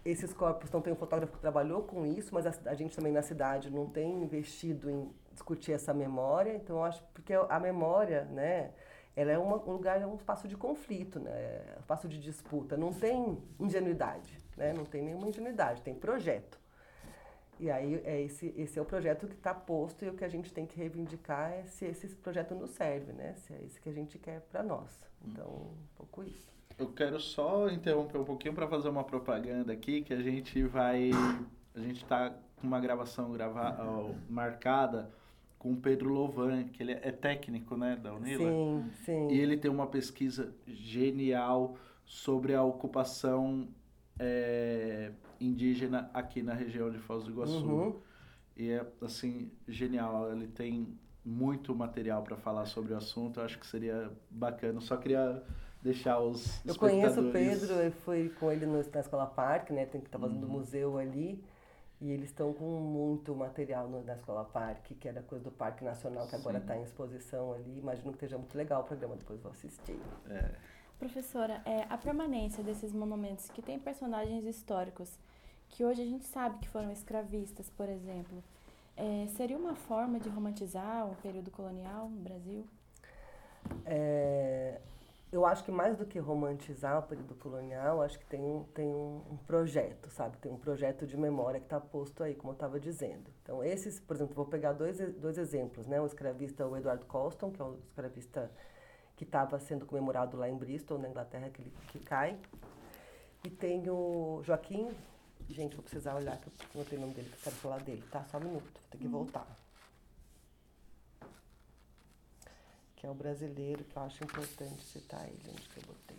esses 0.03 0.33
corpos 0.33 0.71
não 0.71 0.81
tem 0.81 0.91
um 0.91 0.95
fotógrafo 0.95 1.33
que 1.33 1.39
trabalhou 1.39 1.83
com 1.83 2.05
isso, 2.05 2.33
mas 2.33 2.45
a, 2.47 2.71
a, 2.71 2.73
gente 2.73 2.95
também 2.95 3.11
na 3.11 3.21
cidade 3.21 3.69
não 3.69 3.87
tem 3.87 4.23
investido 4.23 4.89
em 4.89 5.11
discutir 5.31 5.73
essa 5.73 5.93
memória. 5.93 6.53
Então 6.55 6.77
eu 6.77 6.83
acho 6.83 7.03
porque 7.13 7.33
a 7.33 7.59
memória, 7.59 8.25
né, 8.25 8.71
ela 9.15 9.31
é 9.31 9.37
uma, 9.37 9.57
um 9.57 9.73
lugar, 9.73 10.01
é 10.01 10.07
um 10.07 10.15
espaço 10.15 10.47
de 10.47 10.57
conflito, 10.57 11.19
né, 11.19 11.31
é 11.31 11.75
espaço 11.79 12.07
de 12.07 12.19
disputa. 12.19 12.75
Não 12.75 12.91
tem 12.91 13.37
ingenuidade, 13.59 14.37
né, 14.57 14.73
não 14.73 14.85
tem 14.85 15.03
nenhuma 15.03 15.27
ingenuidade, 15.27 15.81
tem 15.83 15.93
projeto. 15.93 16.59
E 17.59 17.69
aí 17.69 18.01
é 18.03 18.19
esse, 18.21 18.51
esse 18.57 18.79
é 18.79 18.81
o 18.81 18.85
projeto 18.85 19.27
que 19.27 19.35
está 19.35 19.53
posto 19.53 20.03
e 20.03 20.09
o 20.09 20.15
que 20.15 20.25
a 20.25 20.29
gente 20.29 20.51
tem 20.51 20.65
que 20.65 20.75
reivindicar 20.75 21.51
é 21.51 21.63
se 21.65 21.85
esse 21.85 22.07
projeto 22.07 22.55
nos 22.55 22.71
serve, 22.71 23.13
né? 23.13 23.35
Se 23.35 23.53
é 23.53 23.61
esse 23.63 23.79
que 23.79 23.87
a 23.87 23.93
gente 23.93 24.17
quer 24.17 24.41
para 24.41 24.63
nós. 24.63 24.89
Então, 25.23 25.45
um 25.45 25.87
pouco 25.95 26.23
isso. 26.23 26.60
Eu 26.77 26.87
quero 26.87 27.19
só 27.19 27.69
interromper 27.69 28.17
um 28.17 28.23
pouquinho 28.23 28.53
para 28.53 28.67
fazer 28.67 28.89
uma 28.89 29.03
propaganda 29.03 29.71
aqui 29.73 30.01
que 30.01 30.13
a 30.13 30.21
gente 30.21 30.63
vai 30.63 31.11
a 31.75 31.79
gente 31.79 32.03
está 32.03 32.29
com 32.55 32.67
uma 32.67 32.79
gravação 32.79 33.31
grava, 33.31 34.15
marcada 34.29 35.09
com 35.57 35.73
o 35.73 35.77
Pedro 35.77 36.09
Lovan, 36.09 36.63
que 36.65 36.81
ele 36.81 36.93
é 36.93 37.11
técnico, 37.11 37.77
né, 37.77 37.95
da 37.95 38.13
Unila. 38.13 38.49
Sim, 38.49 38.91
sim. 39.05 39.27
E 39.29 39.39
ele 39.39 39.57
tem 39.57 39.69
uma 39.69 39.85
pesquisa 39.85 40.53
genial 40.65 41.77
sobre 42.03 42.55
a 42.55 42.63
ocupação 42.63 43.67
é, 44.17 45.11
indígena 45.39 46.09
aqui 46.13 46.41
na 46.41 46.53
região 46.53 46.89
de 46.89 46.97
Foz 46.97 47.25
do 47.25 47.31
Iguaçu. 47.31 47.63
Uhum. 47.63 47.99
E 48.57 48.71
é, 48.71 48.85
assim, 49.01 49.51
genial. 49.67 50.31
Ele 50.31 50.47
tem 50.47 50.97
muito 51.23 51.75
material 51.75 52.23
para 52.23 52.35
falar 52.35 52.65
sobre 52.65 52.93
o 52.93 52.97
assunto. 52.97 53.39
Eu 53.39 53.45
acho 53.45 53.59
que 53.59 53.67
seria 53.67 54.11
bacana. 54.31 54.81
só 54.81 54.97
queria 54.97 55.43
deixar 55.81 56.19
os 56.19 56.63
Eu 56.65 56.75
conheço 56.75 57.21
o 57.21 57.31
Pedro, 57.31 57.73
eu 57.73 57.91
fui 57.91 58.29
com 58.29 58.51
ele 58.51 58.65
no, 58.65 58.83
na 58.83 58.99
Escola 58.99 59.25
Parque, 59.25 59.73
né? 59.73 59.85
Tem 59.85 59.99
que 60.01 60.07
estar 60.07 60.19
tá 60.19 60.27
fazendo 60.27 60.45
uhum. 60.45 60.53
museu 60.53 60.97
ali. 60.97 61.43
E 61.99 62.09
eles 62.11 62.29
estão 62.29 62.51
com 62.51 62.79
muito 62.79 63.35
material 63.35 63.87
no, 63.87 64.03
na 64.03 64.13
Escola 64.13 64.43
Parque, 64.43 64.95
que 64.95 65.07
era 65.07 65.21
coisa 65.21 65.43
do 65.43 65.51
Parque 65.51 65.83
Nacional, 65.83 66.25
que 66.25 66.31
Sim. 66.31 66.37
agora 66.37 66.57
está 66.57 66.75
em 66.75 66.81
exposição 66.81 67.53
ali. 67.53 67.77
Imagino 67.77 68.09
que 68.11 68.17
esteja 68.17 68.37
muito 68.37 68.57
legal 68.57 68.81
o 68.81 68.83
programa, 68.83 69.15
depois 69.15 69.39
vou 69.39 69.51
assistir. 69.51 69.99
É. 70.27 70.49
Professora, 70.97 71.61
é, 71.65 71.85
a 71.89 71.97
permanência 71.97 72.63
desses 72.63 72.91
monumentos 72.91 73.49
que 73.49 73.61
têm 73.61 73.77
personagens 73.77 74.45
históricos, 74.45 75.17
que 75.69 75.85
hoje 75.85 76.01
a 76.01 76.05
gente 76.05 76.25
sabe 76.25 76.57
que 76.59 76.67
foram 76.67 76.91
escravistas, 76.91 77.69
por 77.69 77.87
exemplo, 77.87 78.43
é, 78.97 79.27
seria 79.35 79.57
uma 79.57 79.75
forma 79.75 80.19
de 80.19 80.29
romantizar 80.29 81.07
o 81.07 81.15
período 81.17 81.49
colonial 81.49 82.09
no 82.09 82.21
Brasil? 82.21 82.65
É, 83.85 84.79
eu 85.31 85.45
acho 85.45 85.63
que 85.63 85.71
mais 85.71 85.95
do 85.97 86.05
que 86.05 86.19
romantizar 86.19 86.99
o 86.99 87.03
período 87.03 87.33
colonial, 87.35 88.01
acho 88.01 88.19
que 88.19 88.25
tem 88.25 88.41
um, 88.41 88.63
tem 88.73 88.85
um, 88.85 89.21
um 89.31 89.37
projeto, 89.37 90.09
sabe? 90.09 90.37
Tem 90.37 90.51
um 90.51 90.57
projeto 90.57 91.07
de 91.07 91.15
memória 91.15 91.59
que 91.59 91.65
está 91.65 91.79
posto 91.79 92.21
aí, 92.21 92.35
como 92.35 92.51
eu 92.51 92.55
estava 92.55 92.79
dizendo. 92.79 93.31
Então, 93.41 93.63
esses, 93.63 93.97
por 93.99 94.15
exemplo, 94.15 94.35
vou 94.35 94.45
pegar 94.45 94.73
dois, 94.73 94.99
dois 95.15 95.37
exemplos, 95.37 95.87
né? 95.87 96.01
O 96.01 96.05
escravista 96.05 96.67
o 96.67 96.75
Edward 96.75 97.05
Colston, 97.05 97.49
que 97.49 97.61
é 97.61 97.65
um 97.65 97.77
escravista 97.87 98.51
que 99.15 99.23
estava 99.23 99.57
sendo 99.57 99.85
comemorado 99.85 100.35
lá 100.35 100.49
em 100.49 100.57
Bristol, 100.57 100.99
na 100.99 101.07
Inglaterra, 101.07 101.49
que, 101.49 101.61
ele, 101.61 101.73
que 101.87 101.99
cai. 101.99 102.37
E 103.45 103.49
tem 103.49 103.89
o 103.89 104.41
Joaquim, 104.43 104.89
gente, 105.47 105.75
vou 105.75 105.83
precisar 105.83 106.15
olhar, 106.15 106.37
que 106.39 106.47
eu 106.47 106.53
não 106.75 106.83
tenho 106.83 107.01
o 107.03 107.05
nome 107.05 107.13
dele, 107.13 107.29
que 107.29 107.35
eu 107.35 107.43
quero 107.43 107.55
falar 107.55 107.79
dele, 107.81 108.03
tá? 108.11 108.25
Só 108.25 108.37
um 108.37 108.41
minuto, 108.41 108.63
vou 108.63 108.89
ter 108.89 108.97
que 108.97 109.05
uhum. 109.05 109.11
voltar. 109.11 109.47
Que 113.01 113.07
é 113.07 113.09
o 113.09 113.15
brasileiro, 113.15 113.83
que 113.83 113.97
eu 113.97 114.03
acho 114.03 114.23
importante 114.23 114.85
citar 114.85 115.27
ele, 115.27 115.41
onde 115.49 115.67
que 115.69 115.77
eu 115.79 115.83
botei. 115.87 116.17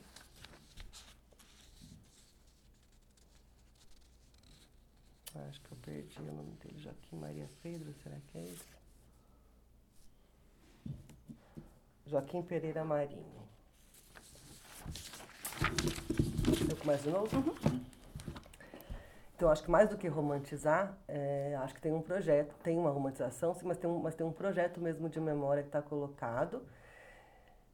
Acho 5.48 5.60
que 5.60 5.70
eu 5.70 5.78
perdi 5.78 6.18
o 6.18 6.34
nome 6.34 6.50
dele, 6.56 6.82
Joaquim 6.82 7.16
Maria 7.16 7.48
Pedro, 7.62 7.94
será 8.02 8.16
que 8.26 8.36
é 8.36 8.42
esse? 8.42 8.64
Joaquim 12.08 12.42
Pereira 12.42 12.84
Marinho. 12.84 13.48
Eu 16.68 16.76
começo 16.78 17.04
de 17.04 17.10
novo? 17.10 17.36
Uhum. 17.36 18.01
Então, 19.34 19.50
acho 19.50 19.64
que 19.64 19.70
mais 19.70 19.88
do 19.88 19.96
que 19.96 20.06
romantizar, 20.08 20.96
é, 21.08 21.56
acho 21.62 21.74
que 21.74 21.80
tem 21.80 21.92
um 21.92 22.02
projeto, 22.02 22.54
tem 22.62 22.78
uma 22.78 22.90
romantização, 22.90 23.54
sim, 23.54 23.66
mas 23.66 23.78
tem 23.78 23.88
um, 23.90 23.98
mas 23.98 24.14
tem 24.14 24.26
um 24.26 24.32
projeto 24.32 24.80
mesmo 24.80 25.08
de 25.08 25.20
memória 25.20 25.62
que 25.62 25.68
está 25.68 25.82
colocado 25.82 26.62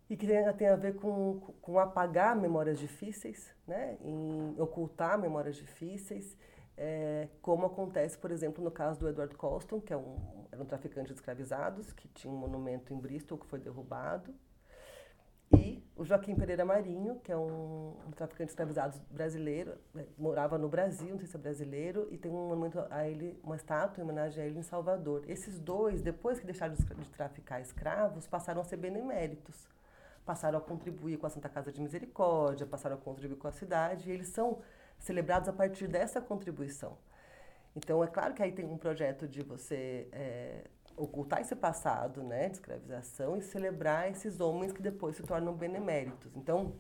e 0.09 0.17
que 0.17 0.27
tem, 0.27 0.53
tem, 0.55 0.69
a 0.69 0.77
ver 0.77 0.97
com, 0.97 1.41
com 1.61 1.79
apagar 1.79 2.35
memórias 2.35 2.79
difíceis, 2.79 3.55
né? 3.67 3.99
em 4.01 4.55
ocultar 4.59 5.19
memórias 5.19 5.57
difíceis, 5.57 6.37
é, 6.77 7.29
como 7.43 7.67
acontece, 7.67 8.17
por 8.17 8.31
exemplo, 8.31 8.63
no 8.63 8.71
caso 8.71 9.01
do 9.01 9.09
Edward 9.09 9.35
Colston, 9.35 9.81
que 9.81 9.93
é 9.93 9.97
um, 9.97 10.17
era 10.51 10.63
um 10.63 10.67
traficante 10.67 11.09
de 11.09 11.15
escravizados, 11.15 11.93
que 11.93 12.09
tinha 12.09 12.33
um 12.33 12.37
monumento 12.37 12.95
em 12.95 12.99
Bristol 12.99 13.37
que 13.37 13.47
foi 13.47 13.59
derrubado, 13.59 14.33
o 15.99 16.05
Joaquim 16.05 16.37
Pereira 16.37 16.65
Marinho, 16.65 17.19
que 17.25 17.33
é 17.33 17.37
um, 17.37 17.93
um 18.07 18.11
traficante 18.13 18.47
de 18.47 18.53
escravizados 18.53 19.01
brasileiro, 19.11 19.75
né, 19.93 20.07
morava 20.17 20.57
no 20.57 20.69
Brasil, 20.69 21.11
não 21.11 21.19
sei 21.19 21.27
se 21.27 21.37
é 21.37 21.41
brasileiro, 21.41 22.07
e 22.13 22.17
tem 22.17 22.31
um 22.31 22.49
monumento 22.49 22.79
a 22.89 23.09
ele, 23.09 23.37
uma 23.43 23.57
estátua 23.57 24.01
em 24.01 24.05
homenagem 24.05 24.43
a 24.43 24.47
ele 24.47 24.61
em 24.61 24.63
Salvador. 24.63 25.25
Esses 25.29 25.59
dois, 25.59 26.01
depois 26.01 26.39
que 26.39 26.47
deixaram 26.47 26.75
de 26.75 27.11
traficar 27.11 27.61
escravos, 27.61 28.29
passaram 28.29 28.61
a 28.61 28.65
ser 28.65 28.77
beneméritos. 28.77 29.69
Passaram 30.25 30.59
a 30.59 30.61
contribuir 30.61 31.19
com 31.19 31.27
a 31.27 31.31
Santa 31.31 31.49
Casa 31.49 31.73
de 31.73 31.81
Misericórdia, 31.81 32.65
passaram 32.65 32.95
a 32.95 32.99
contribuir 32.99 33.37
com 33.37 33.49
a 33.49 33.53
cidade, 33.53 34.09
e 34.09 34.13
eles 34.13 34.29
são 34.29 34.61
celebrados 35.01 35.49
a 35.49 35.53
partir 35.53 35.89
dessa 35.89 36.21
contribuição. 36.21 36.97
Então, 37.75 38.05
é 38.05 38.07
claro 38.07 38.35
que 38.35 38.43
aí 38.43 38.53
tem 38.53 38.65
um 38.65 38.79
projeto 38.79 39.27
de 39.27 39.43
você 39.43 40.07
é, 40.13 40.65
ocultar 40.99 41.41
esse 41.41 41.55
passado 41.55 42.23
né, 42.23 42.49
de 42.49 42.57
escravização 42.57 43.37
e 43.37 43.43
celebrar 43.43 44.11
esses 44.11 44.41
homens 44.41 44.73
que 44.73 44.83
depois 44.83 45.17
se 45.17 45.23
tornam 45.23 45.55
beneméritos. 45.55 46.35
Então, 46.37 46.75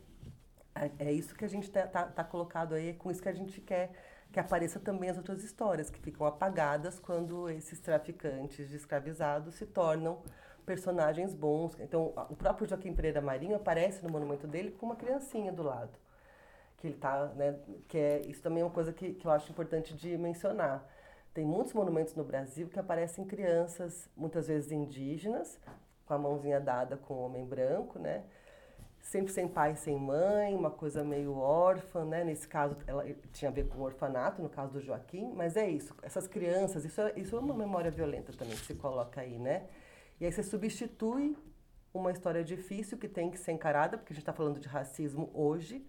é, 0.74 0.90
é 1.06 1.12
isso 1.12 1.34
que 1.34 1.44
a 1.44 1.48
gente 1.48 1.64
está 1.64 1.86
tá, 1.86 2.04
tá 2.04 2.24
colocado 2.24 2.74
aí, 2.74 2.90
é 2.90 2.92
com 2.92 3.10
isso 3.10 3.22
que 3.22 3.28
a 3.28 3.34
gente 3.34 3.60
quer 3.60 3.92
que 4.32 4.38
apareça 4.38 4.78
também 4.78 5.08
as 5.08 5.16
outras 5.16 5.42
histórias, 5.42 5.88
que 5.88 5.98
ficam 5.98 6.26
apagadas 6.26 7.00
quando 7.00 7.48
esses 7.48 7.80
traficantes 7.80 8.68
de 8.68 8.76
escravizados 8.76 9.54
se 9.54 9.64
tornam 9.64 10.22
personagens 10.66 11.34
bons. 11.34 11.78
Então, 11.80 12.12
o 12.28 12.36
próprio 12.36 12.68
Joaquim 12.68 12.92
Pereira 12.92 13.22
Marinho 13.22 13.56
aparece 13.56 14.04
no 14.04 14.10
monumento 14.10 14.46
dele 14.46 14.70
com 14.72 14.86
uma 14.86 14.96
criancinha 14.96 15.50
do 15.50 15.62
lado. 15.62 15.98
Que 16.76 16.88
ele 16.88 16.96
tá, 16.96 17.26
né, 17.34 17.58
que 17.88 17.96
é, 17.96 18.20
isso 18.26 18.42
também 18.42 18.60
é 18.60 18.64
uma 18.66 18.72
coisa 18.72 18.92
que, 18.92 19.14
que 19.14 19.26
eu 19.26 19.30
acho 19.30 19.50
importante 19.50 19.96
de 19.96 20.16
mencionar 20.18 20.86
tem 21.38 21.46
muitos 21.46 21.72
monumentos 21.72 22.16
no 22.16 22.24
Brasil 22.24 22.66
que 22.66 22.80
aparecem 22.80 23.24
crianças, 23.24 24.10
muitas 24.16 24.48
vezes 24.48 24.72
indígenas, 24.72 25.56
com 26.04 26.12
a 26.12 26.18
mãozinha 26.18 26.58
dada 26.58 26.96
com 26.96 27.14
o 27.14 27.20
homem 27.20 27.46
branco, 27.46 27.96
né? 27.96 28.24
Sempre 29.00 29.32
sem 29.32 29.46
pai, 29.46 29.76
sem 29.76 29.96
mãe, 29.96 30.52
uma 30.56 30.68
coisa 30.68 31.04
meio 31.04 31.38
órfã, 31.38 32.04
né? 32.04 32.24
Nesse 32.24 32.48
caso, 32.48 32.76
ela 32.88 33.04
tinha 33.32 33.52
a 33.52 33.54
ver 33.54 33.68
com 33.68 33.78
o 33.78 33.82
orfanato, 33.82 34.42
no 34.42 34.48
caso 34.48 34.72
do 34.72 34.80
Joaquim, 34.80 35.32
mas 35.32 35.56
é 35.56 35.70
isso. 35.70 35.94
Essas 36.02 36.26
crianças, 36.26 36.84
isso 36.84 37.00
é, 37.00 37.12
isso 37.14 37.36
é 37.36 37.38
uma 37.38 37.54
memória 37.54 37.92
violenta 37.92 38.32
também 38.32 38.56
que 38.56 38.66
se 38.66 38.74
coloca 38.74 39.20
aí, 39.20 39.38
né? 39.38 39.68
E 40.20 40.24
aí 40.24 40.32
você 40.32 40.42
substitui 40.42 41.36
uma 41.94 42.10
história 42.10 42.42
difícil 42.42 42.98
que 42.98 43.06
tem 43.06 43.30
que 43.30 43.38
ser 43.38 43.52
encarada, 43.52 43.96
porque 43.96 44.12
a 44.12 44.16
gente 44.16 44.24
está 44.24 44.32
falando 44.32 44.58
de 44.58 44.66
racismo 44.66 45.30
hoje, 45.32 45.86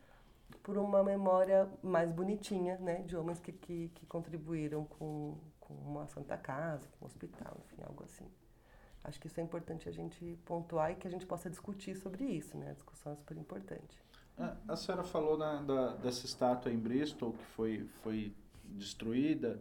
por 0.63 0.78
uma 0.78 1.04
memória 1.04 1.69
mais 1.82 2.12
bonitinha, 2.12 2.78
né, 2.78 3.02
de 3.04 3.15
homens 3.15 3.39
que, 3.39 3.52
que, 3.52 3.89
que 3.95 4.06
contribuíram 4.06 4.86
com, 4.86 5.38
com 5.60 5.74
uma 5.74 6.08
Santa 6.08 6.38
Casa, 6.38 6.88
com 6.98 7.06
um 7.06 7.08
hospital, 7.08 7.58
enfim, 7.65 7.82
algo 7.84 8.04
assim. 8.04 8.26
Acho 9.04 9.19
que 9.19 9.28
isso 9.28 9.39
é 9.39 9.43
importante 9.43 9.88
a 9.88 9.91
gente 9.91 10.38
pontuar 10.45 10.91
e 10.91 10.95
que 10.95 11.08
a 11.08 11.12
gente 11.12 11.26
possa 11.26 11.50
discutir 11.50 11.95
sobre 11.95 12.26
isso, 12.26 12.58
né? 12.58 12.72
A 12.72 12.74
discussão 12.74 13.13
é 13.13 13.15
super 13.15 13.38
importante. 13.38 13.98
É, 14.38 14.54
a 14.67 14.76
senhora 14.76 15.04
falou 15.04 15.38
na, 15.38 15.62
da, 15.62 15.95
dessa 15.95 16.26
estátua 16.26 16.72
em 16.72 16.78
Bristol 16.78 17.34
que 17.34 17.45
foi, 17.45 17.89
foi 18.04 18.34
destruída. 18.65 19.60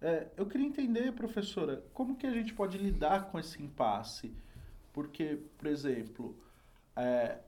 É, 0.00 0.28
eu 0.36 0.46
queria 0.46 0.66
entender, 0.66 1.12
professora, 1.12 1.84
como 1.92 2.16
que 2.16 2.26
a 2.26 2.30
gente 2.30 2.54
pode 2.54 2.78
lidar 2.78 3.30
com 3.30 3.38
esse 3.38 3.60
impasse? 3.62 4.32
Porque, 4.92 5.40
por 5.58 5.66
exemplo, 5.66 6.36
é, 6.96 7.38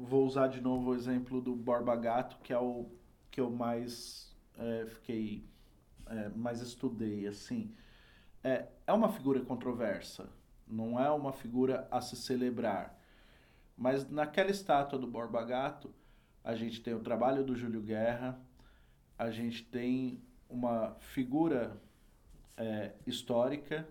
vou 0.00 0.24
usar 0.26 0.48
de 0.48 0.60
novo 0.60 0.90
o 0.90 0.94
exemplo 0.94 1.40
do 1.40 1.54
Borba 1.54 1.94
Gato, 1.94 2.38
que 2.42 2.52
é 2.52 2.58
o 2.58 2.90
que 3.30 3.40
eu 3.40 3.50
mais 3.50 4.34
é, 4.58 4.86
fiquei, 4.86 5.44
é, 6.06 6.28
mais 6.30 6.60
estudei, 6.60 7.26
assim. 7.26 7.72
É, 8.42 8.68
é 8.86 8.92
uma 8.92 9.10
figura 9.10 9.40
controversa, 9.40 10.28
não 10.66 10.98
é 10.98 11.10
uma 11.10 11.32
figura 11.32 11.86
a 11.90 12.00
se 12.00 12.16
celebrar. 12.16 12.98
Mas 13.76 14.08
naquela 14.10 14.50
estátua 14.50 14.98
do 14.98 15.06
Borba 15.06 15.44
Gato, 15.44 15.94
a 16.42 16.54
gente 16.54 16.80
tem 16.80 16.94
o 16.94 17.00
trabalho 17.00 17.44
do 17.44 17.54
Júlio 17.54 17.82
Guerra, 17.82 18.40
a 19.18 19.30
gente 19.30 19.62
tem 19.64 20.22
uma 20.48 20.96
figura 20.98 21.80
é, 22.56 22.92
histórica. 23.06 23.86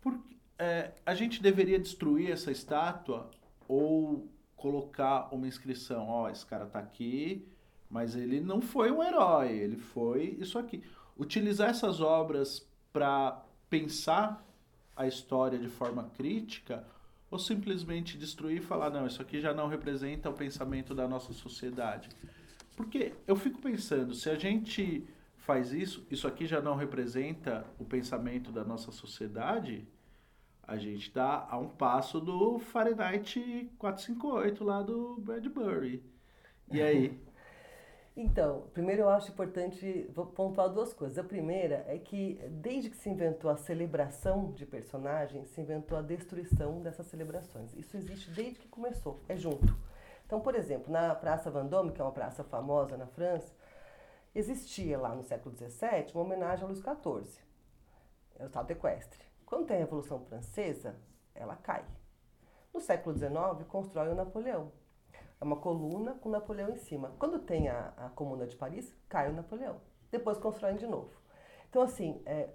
Por, 0.00 0.20
é, 0.58 0.92
a 1.06 1.14
gente 1.14 1.40
deveria 1.40 1.78
destruir 1.78 2.30
essa 2.30 2.50
estátua 2.50 3.30
ou 3.68 4.28
colocar 4.58 5.32
uma 5.32 5.46
inscrição? 5.46 6.06
Ó, 6.06 6.24
oh, 6.24 6.28
esse 6.28 6.44
cara 6.44 6.66
tá 6.66 6.78
aqui, 6.78 7.48
mas 7.88 8.14
ele 8.14 8.40
não 8.40 8.60
foi 8.60 8.90
um 8.92 9.02
herói, 9.02 9.52
ele 9.52 9.76
foi 9.76 10.36
isso 10.38 10.58
aqui. 10.58 10.82
Utilizar 11.18 11.70
essas 11.70 12.00
obras 12.00 12.68
para 12.92 13.42
pensar 13.70 14.44
a 14.94 15.06
história 15.06 15.58
de 15.58 15.68
forma 15.68 16.10
crítica 16.16 16.84
ou 17.30 17.38
simplesmente 17.38 18.18
destruir 18.18 18.58
e 18.58 18.64
falar, 18.64 18.90
não, 18.90 19.06
isso 19.06 19.22
aqui 19.22 19.40
já 19.40 19.54
não 19.54 19.68
representa 19.68 20.28
o 20.28 20.32
pensamento 20.32 20.94
da 20.94 21.06
nossa 21.06 21.32
sociedade. 21.32 22.08
Porque 22.76 23.12
eu 23.26 23.36
fico 23.36 23.60
pensando, 23.60 24.14
se 24.14 24.30
a 24.30 24.36
gente 24.36 25.06
faz 25.36 25.72
isso, 25.72 26.06
isso 26.10 26.26
aqui 26.26 26.46
já 26.46 26.60
não 26.60 26.74
representa 26.74 27.66
o 27.78 27.84
pensamento 27.84 28.50
da 28.50 28.64
nossa 28.64 28.90
sociedade, 28.90 29.86
a 30.68 30.76
gente 30.76 31.08
está 31.08 31.48
a 31.50 31.56
um 31.56 31.66
passo 31.66 32.20
do 32.20 32.58
Fahrenheit 32.58 33.72
458 33.78 34.62
lá 34.62 34.82
do 34.82 35.16
Bradbury. 35.18 36.04
E 36.70 36.82
aí? 36.82 37.18
Então, 38.20 38.64
primeiro 38.72 39.02
eu 39.02 39.08
acho 39.08 39.30
importante 39.30 40.10
pontuar 40.34 40.68
duas 40.68 40.92
coisas. 40.92 41.16
A 41.18 41.22
primeira 41.22 41.84
é 41.86 41.98
que 41.98 42.34
desde 42.50 42.90
que 42.90 42.96
se 42.96 43.08
inventou 43.08 43.48
a 43.48 43.56
celebração 43.56 44.50
de 44.50 44.66
personagens, 44.66 45.46
se 45.50 45.60
inventou 45.60 45.96
a 45.96 46.02
destruição 46.02 46.82
dessas 46.82 47.06
celebrações. 47.06 47.72
Isso 47.76 47.96
existe 47.96 48.28
desde 48.32 48.58
que 48.58 48.66
começou, 48.66 49.22
é 49.28 49.36
junto. 49.36 49.72
Então, 50.26 50.40
por 50.40 50.56
exemplo, 50.56 50.92
na 50.92 51.14
Praça 51.14 51.48
Vendôme, 51.48 51.92
que 51.92 52.00
é 52.00 52.04
uma 52.04 52.10
praça 52.10 52.42
famosa 52.42 52.96
na 52.96 53.06
França, 53.06 53.54
existia 54.34 54.98
lá 54.98 55.14
no 55.14 55.22
século 55.22 55.56
XVII 55.56 56.10
uma 56.12 56.24
homenagem 56.24 56.64
a 56.64 56.66
Luís 56.66 56.80
XIV, 56.80 57.40
é 58.36 58.42
o 58.42 58.46
Estado 58.46 58.72
equestre. 58.72 59.27
Quando 59.48 59.64
tem 59.64 59.78
a 59.78 59.80
Revolução 59.80 60.20
Francesa, 60.26 60.94
ela 61.34 61.56
cai. 61.56 61.82
No 62.72 62.82
século 62.82 63.16
XIX, 63.16 63.66
constrói 63.66 64.10
o 64.10 64.14
Napoleão. 64.14 64.70
É 65.40 65.42
uma 65.42 65.56
coluna 65.56 66.12
com 66.12 66.28
Napoleão 66.28 66.68
em 66.68 66.76
cima. 66.76 67.14
Quando 67.18 67.38
tem 67.38 67.66
a, 67.66 67.94
a 67.96 68.10
Comuna 68.10 68.46
de 68.46 68.54
Paris, 68.54 68.94
cai 69.08 69.30
o 69.30 69.32
Napoleão. 69.32 69.80
Depois 70.10 70.36
constroem 70.36 70.76
de 70.76 70.86
novo. 70.86 71.10
Então, 71.70 71.80
assim, 71.80 72.20
é, 72.26 72.50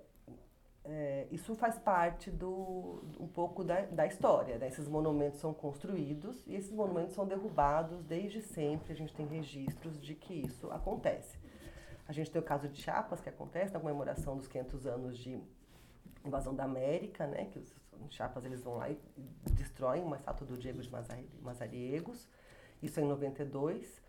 é, 0.85 1.27
isso 1.31 1.55
faz 1.55 1.79
parte 1.79 2.29
do, 2.29 3.03
um 3.19 3.27
pouco 3.27 3.63
da, 3.63 3.81
da 3.87 4.05
história. 4.05 4.59
Né? 4.59 4.67
Esses 4.67 4.87
monumentos 4.87 5.39
são 5.39 5.51
construídos 5.51 6.45
e 6.45 6.53
esses 6.53 6.71
monumentos 6.71 7.15
são 7.15 7.25
derrubados 7.25 8.03
desde 8.03 8.39
sempre. 8.39 8.93
A 8.93 8.95
gente 8.95 9.15
tem 9.15 9.25
registros 9.25 9.99
de 9.99 10.13
que 10.13 10.35
isso 10.35 10.69
acontece. 10.69 11.39
A 12.07 12.13
gente 12.13 12.29
tem 12.29 12.39
o 12.39 12.45
caso 12.45 12.69
de 12.69 12.79
Chiapas, 12.79 13.19
que 13.19 13.29
acontece 13.29 13.73
na 13.73 13.79
comemoração 13.79 14.37
dos 14.37 14.47
500 14.47 14.85
anos 14.85 15.17
de 15.17 15.41
invasão 16.25 16.55
da 16.55 16.63
América, 16.63 17.27
né? 17.27 17.45
que 17.45 17.59
os 17.59 17.73
Chiapas 18.09 18.45
eles 18.45 18.61
vão 18.61 18.75
lá 18.75 18.89
e 18.89 18.97
destroem 19.51 20.03
uma 20.03 20.15
estátua 20.15 20.45
do 20.45 20.57
Diego 20.57 20.81
de 20.81 20.89
Mazariegos. 21.41 22.27
Isso 22.81 22.99
é 22.99 23.03
em 23.03 23.07
92. 23.07 24.01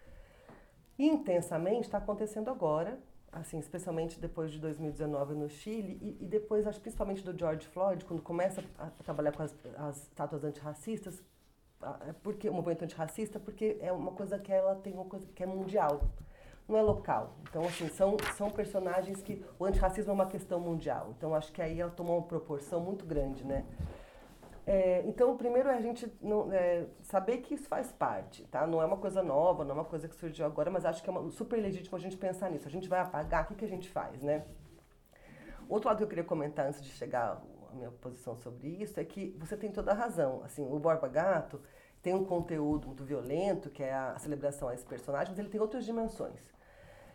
Intensamente 0.99 1.83
está 1.83 1.99
acontecendo 1.99 2.51
agora, 2.51 2.99
assim, 3.33 3.59
especialmente 3.59 4.21
depois 4.21 4.53
de 4.53 4.59
2019 4.61 5.35
no 5.35 5.49
Chile 5.49 5.99
e, 6.01 6.25
e, 6.25 6.27
depois, 6.27 6.67
acho 6.67 6.81
principalmente 6.81 7.25
do 7.25 7.37
George 7.37 7.67
Floyd, 7.67 8.05
quando 8.05 8.23
começa 8.23 8.65
a, 8.79 8.87
trabalhar 9.03 9.33
com 9.33 9.43
as, 9.43 9.55
as 9.77 10.03
estátuas 10.03 10.45
antirracistas, 10.45 11.23
é 12.09 12.13
porque 12.23 12.49
o 12.49 12.55
movimento 12.55 12.85
antirracista, 12.85 13.39
porque 13.39 13.77
é 13.81 13.93
uma 13.93 14.13
coisa 14.13 14.39
que 14.39 14.53
ela 14.53 14.75
tem 14.77 14.93
uma 14.93 15.05
coisa 15.05 15.27
que 15.35 15.43
é 15.43 15.47
mundial, 15.47 16.01
não 16.69 16.79
é 16.79 16.83
local. 16.83 17.37
Então, 17.49 17.65
assim, 17.65 17.89
são, 17.89 18.17
são 18.37 18.51
personagens 18.51 19.23
que 19.23 19.45
o 19.59 19.65
antirracismo 19.65 20.11
é 20.11 20.15
uma 20.15 20.27
questão 20.27 20.59
mundial. 20.59 21.15
Então, 21.17 21.35
acho 21.35 21.53
que 21.53 21.61
aí 21.63 21.81
ela 21.81 21.91
tomou 21.91 22.19
uma 22.19 22.27
proporção 22.27 22.81
muito 22.81 23.05
grande, 23.05 23.45
né? 23.45 23.65
É, 24.67 25.03
então, 25.07 25.37
primeiro 25.37 25.69
é 25.69 25.77
a 25.77 25.81
gente 25.81 26.11
não, 26.23 26.51
é, 26.51 26.87
saber 27.03 27.39
que 27.39 27.55
isso 27.55 27.69
faz 27.69 27.93
parte, 27.93 28.45
tá? 28.47 28.67
Não 28.67 28.81
é 28.81 28.87
uma 28.87 28.97
coisa 28.97 29.23
nova, 29.23 29.63
não 29.63 29.73
é 29.73 29.75
uma 29.75 29.85
coisa 29.85 30.09
que 30.09 30.15
surgiu 30.15 30.47
agora, 30.47 30.71
mas 30.71 30.87
acho 30.87 31.03
que 31.03 31.11
é 31.11 31.13
uma, 31.13 31.31
super 31.31 31.57
legítimo 31.61 31.97
a 31.97 32.01
gente 32.01 32.17
pensar 32.17 32.51
nisso. 32.51 32.67
A 32.67 32.71
gente 32.71 32.89
vai 32.89 33.01
apagar, 33.01 33.45
o 33.45 33.49
que, 33.49 33.57
que 33.57 33.65
a 33.65 33.69
gente 33.69 33.91
faz, 33.91 34.23
né? 34.23 34.45
Outro 35.69 35.89
lado 35.89 35.99
que 35.99 36.05
eu 36.05 36.09
queria 36.09 36.25
comentar 36.25 36.67
antes 36.67 36.83
de 36.83 36.89
chegar 36.91 37.43
a 37.71 37.75
minha 37.75 37.91
posição 37.91 38.37
sobre 38.37 38.69
isso 38.69 38.99
é 38.99 39.05
que 39.05 39.37
você 39.39 39.57
tem 39.57 39.71
toda 39.71 39.93
a 39.93 39.95
razão. 39.95 40.43
Assim, 40.45 40.67
o 40.67 40.79
Borba 40.79 41.09
Gato 41.09 41.61
tem 42.03 42.15
um 42.15 42.25
conteúdo 42.25 42.87
muito 42.87 43.05
violento, 43.05 43.69
que 43.71 43.83
é 43.83 43.93
a 43.93 44.19
celebração 44.19 44.69
a 44.69 44.75
esse 44.75 44.85
personagem, 44.85 45.31
mas 45.31 45.39
ele 45.39 45.49
tem 45.49 45.61
outras 45.61 45.85
dimensões. 45.85 46.54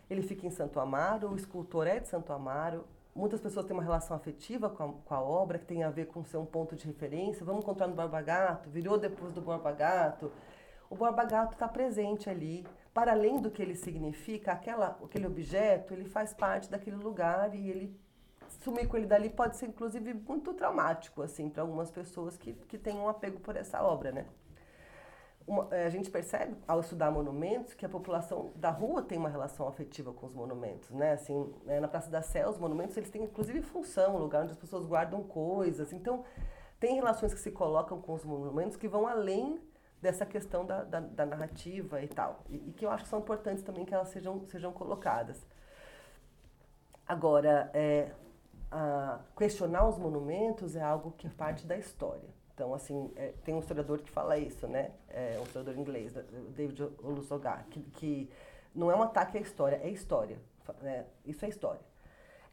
Ele 0.10 0.22
fica 0.22 0.48
em 0.48 0.50
Santo 0.50 0.80
Amaro, 0.80 1.32
o 1.32 1.36
escultor 1.36 1.88
é 1.88 2.00
de 2.00 2.08
Santo 2.08 2.34
Amaro, 2.34 2.86
Muitas 3.16 3.42
pessoas 3.42 3.66
têm 3.66 3.76
uma 3.76 3.84
relação 3.84 4.16
afetiva 4.16 4.70
com 4.70 4.84
a, 4.84 4.94
com 4.94 5.14
a, 5.14 5.22
obra, 5.22 5.60
que 5.60 5.66
tem 5.66 5.84
a 5.84 5.90
ver 5.90 6.06
com 6.06 6.24
ser 6.24 6.38
um 6.38 6.46
ponto 6.46 6.76
de 6.76 6.86
referência. 6.86 7.46
Vamos 7.46 7.64
encontrar 7.64 7.88
no 7.88 7.96
Borba 7.96 8.22
Gato, 8.22 8.70
virou 8.70 8.98
depois 8.98 9.34
do 9.34 9.42
Borba 9.42 9.72
Gato. 9.72 10.32
O 10.90 10.96
Borba 10.96 11.26
Gato 11.26 11.54
está 11.54 11.68
presente 11.68 12.30
ali. 12.30 12.66
Para 12.94 13.12
além 13.12 13.42
do 13.42 13.52
que 13.52 13.62
ele 13.62 13.76
significa, 13.76 14.54
aquela, 14.54 14.98
aquele 15.04 15.28
objeto, 15.28 15.94
ele 15.94 16.06
faz 16.06 16.34
parte 16.34 16.70
daquele 16.70 16.96
lugar 16.96 17.54
e 17.54 17.70
ele 17.70 18.00
sumir 18.62 18.88
com 18.88 18.98
ele 18.98 19.06
dali 19.06 19.30
pode 19.30 19.58
ser, 19.58 19.68
inclusive, 19.68 20.14
muito 20.14 20.54
traumático, 20.54 21.22
assim, 21.22 21.50
para 21.50 21.62
algumas 21.62 21.92
pessoas 21.92 22.38
que, 22.38 22.54
que 22.54 22.78
têm 22.78 22.96
um 22.96 23.08
apego 23.08 23.40
por 23.40 23.56
essa 23.56 23.84
obra, 23.84 24.12
né? 24.12 24.26
Uma, 25.50 25.68
é, 25.72 25.88
a 25.88 25.90
gente 25.90 26.12
percebe 26.12 26.56
ao 26.68 26.80
estudar 26.80 27.10
monumentos 27.10 27.74
que 27.74 27.84
a 27.84 27.90
população 27.90 28.52
da 28.56 28.70
rua 28.70 29.02
tem 29.02 29.18
uma 29.18 29.30
relação 29.30 29.68
afetiva 29.68 30.14
com 30.14 30.28
os 30.28 30.34
monumentos, 30.36 30.92
né? 30.92 31.14
Assim, 31.14 31.52
né, 31.66 31.80
na 31.80 31.88
Praça 31.88 32.12
da 32.12 32.22
Sé, 32.22 32.48
os 32.48 32.60
monumentos 32.60 32.96
eles 32.96 33.10
têm 33.10 33.24
inclusive 33.24 33.64
função, 33.64 34.16
lugar 34.18 34.44
onde 34.44 34.52
as 34.52 34.58
pessoas 34.58 34.86
guardam 34.86 35.24
coisas. 35.24 35.92
Então, 35.92 36.24
tem 36.80 36.94
relações 36.94 37.34
que 37.34 37.40
se 37.40 37.50
colocam 37.50 38.00
com 38.00 38.14
os 38.14 38.24
monumentos 38.24 38.78
que 38.78 38.88
vão 38.88 39.08
além 39.08 39.60
dessa 40.00 40.24
questão 40.24 40.64
da, 40.64 40.84
da, 40.84 41.00
da 41.00 41.26
narrativa 41.26 42.00
e 42.02 42.08
tal, 42.08 42.44
e, 42.48 42.70
e, 42.70 42.72
que 42.72 42.86
eu 42.86 42.92
acho 42.92 43.04
que 43.06 43.10
são 43.10 43.20
importantes 43.20 43.64
também 43.64 43.86
que 43.86 43.94
elas 43.94 44.10
sejam, 44.10 44.46
sejam 44.46 44.72
colocadas. 44.72 45.46
Agora, 47.08 47.72
é, 47.74 48.12
questionar 49.36 49.88
os 49.88 49.98
monumentos 49.98 50.76
é 50.76 50.82
algo 50.82 51.12
que 51.18 51.26
é 51.26 51.30
parte 51.32 51.66
da 51.66 51.76
história. 51.76 52.39
Então, 52.60 52.74
assim, 52.74 53.10
é, 53.16 53.32
tem 53.46 53.56
um 53.56 53.60
historiador 53.60 54.02
que 54.02 54.12
fala 54.12 54.38
isso, 54.38 54.68
né? 54.68 54.92
É 55.08 55.38
um 55.40 55.44
historiador 55.44 55.80
inglês, 55.80 56.14
David 56.50 56.90
Olusoga, 57.02 57.64
que, 57.70 57.80
que 57.92 58.30
não 58.76 58.92
é 58.92 58.96
um 58.98 59.02
ataque 59.02 59.38
à 59.38 59.42
história, 59.42 59.80
é 59.82 59.90
história. 59.90 60.38
Né? 60.82 61.06
Isso 61.26 61.46
é 61.46 61.48
história. 61.48 61.80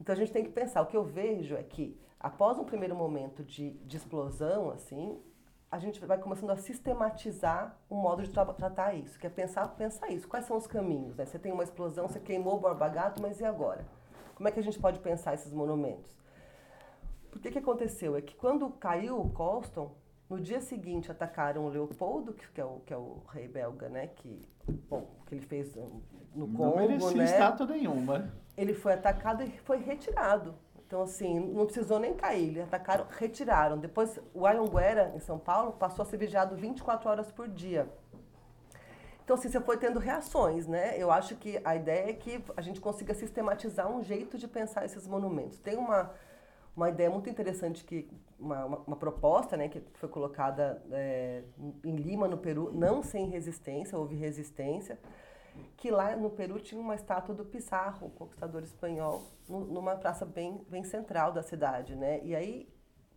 Então, 0.01 0.13
a 0.13 0.17
gente 0.17 0.31
tem 0.31 0.45
que 0.45 0.51
pensar. 0.53 0.81
O 0.83 0.87
que 0.87 0.97
eu 0.97 1.03
vejo 1.03 1.57
é 1.57 1.63
que, 1.65 2.01
após 2.21 2.57
um 2.57 2.65
primeiro 2.65 2.95
momento 2.95 3.43
de, 3.43 3.71
de 3.71 3.97
explosão, 3.97 4.71
assim, 4.71 5.21
a 5.73 5.81
gente 5.81 5.99
vai 6.07 6.19
começando 6.19 6.51
a 6.51 6.57
sistematizar 6.57 7.77
um 7.91 7.97
modo 7.97 8.23
de 8.23 8.31
tra 8.31 8.45
tratar 8.45 8.95
isso, 8.95 9.19
que 9.19 9.27
é 9.27 9.31
pensar, 9.31 9.67
pensar 9.75 10.09
isso. 10.11 10.29
Quais 10.29 10.47
são 10.47 10.57
os 10.57 10.69
caminhos? 10.69 11.17
Né? 11.17 11.27
Você 11.27 11.37
tem 11.37 11.51
uma 11.51 11.65
explosão, 11.65 12.07
você 12.07 12.21
queimou 12.21 12.59
o 12.59 12.61
Borba 12.61 12.89
Gato, 12.89 13.21
mas 13.21 13.41
e 13.41 13.45
agora? 13.45 13.85
Como 14.37 14.49
é 14.49 14.53
que 14.53 14.61
a 14.61 14.63
gente 14.63 14.79
pode 14.79 15.01
pensar 15.01 15.35
esses 15.35 15.53
monumentos? 15.53 16.17
Porque 17.37 17.51
que 17.51 17.59
aconteceu? 17.59 18.17
É 18.17 18.23
que 18.23 18.35
quando 18.35 18.69
caiu 18.71 19.21
o 19.21 19.29
Colston, 19.31 19.95
no 20.29 20.41
dia 20.41 20.61
seguinte 20.61 21.11
atacaram 21.11 21.67
o 21.67 21.69
Leopoldo, 21.69 22.33
que 22.33 22.61
é 22.61 22.65
o, 22.65 22.81
que 22.81 22.93
é 22.93 22.97
o 22.97 23.23
rei 23.29 23.47
belga, 23.47 23.91
né? 23.91 24.07
Que, 24.09 24.41
bom, 24.89 25.07
que 25.27 25.35
ele 25.35 25.47
fez 25.47 25.77
no 26.35 26.49
Congo, 26.49 26.65
não 26.65 26.77
merecia 26.77 27.17
né? 27.17 27.25
estátua 27.25 27.67
nenhuma. 27.67 28.33
Ele 28.57 28.73
foi 28.73 28.95
atacado 28.95 29.43
e 29.43 29.51
foi 29.59 29.79
retirado. 29.79 30.55
Então, 30.87 31.03
assim, 31.03 31.39
não 31.39 31.67
precisou 31.67 31.99
nem 31.99 32.15
cair. 32.15 32.49
Eles 32.49 32.63
atacaram, 32.63 33.07
retiraram. 33.11 33.77
Depois, 33.77 34.19
o 34.33 34.47
Anhanguera, 34.47 35.13
em 35.15 35.21
São 35.21 35.39
Paulo, 35.39 35.73
passou 35.73 36.05
a 36.05 36.07
ser 36.07 36.17
vigiado 36.17 36.57
24 36.57 37.11
horas 37.11 37.31
por 37.31 37.49
dia. 37.49 37.87
Então, 39.25 39.35
assim, 39.35 39.49
você 39.49 39.61
foi 39.61 39.77
tendo 39.77 39.99
reações, 39.99 40.67
né? 40.67 40.97
Eu 40.97 41.11
acho 41.11 41.37
que 41.37 41.61
a 41.65 41.77
ideia 41.77 42.11
é 42.11 42.13
que 42.15 42.43
a 42.57 42.63
gente 42.63 42.81
consiga 42.81 43.13
sistematizar 43.13 43.91
um 43.91 44.03
jeito 44.03 44.39
de 44.39 44.49
pensar 44.49 44.85
esses 44.85 45.07
monumentos. 45.07 45.59
Tem 45.59 45.77
uma 45.77 46.13
uma 46.77 46.91
ideia 46.91 47.09
muito 47.09 47.31
interessante 47.31 47.83
que 47.85 48.09
uma, 48.39 48.65
uma, 48.67 48.79
uma 48.87 48.97
proposta 48.97 49.57
né, 49.57 49.69
que 49.69 49.81
foi 49.95 50.09
colocada 50.11 50.83
é, 50.93 51.43
em 51.83 51.97
Lima, 51.97 52.29
no 52.29 52.37
Peru, 52.37 52.71
não 52.73 53.03
sem 53.03 53.29
resistência, 53.29 53.99
houve 53.99 54.15
resistência, 54.15 54.99
que 55.79 55.91
lá 55.91 56.15
no 56.15 56.29
Peru 56.29 56.61
tinha 56.61 56.79
uma 56.79 56.95
estátua 56.95 57.35
do 57.35 57.47
Pizarro, 57.47 58.09
um 58.09 58.11
conquistador 58.11 58.63
espanhol, 58.63 59.23
numa 59.49 59.97
praça 59.97 60.27
bem, 60.27 60.61
bem 60.69 60.85
central 60.85 61.33
da 61.33 61.43
cidade, 61.43 61.97
né? 61.97 62.21
E 62.23 62.37
aí 62.37 62.69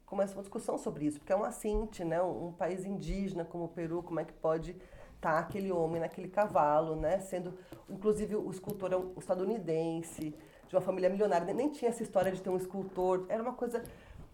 começa 0.06 0.34
uma 0.34 0.42
discussão 0.42 0.78
sobre 0.78 1.06
isso, 1.06 1.20
porque 1.20 1.34
é 1.34 1.36
uma 1.36 1.52
cinte, 1.52 2.06
né? 2.06 2.22
Um, 2.22 2.48
um 2.48 2.52
país 2.54 2.86
indígena 2.86 3.44
como 3.44 3.66
o 3.66 3.68
Peru, 3.68 4.02
como 4.02 4.22
é 4.22 4.24
que 4.24 4.32
pode 4.32 4.72
estar 4.72 5.34
tá 5.34 5.40
aquele 5.40 5.70
homem 5.70 6.00
naquele 6.00 6.30
cavalo, 6.30 6.96
né? 6.96 7.20
Sendo, 7.20 7.58
inclusive, 7.90 8.38
o 8.38 8.50
escultor 8.50 8.94
é 8.94 8.98
um 8.98 9.14
estadunidense, 9.18 10.34
de 10.70 10.76
uma 10.76 10.82
família 10.82 11.10
milionária, 11.10 11.52
nem 11.54 11.70
tinha 11.70 11.90
essa 11.90 12.04
história 12.04 12.32
de 12.32 12.42
ter 12.42 12.50
um 12.50 12.58
escultor, 12.58 13.26
era 13.28 13.42
uma 13.44 13.54
coisa... 13.54 13.84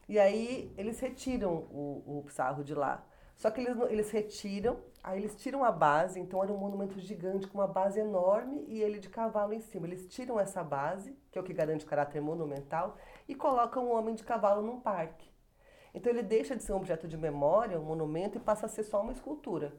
E 0.07 0.19
aí 0.19 0.71
eles 0.77 0.99
retiram 0.99 1.65
o, 1.71 2.19
o 2.19 2.23
Pissarro 2.23 2.63
de 2.63 2.75
lá. 2.75 3.03
Só 3.35 3.49
que 3.49 3.59
eles, 3.59 3.75
eles 3.89 4.11
retiram, 4.11 4.77
aí 5.03 5.17
eles 5.19 5.35
tiram 5.35 5.63
a 5.63 5.71
base, 5.71 6.19
então 6.19 6.43
era 6.43 6.53
um 6.53 6.57
monumento 6.57 6.99
gigante 6.99 7.47
com 7.47 7.57
uma 7.57 7.67
base 7.67 7.99
enorme 7.99 8.63
e 8.67 8.81
ele 8.81 8.99
de 8.99 9.09
cavalo 9.09 9.53
em 9.53 9.61
cima. 9.61 9.87
Eles 9.87 10.07
tiram 10.07 10.39
essa 10.39 10.63
base, 10.63 11.17
que 11.31 11.39
é 11.39 11.41
o 11.41 11.43
que 11.43 11.53
garante 11.53 11.85
o 11.85 11.87
caráter 11.87 12.21
monumental, 12.21 12.97
e 13.27 13.33
colocam 13.33 13.87
um 13.87 13.95
homem 13.95 14.13
de 14.13 14.23
cavalo 14.23 14.61
num 14.61 14.79
parque. 14.79 15.27
Então 15.93 16.11
ele 16.11 16.21
deixa 16.21 16.55
de 16.55 16.61
ser 16.61 16.73
um 16.73 16.77
objeto 16.77 17.07
de 17.07 17.17
memória, 17.17 17.79
um 17.79 17.85
monumento, 17.85 18.37
e 18.37 18.41
passa 18.41 18.67
a 18.67 18.69
ser 18.69 18.83
só 18.83 19.01
uma 19.01 19.13
escultura. 19.13 19.73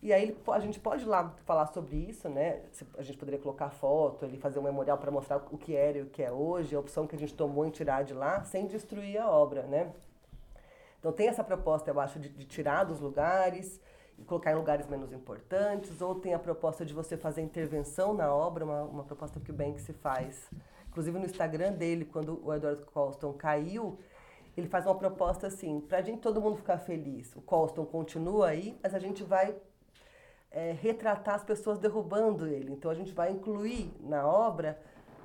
E 0.00 0.12
aí 0.12 0.36
a 0.46 0.60
gente 0.60 0.78
pode 0.78 1.02
ir 1.02 1.08
lá 1.08 1.34
falar 1.44 1.66
sobre 1.66 1.96
isso, 1.96 2.28
né? 2.28 2.62
A 2.96 3.02
gente 3.02 3.18
poderia 3.18 3.40
colocar 3.40 3.68
foto, 3.68 4.24
ele 4.24 4.38
fazer 4.38 4.60
um 4.60 4.62
memorial 4.62 4.96
para 4.96 5.10
mostrar 5.10 5.38
o 5.50 5.58
que 5.58 5.74
era 5.74 5.98
e 5.98 6.02
o 6.02 6.06
que 6.06 6.22
é 6.22 6.30
hoje, 6.30 6.76
a 6.76 6.80
opção 6.80 7.06
que 7.06 7.16
a 7.16 7.18
gente 7.18 7.34
tomou 7.34 7.66
em 7.66 7.70
tirar 7.70 8.04
de 8.04 8.14
lá, 8.14 8.44
sem 8.44 8.66
destruir 8.66 9.18
a 9.18 9.28
obra, 9.28 9.62
né? 9.62 9.92
Então 11.00 11.12
tem 11.12 11.28
essa 11.28 11.42
proposta, 11.42 11.90
eu 11.90 11.98
acho, 11.98 12.20
de, 12.20 12.28
de 12.28 12.44
tirar 12.44 12.84
dos 12.84 13.00
lugares 13.00 13.80
e 14.16 14.24
colocar 14.24 14.52
em 14.52 14.56
lugares 14.56 14.86
menos 14.86 15.12
importantes, 15.12 16.00
ou 16.00 16.14
tem 16.14 16.32
a 16.32 16.38
proposta 16.38 16.84
de 16.84 16.94
você 16.94 17.16
fazer 17.16 17.42
intervenção 17.42 18.14
na 18.14 18.32
obra, 18.32 18.64
uma, 18.64 18.82
uma 18.82 19.04
proposta 19.04 19.40
que 19.40 19.50
o 19.50 19.54
Banks 19.54 19.82
se 19.82 19.92
faz. 19.92 20.48
Inclusive 20.88 21.18
no 21.18 21.24
Instagram 21.24 21.72
dele, 21.72 22.04
quando 22.04 22.40
o 22.44 22.54
Edward 22.54 22.84
Colston 22.86 23.32
caiu, 23.32 23.98
ele 24.56 24.68
faz 24.68 24.86
uma 24.86 24.94
proposta 24.94 25.46
assim, 25.46 25.80
para 25.80 25.98
a 25.98 26.02
gente 26.02 26.20
todo 26.20 26.40
mundo 26.40 26.56
ficar 26.56 26.78
feliz. 26.78 27.34
O 27.36 27.40
Colston 27.40 27.84
continua 27.84 28.48
aí, 28.48 28.78
mas 28.82 28.94
a 28.94 28.98
gente 28.98 29.22
vai 29.22 29.54
é, 30.50 30.72
retratar 30.72 31.34
as 31.34 31.44
pessoas 31.44 31.78
derrubando 31.78 32.46
ele. 32.46 32.72
Então 32.72 32.90
a 32.90 32.94
gente 32.94 33.12
vai 33.12 33.30
incluir 33.30 33.92
na 34.00 34.26
obra 34.26 34.78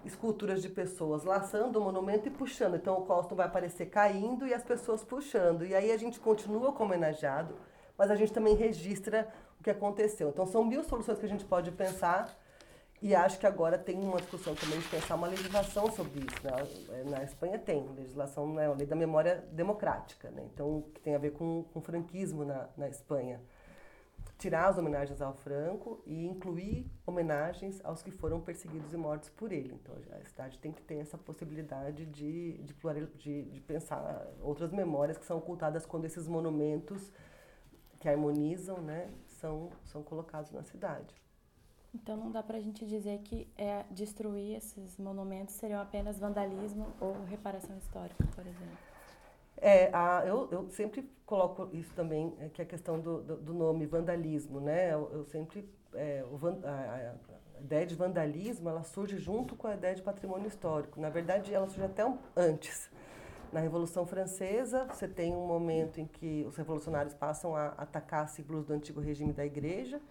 esculturas 0.05 0.61
de 0.61 0.69
pessoas 0.69 1.23
laçando 1.23 1.79
o 1.79 1.81
monumento 1.81 2.27
e 2.27 2.31
puxando. 2.31 2.75
Então 2.75 2.97
o 2.97 3.05
Colston 3.05 3.35
vai 3.35 3.47
aparecer 3.47 3.87
caindo 3.87 4.45
e 4.45 4.53
as 4.53 4.63
pessoas 4.63 5.03
puxando. 5.03 5.65
E 5.65 5.73
aí 5.73 5.91
a 5.91 5.97
gente 5.97 6.19
continua 6.19 6.73
como 6.73 6.91
homenageado, 6.93 7.55
mas 7.97 8.11
a 8.11 8.15
gente 8.15 8.33
também 8.33 8.55
registra 8.55 9.27
o 9.59 9.63
que 9.63 9.69
aconteceu. 9.69 10.29
Então 10.29 10.45
são 10.45 10.63
mil 10.63 10.83
soluções 10.83 11.19
que 11.19 11.25
a 11.25 11.29
gente 11.29 11.45
pode 11.45 11.71
pensar 11.71 12.37
e 13.01 13.13
acho 13.13 13.39
que 13.39 13.45
agora 13.45 13.77
tem 13.77 13.99
uma 13.99 14.17
discussão 14.17 14.55
também 14.55 14.79
de 14.79 14.87
pensar 14.87 15.15
uma 15.15 15.27
legislação 15.27 15.91
sobre 15.91 16.21
isso. 16.21 16.43
Né? 16.43 17.03
Na 17.09 17.23
Espanha 17.23 17.59
tem 17.59 17.85
legislação, 17.95 18.53
né? 18.53 18.67
a 18.67 18.73
lei 18.73 18.85
da 18.85 18.95
memória 18.95 19.43
democrática, 19.51 20.29
né? 20.31 20.43
então 20.53 20.83
que 20.93 21.01
tem 21.01 21.15
a 21.15 21.17
ver 21.17 21.31
com, 21.31 21.63
com 21.73 21.81
franquismo 21.81 22.45
na, 22.45 22.69
na 22.77 22.87
Espanha 22.87 23.41
tirar 24.43 24.67
as 24.67 24.77
homenagens 24.77 25.21
ao 25.21 25.33
Franco 25.33 26.03
e 26.05 26.25
incluir 26.25 26.91
homenagens 27.07 27.79
aos 27.85 28.03
que 28.03 28.11
foram 28.11 28.41
perseguidos 28.41 28.91
e 28.91 28.97
mortos 28.97 29.29
por 29.29 29.53
ele. 29.53 29.73
Então 29.73 29.95
a 30.11 30.25
cidade 30.25 30.59
tem 30.59 30.73
que 30.73 30.81
ter 30.81 30.95
essa 30.95 31.17
possibilidade 31.17 32.05
de, 32.07 32.57
de, 32.57 32.75
de, 33.15 33.43
de 33.45 33.61
pensar 33.61 34.27
outras 34.41 34.73
memórias 34.73 35.17
que 35.17 35.25
são 35.25 35.37
ocultadas 35.37 35.85
quando 35.85 36.03
esses 36.03 36.27
monumentos 36.27 37.09
que 38.01 38.09
harmonizam 38.09 38.81
né, 38.81 39.09
são, 39.27 39.69
são 39.85 40.03
colocados 40.03 40.51
na 40.51 40.61
cidade. 40.61 41.15
Então 41.95 42.17
não 42.17 42.29
dá 42.29 42.43
para 42.43 42.57
a 42.57 42.61
gente 42.61 42.85
dizer 42.85 43.19
que 43.19 43.47
é, 43.57 43.85
destruir 43.91 44.57
esses 44.57 44.97
monumentos 44.97 45.55
seriam 45.55 45.79
apenas 45.79 46.19
vandalismo 46.19 46.91
ou 46.99 47.23
reparação 47.23 47.77
histórica, 47.77 48.27
por 48.35 48.45
exemplo. 48.45 48.92
É, 49.65 49.89
a, 49.93 50.25
eu, 50.25 50.49
eu 50.51 50.69
sempre 50.71 51.09
coloco 51.25 51.69
isso 51.71 51.93
também, 51.93 52.35
é, 52.37 52.49
que 52.49 52.61
é 52.61 52.65
a 52.65 52.67
questão 52.67 52.99
do, 52.99 53.23
do, 53.23 53.37
do 53.37 53.53
nome 53.53 53.85
vandalismo, 53.85 54.59
né? 54.59 54.91
Eu, 54.91 55.09
eu 55.13 55.23
sempre, 55.23 55.69
é, 55.93 56.21
o, 56.29 56.37
a, 56.67 57.15
a, 57.55 57.61
ideia 57.61 57.85
de 57.85 57.95
vandalismo, 57.95 58.67
ela 58.67 58.83
surge 58.83 59.17
junto 59.17 59.55
com 59.55 59.67
a 59.67 59.75
ideia 59.75 59.95
de 59.95 60.01
patrimônio 60.01 60.49
histórico. 60.49 60.99
Na 60.99 61.09
verdade, 61.09 61.53
ela 61.53 61.65
surge 61.69 61.85
até 61.85 62.05
um, 62.05 62.17
antes. 62.35 62.91
Na 63.53 63.61
Revolução 63.61 64.05
Francesa, 64.05 64.85
você 64.87 65.07
tem 65.07 65.33
um 65.33 65.47
momento 65.47 66.01
em 66.01 66.07
que 66.07 66.43
os 66.45 66.57
revolucionários 66.57 67.13
passam 67.13 67.55
a 67.55 67.67
atacar 67.77 68.27
símbolos 68.27 68.65
do 68.65 68.73
antigo 68.73 68.99
regime 68.99 69.31
da 69.31 69.45
igreja, 69.45 70.01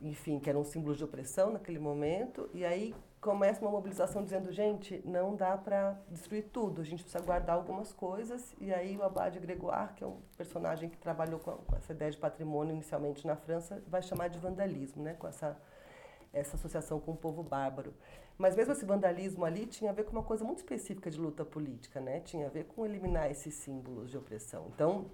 enfim, 0.00 0.40
que 0.40 0.50
eram 0.50 0.64
símbolos 0.64 0.98
de 0.98 1.04
opressão 1.04 1.52
naquele 1.52 1.78
momento, 1.78 2.50
e 2.52 2.64
aí 2.64 2.96
começa 3.20 3.60
uma 3.60 3.70
mobilização 3.70 4.24
dizendo, 4.24 4.50
gente, 4.50 5.02
não 5.04 5.36
dá 5.36 5.56
para 5.56 6.00
destruir 6.08 6.44
tudo, 6.52 6.80
a 6.80 6.84
gente 6.84 7.02
precisa 7.02 7.22
guardar 7.22 7.56
algumas 7.56 7.92
coisas. 7.92 8.54
E 8.58 8.72
aí 8.72 8.96
o 8.96 9.02
Abade 9.02 9.38
Gregoire, 9.38 9.92
que 9.94 10.02
é 10.02 10.06
um 10.06 10.20
personagem 10.36 10.88
que 10.88 10.96
trabalhou 10.96 11.38
com, 11.38 11.58
essa 11.76 11.92
ideia 11.92 12.10
de 12.10 12.16
patrimônio 12.16 12.72
inicialmente 12.72 13.26
na 13.26 13.36
França, 13.36 13.82
vai 13.86 14.02
chamar 14.02 14.28
de 14.28 14.38
vandalismo, 14.38 15.02
né, 15.02 15.14
com 15.14 15.28
essa 15.28 15.56
essa 16.32 16.56
associação 16.56 17.00
com 17.00 17.12
o 17.12 17.16
povo 17.16 17.42
bárbaro. 17.42 17.92
Mas 18.38 18.56
mesmo 18.56 18.72
esse 18.72 18.84
vandalismo 18.84 19.44
ali 19.44 19.66
tinha 19.66 19.90
a 19.90 19.94
ver 19.94 20.04
com 20.04 20.12
uma 20.12 20.22
coisa 20.22 20.44
muito 20.44 20.58
específica 20.58 21.10
de 21.10 21.18
luta 21.18 21.44
política, 21.44 22.00
né? 22.00 22.20
Tinha 22.20 22.46
a 22.46 22.48
ver 22.50 22.64
com 22.64 22.86
eliminar 22.86 23.30
esses 23.30 23.52
símbolos 23.54 24.10
de 24.10 24.16
opressão. 24.16 24.70
Então, 24.72 25.10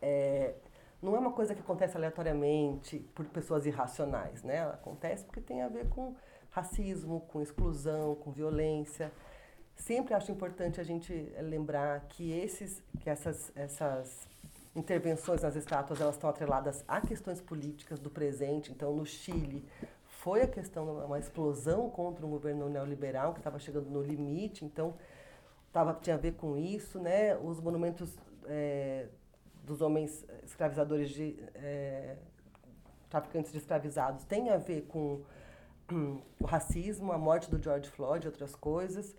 é, 0.00 0.54
não 1.02 1.16
é 1.16 1.18
uma 1.18 1.32
coisa 1.32 1.54
que 1.54 1.60
acontece 1.60 1.96
aleatoriamente 1.96 2.98
por 3.14 3.26
pessoas 3.26 3.66
irracionais, 3.66 4.42
né? 4.44 4.56
Ela 4.56 4.74
acontece 4.74 5.24
porque 5.24 5.40
tem 5.40 5.62
a 5.62 5.68
ver 5.68 5.88
com 5.88 6.14
racismo, 6.54 7.20
com 7.22 7.42
exclusão, 7.42 8.14
com 8.14 8.30
violência. 8.30 9.12
Sempre 9.74 10.14
acho 10.14 10.30
importante 10.30 10.80
a 10.80 10.84
gente 10.84 11.12
lembrar 11.40 12.06
que 12.08 12.30
esses, 12.30 12.80
que 13.00 13.10
essas, 13.10 13.50
essas 13.56 14.28
intervenções 14.74 15.42
nas 15.42 15.56
estátuas 15.56 16.00
elas 16.00 16.14
estão 16.14 16.30
atreladas 16.30 16.84
a 16.86 17.00
questões 17.00 17.40
políticas 17.40 17.98
do 17.98 18.08
presente. 18.08 18.70
Então, 18.70 18.94
no 18.94 19.04
Chile 19.04 19.68
foi 20.06 20.42
a 20.42 20.46
questão 20.46 21.04
uma 21.04 21.18
explosão 21.18 21.90
contra 21.90 22.24
um 22.24 22.30
governo 22.30 22.68
neoliberal 22.68 23.32
que 23.32 23.40
estava 23.40 23.58
chegando 23.58 23.90
no 23.90 24.00
limite. 24.00 24.64
Então, 24.64 24.94
tava, 25.72 25.92
tinha 26.00 26.14
a 26.14 26.18
ver 26.18 26.34
com 26.34 26.56
isso, 26.56 27.00
né? 27.00 27.36
Os 27.36 27.60
monumentos 27.60 28.16
é, 28.46 29.08
dos 29.64 29.80
homens 29.80 30.24
escravizadores 30.44 31.10
de 31.10 31.36
é, 31.56 32.16
traficantes 33.10 33.50
de 33.50 33.58
escravizados 33.58 34.24
têm 34.24 34.50
a 34.50 34.56
ver 34.56 34.82
com 34.82 35.24
o 36.40 36.46
racismo, 36.46 37.12
a 37.12 37.18
morte 37.18 37.50
do 37.50 37.62
George 37.62 37.88
Floyd, 37.90 38.26
outras 38.26 38.54
coisas. 38.54 39.14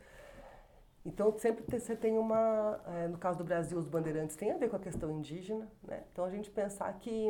Então, 1.06 1.38
sempre 1.38 1.64
você 1.80 1.96
tem 1.96 2.18
uma. 2.18 2.82
É, 2.88 3.08
no 3.08 3.18
caso 3.18 3.38
do 3.38 3.44
Brasil, 3.44 3.78
os 3.78 3.88
bandeirantes 3.88 4.36
têm 4.36 4.52
a 4.52 4.58
ver 4.58 4.70
com 4.70 4.76
a 4.76 4.80
questão 4.80 5.12
indígena, 5.12 5.68
né? 5.84 6.04
Então, 6.12 6.26
a 6.26 6.30
gente 6.30 6.50
pensar 6.50 6.92
que 6.94 7.30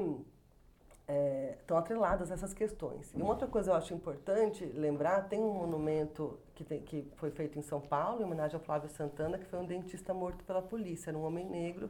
é, 1.08 1.56
estão 1.60 1.78
atreladas 1.78 2.32
essas 2.32 2.54
questões. 2.54 3.14
E 3.14 3.18
uma 3.18 3.30
outra 3.30 3.48
coisa 3.48 3.72
eu 3.72 3.76
acho 3.76 3.94
importante 3.94 4.66
lembrar: 4.66 5.28
tem 5.28 5.40
um 5.40 5.54
monumento 5.54 6.40
que, 6.56 6.64
tem, 6.64 6.82
que 6.82 7.12
foi 7.16 7.32
feito 7.32 7.60
em 7.60 7.62
São 7.62 7.82
Paulo, 7.82 8.22
em 8.22 8.24
homenagem 8.24 8.56
ao 8.56 8.62
Flávio 8.62 8.90
Santana, 8.90 9.38
que 9.38 9.46
foi 9.46 9.60
um 9.60 9.66
dentista 9.66 10.14
morto 10.14 10.44
pela 10.46 10.62
polícia. 10.62 11.10
Era 11.10 11.18
um 11.18 11.26
homem 11.26 11.46
negro 11.46 11.90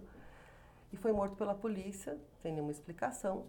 e 0.92 0.98
foi 0.98 1.12
morto 1.12 1.36
pela 1.36 1.54
polícia, 1.54 2.18
sem 2.42 2.52
nenhuma 2.52 2.72
explicação. 2.72 3.46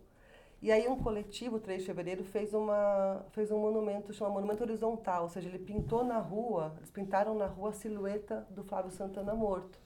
E 0.66 0.72
aí 0.72 0.88
um 0.88 1.00
coletivo, 1.00 1.60
3 1.60 1.82
de 1.82 1.86
fevereiro, 1.86 2.24
fez, 2.24 2.52
uma, 2.52 3.24
fez 3.30 3.52
um 3.52 3.56
monumento, 3.60 4.12
chama 4.12 4.30
Monumento 4.30 4.64
Horizontal, 4.64 5.22
ou 5.22 5.28
seja, 5.28 5.48
ele 5.48 5.60
pintou 5.60 6.02
na 6.02 6.18
rua, 6.18 6.74
eles 6.78 6.90
pintaram 6.90 7.36
na 7.36 7.46
rua 7.46 7.70
a 7.70 7.72
silhueta 7.72 8.44
do 8.50 8.64
Flávio 8.64 8.90
Santana 8.90 9.32
morto. 9.32 9.78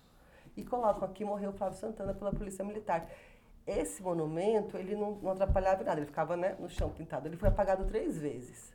E 0.56 0.64
colocam 0.64 1.06
aqui 1.06 1.22
morreu 1.22 1.52
Flávio 1.52 1.76
Santana 1.76 2.14
pela 2.14 2.32
Polícia 2.32 2.64
Militar. 2.64 3.06
Esse 3.66 4.02
monumento, 4.02 4.78
ele 4.78 4.96
não, 4.96 5.16
não 5.16 5.32
atrapalhava 5.32 5.84
nada, 5.84 6.00
ele 6.00 6.06
ficava 6.06 6.34
né, 6.34 6.56
no 6.58 6.70
chão 6.70 6.88
pintado. 6.88 7.28
Ele 7.28 7.36
foi 7.36 7.50
apagado 7.50 7.84
três 7.84 8.16
vezes. 8.18 8.72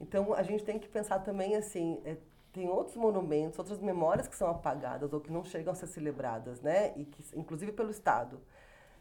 Então, 0.00 0.32
a 0.34 0.44
gente 0.44 0.62
tem 0.62 0.78
que 0.78 0.86
pensar 0.86 1.18
também 1.24 1.56
assim, 1.56 2.00
é, 2.04 2.18
tem 2.52 2.68
outros 2.68 2.94
monumentos, 2.94 3.58
outras 3.58 3.80
memórias 3.80 4.28
que 4.28 4.36
são 4.36 4.48
apagadas 4.48 5.12
ou 5.12 5.20
que 5.20 5.32
não 5.32 5.42
chegam 5.42 5.72
a 5.72 5.74
ser 5.74 5.88
celebradas, 5.88 6.60
né? 6.60 6.92
E 6.96 7.04
que, 7.04 7.36
inclusive 7.36 7.72
pelo 7.72 7.90
Estado. 7.90 8.40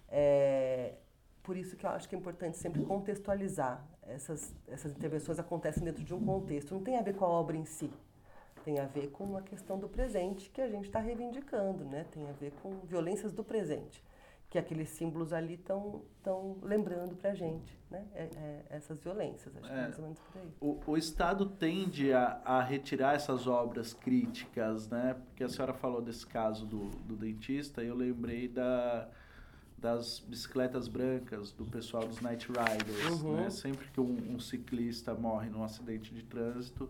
É, 0.09 0.95
por 1.43 1.57
isso 1.57 1.75
que 1.75 1.85
eu 1.85 1.89
acho 1.89 2.07
que 2.07 2.15
é 2.15 2.17
importante 2.17 2.57
sempre 2.57 2.83
contextualizar. 2.83 3.83
Essas, 4.03 4.53
essas 4.67 4.91
intervenções 4.91 5.39
acontecem 5.39 5.83
dentro 5.83 6.03
de 6.03 6.13
um 6.13 6.23
contexto. 6.23 6.73
Não 6.73 6.83
tem 6.83 6.97
a 6.97 7.01
ver 7.01 7.15
com 7.15 7.25
a 7.25 7.29
obra 7.29 7.57
em 7.57 7.65
si. 7.65 7.91
Tem 8.63 8.79
a 8.79 8.85
ver 8.85 9.09
com 9.09 9.35
a 9.35 9.41
questão 9.41 9.79
do 9.79 9.89
presente 9.89 10.49
que 10.49 10.61
a 10.61 10.67
gente 10.69 10.85
está 10.85 10.99
reivindicando, 10.99 11.83
né? 11.85 12.05
Tem 12.11 12.29
a 12.29 12.31
ver 12.33 12.51
com 12.61 12.79
violências 12.81 13.31
do 13.33 13.43
presente. 13.43 14.03
que 14.51 14.59
aqueles 14.59 14.89
símbolos 14.89 15.31
ali 15.31 15.53
estão 15.53 16.01
tão 16.21 16.57
lembrando 16.61 17.15
para 17.15 17.31
a 17.31 17.33
gente, 17.33 17.79
né? 17.89 18.05
É, 18.13 18.23
é, 18.23 18.65
essas 18.69 18.99
violências, 18.99 19.55
acho 19.55 19.65
que 19.65 19.73
é 19.73 19.81
mais 19.81 19.97
ou 19.97 20.03
menos 20.03 20.19
por 20.19 20.41
aí. 20.41 20.53
O, 20.59 20.77
o 20.87 20.97
Estado 20.97 21.45
tende 21.45 22.11
a, 22.11 22.41
a 22.43 22.61
retirar 22.61 23.15
essas 23.15 23.47
obras 23.47 23.93
críticas, 23.93 24.89
né? 24.89 25.15
Porque 25.25 25.45
a 25.45 25.47
senhora 25.47 25.73
falou 25.73 26.01
desse 26.01 26.27
caso 26.27 26.65
do, 26.65 26.89
do 26.89 27.15
dentista, 27.15 27.81
eu 27.81 27.95
lembrei 27.95 28.49
da, 28.49 29.09
das 29.81 30.19
bicicletas 30.19 30.87
brancas, 30.87 31.51
do 31.51 31.65
pessoal 31.65 32.05
dos 32.07 32.21
Night 32.21 32.47
Riders, 32.47 33.21
Uhum. 33.21 33.37
né? 33.37 33.49
Sempre 33.49 33.87
que 33.89 33.99
um, 33.99 34.35
um 34.35 34.39
ciclista 34.39 35.13
morre 35.15 35.49
num 35.49 35.63
acidente 35.63 36.13
de 36.13 36.23
trânsito, 36.23 36.87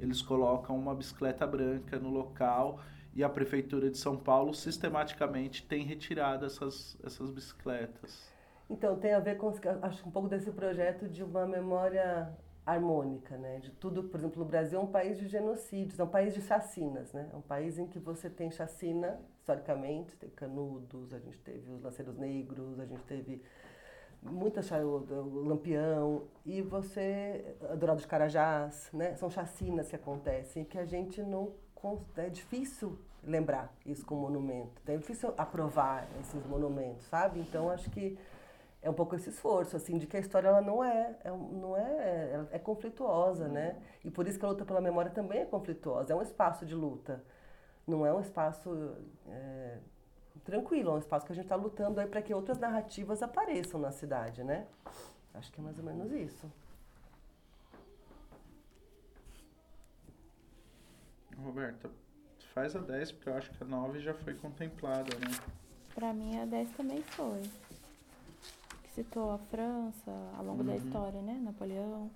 eles 0.00 0.20
colocam 0.20 0.76
uma 0.76 0.94
bicicleta 0.94 1.46
branca 1.46 1.96
no 1.98 2.10
local 2.10 2.80
e 3.14 3.22
a 3.22 3.28
prefeitura 3.28 3.88
de 3.88 3.96
São 3.96 4.16
Paulo 4.16 4.52
sistematicamente 4.52 5.62
tem 5.64 5.84
retirado 5.84 6.44
essas, 6.44 6.98
essas 7.04 7.30
bicicletas. 7.30 8.28
Então, 8.68 8.96
tem 8.98 9.12
a 9.14 9.20
ver 9.20 9.36
com, 9.36 9.52
acho 9.82 10.08
um 10.08 10.10
pouco 10.10 10.28
desse 10.28 10.50
projeto 10.50 11.08
de 11.08 11.22
uma 11.22 11.46
memória 11.46 12.28
harmônica, 12.66 13.36
né? 13.36 13.58
De 13.58 13.70
tudo, 13.72 14.04
por 14.04 14.18
exemplo, 14.18 14.42
o 14.42 14.44
Brasil 14.44 14.78
é 14.78 14.82
um 14.82 14.86
país 14.86 15.18
de 15.18 15.28
genocídios, 15.28 15.98
é 15.98 16.04
um 16.04 16.08
país 16.08 16.32
de 16.34 16.40
chacinas, 16.40 17.12
né? 17.12 17.28
É 17.32 17.36
um 17.36 17.42
país 17.42 17.78
em 17.78 17.86
que 17.86 17.98
você 17.98 18.30
tem 18.30 18.50
chacina, 18.50 19.20
historicamente, 19.38 20.16
tem 20.16 20.30
canudos, 20.30 21.12
a 21.12 21.18
gente 21.18 21.38
teve 21.40 21.70
os 21.70 21.82
lanceiros 21.82 22.16
negros, 22.16 22.80
a 22.80 22.86
gente 22.86 23.02
teve 23.04 23.42
muita 24.22 24.60
o, 24.82 25.44
lampião 25.46 26.22
e 26.46 26.62
você 26.62 27.56
Dourado 27.78 28.00
de 28.00 28.06
Carajás, 28.06 28.88
né? 28.92 29.14
São 29.16 29.28
chacinas 29.28 29.88
que 29.88 29.96
acontecem 29.96 30.64
que 30.64 30.78
a 30.78 30.86
gente 30.86 31.22
não 31.22 31.52
é 32.16 32.30
difícil 32.30 32.98
lembrar 33.22 33.74
isso 33.84 34.06
como 34.06 34.22
monumento, 34.22 34.80
é 34.86 34.96
difícil 34.96 35.34
aprovar 35.36 36.08
esses 36.18 36.46
monumentos, 36.46 37.06
sabe? 37.06 37.40
Então 37.40 37.68
acho 37.68 37.90
que 37.90 38.18
é 38.84 38.90
um 38.90 38.94
pouco 38.94 39.16
esse 39.16 39.30
esforço 39.30 39.76
assim 39.76 39.96
de 39.96 40.06
que 40.06 40.16
a 40.16 40.20
história 40.20 40.46
ela 40.46 40.60
não 40.60 40.84
é, 40.84 41.16
é 41.24 41.30
não 41.30 41.74
é 41.74 42.46
é 42.52 42.58
conflituosa, 42.58 43.48
né? 43.48 43.82
E 44.04 44.10
por 44.10 44.28
isso 44.28 44.38
que 44.38 44.44
a 44.44 44.48
luta 44.48 44.64
pela 44.64 44.80
memória 44.80 45.10
também 45.10 45.40
é 45.40 45.46
conflituosa, 45.46 46.12
é 46.12 46.16
um 46.16 46.22
espaço 46.22 46.66
de 46.66 46.74
luta, 46.74 47.24
não 47.86 48.04
é 48.04 48.12
um 48.12 48.20
espaço 48.20 48.94
é, 49.26 49.78
tranquilo, 50.44 50.90
é 50.90 50.94
um 50.94 50.98
espaço 50.98 51.24
que 51.24 51.32
a 51.32 51.34
gente 51.34 51.46
está 51.46 51.56
lutando 51.56 51.98
aí 51.98 52.06
para 52.06 52.20
que 52.20 52.34
outras 52.34 52.58
narrativas 52.58 53.22
apareçam 53.22 53.80
na 53.80 53.90
cidade, 53.90 54.44
né? 54.44 54.66
Acho 55.32 55.50
que 55.50 55.60
é 55.60 55.64
mais 55.64 55.78
ou 55.78 55.84
menos 55.84 56.12
isso. 56.12 56.46
Roberta, 61.42 61.90
faz 62.52 62.76
a 62.76 62.80
10, 62.80 63.12
porque 63.12 63.28
eu 63.30 63.34
acho 63.34 63.50
que 63.50 63.64
a 63.64 63.66
9 63.66 63.98
já 63.98 64.14
foi 64.14 64.34
contemplada, 64.34 65.16
né? 65.18 65.36
Pra 65.94 66.12
mim, 66.12 66.38
a 66.38 66.44
10 66.44 66.70
também 66.72 67.02
foi. 67.02 67.42
Citou 68.94 69.32
a 69.32 69.38
França 69.38 70.10
ao 70.36 70.44
longo 70.44 70.62
da 70.62 70.72
Uhum. 70.72 70.78
história, 70.78 71.20
né? 71.20 71.40
Napoleão. 71.42 72.10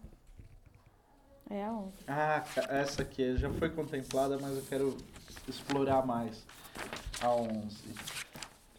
É 1.51 1.65
a 1.65 1.73
11. 1.73 1.93
Ah, 2.07 2.45
essa 2.69 3.03
aqui 3.03 3.37
já 3.37 3.51
foi 3.55 3.71
contemplada, 3.71 4.39
mas 4.39 4.57
eu 4.57 4.63
quero 4.65 4.97
explorar 5.49 6.07
mais. 6.07 6.45
A 7.23 7.31
11. 7.33 7.83
Deixa 7.89 8.25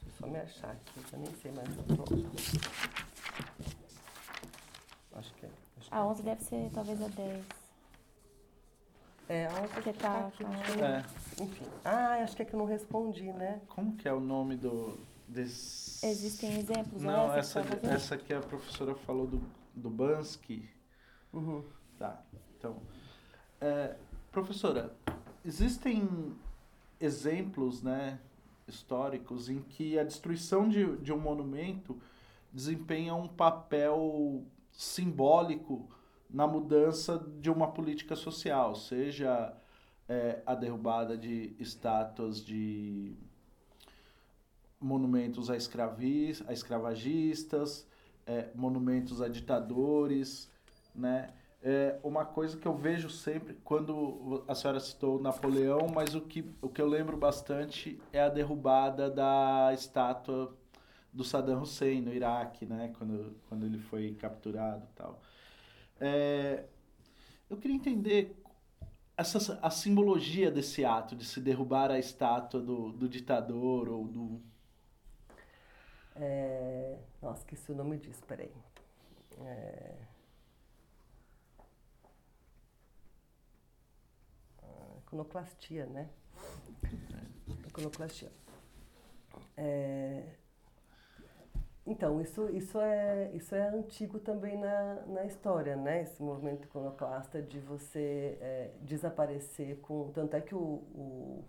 eu 0.06 0.12
só 0.20 0.28
me 0.28 0.38
achar 0.38 0.72
aqui, 0.72 1.02
eu 1.12 1.20
nem 1.20 1.34
sei 1.36 1.52
mais 1.52 1.68
onde 1.68 1.92
eu 1.92 1.98
tô. 1.98 2.16
Acho 5.18 5.34
que 5.34 5.46
é. 5.46 5.50
Acho 5.80 5.88
A 5.94 6.06
11 6.06 6.24
deve 6.24 6.44
ser 6.44 6.70
talvez 6.74 7.02
a 7.02 7.08
10. 7.08 7.46
é. 9.28 9.46
a 9.48 9.50
outra 9.54 9.68
Porque 9.70 9.92
que 9.94 10.00
tá 10.00 10.28
aqui, 10.28 10.44
com- 10.44 10.50
deixa 10.52 10.72
eu- 10.80 10.86
É, 10.86 11.06
Enfim. 11.42 11.66
Ah, 11.84 12.14
acho 12.24 12.36
que 12.36 12.42
é 12.44 12.46
que 12.46 12.54
eu 12.54 12.60
não 12.60 12.66
respondi, 12.66 13.32
né? 13.34 13.60
como 13.68 13.96
que 13.98 14.08
é 14.08 14.14
o 14.14 14.20
nome 14.20 14.56
do... 14.56 14.98
Desse... 15.30 16.06
Existem 16.06 16.58
exemplos? 16.58 17.04
Não, 17.04 17.32
essa, 17.32 17.62
ver. 17.62 17.86
essa 17.86 18.18
que 18.18 18.34
a 18.34 18.40
professora 18.40 18.96
falou 18.96 19.28
do, 19.28 19.42
do 19.76 19.90
Bansky. 19.90 20.68
Uhum. 21.32 21.64
Tá, 21.98 22.24
então... 22.58 22.82
é, 23.62 23.96
professora, 24.32 24.96
existem 25.46 26.36
exemplos, 27.00 27.84
né, 27.84 28.20
históricos 28.68 29.50
em 29.50 29.62
que 29.62 30.00
a 30.00 30.04
destruição 30.04 30.68
de, 30.68 30.98
de 30.98 31.14
um 31.14 31.20
monumento 31.20 32.00
desempenha 32.52 33.14
um 33.14 33.28
papel 33.28 34.44
simbólico 34.72 35.90
na 36.30 36.48
mudança 36.48 37.24
de 37.40 37.50
uma 37.50 37.72
política 37.72 38.16
social, 38.16 38.76
seja 38.76 39.56
é, 40.08 40.42
a 40.46 40.56
derrubada 40.56 41.18
de 41.18 41.56
estátuas 41.60 42.44
de 42.44 43.16
monumentos 44.80 45.50
a, 45.50 45.58
escravis, 45.58 46.44
a 46.48 46.54
escravagistas, 46.54 47.88
é, 48.26 48.50
monumentos 48.56 49.22
a 49.22 49.28
ditadores, 49.28 50.50
né? 50.94 51.34
É 51.62 52.00
uma 52.04 52.24
coisa 52.24 52.56
que 52.56 52.66
eu 52.66 52.74
vejo 52.74 53.10
sempre 53.10 53.54
quando 53.66 54.46
a 54.48 54.56
senhora 54.56 54.80
citou 54.80 55.22
Napoleão, 55.22 55.90
mas 55.94 56.16
o 56.16 56.22
que, 56.22 56.50
o 56.62 56.70
que 56.70 56.82
eu 56.82 56.88
lembro 56.88 57.18
bastante 57.18 58.00
é 58.14 58.22
a 58.22 58.30
derrubada 58.30 59.10
da 59.10 59.72
estátua 59.74 60.56
do 61.12 61.22
Saddam 61.22 61.62
Hussein 61.62 62.02
no 62.02 62.14
Iraque, 62.14 62.66
né? 62.66 62.94
Quando, 62.98 63.36
quando 63.50 63.66
ele 63.66 63.78
foi 63.78 64.14
capturado 64.14 64.86
e 64.86 64.96
tal. 64.96 65.22
É, 66.00 66.64
eu 67.50 67.58
queria 67.58 67.76
entender 67.76 68.42
essa, 69.18 69.60
a 69.62 69.70
simbologia 69.70 70.50
desse 70.50 70.86
ato 70.86 71.16
de 71.16 71.26
se 71.26 71.42
derrubar 71.42 71.92
a 71.92 72.00
estátua 72.00 72.62
do, 72.62 72.92
do 72.92 73.10
ditador 73.10 73.90
ou 73.90 74.08
do. 74.08 74.42
É... 76.20 76.98
Nossa, 77.22 77.42
esqueci 77.42 77.72
o 77.72 77.76
nome 77.76 77.98
disso, 77.98 78.24
peraí. 78.26 78.52
É... 79.46 79.96
Ah, 84.62 84.98
Iconoclastia, 85.00 85.86
né? 85.86 86.10
Iconoclastia. 87.68 88.32
É... 89.56 90.24
Então, 91.86 92.22
isso, 92.22 92.48
isso, 92.50 92.80
é, 92.80 93.32
isso 93.34 93.56
é 93.56 93.68
antigo 93.70 94.20
também 94.20 94.56
na, 94.58 94.96
na 95.08 95.26
história, 95.26 95.76
né? 95.76 96.04
Esse 96.04 96.22
movimento 96.22 96.66
iconoclasta 96.66 97.42
de 97.42 97.60
você 97.60 98.38
é, 98.40 98.72
desaparecer 98.82 99.78
com... 99.82 100.12
Tanto 100.12 100.36
é 100.36 100.42
que 100.42 100.54
o... 100.54 100.60
o... 100.60 101.44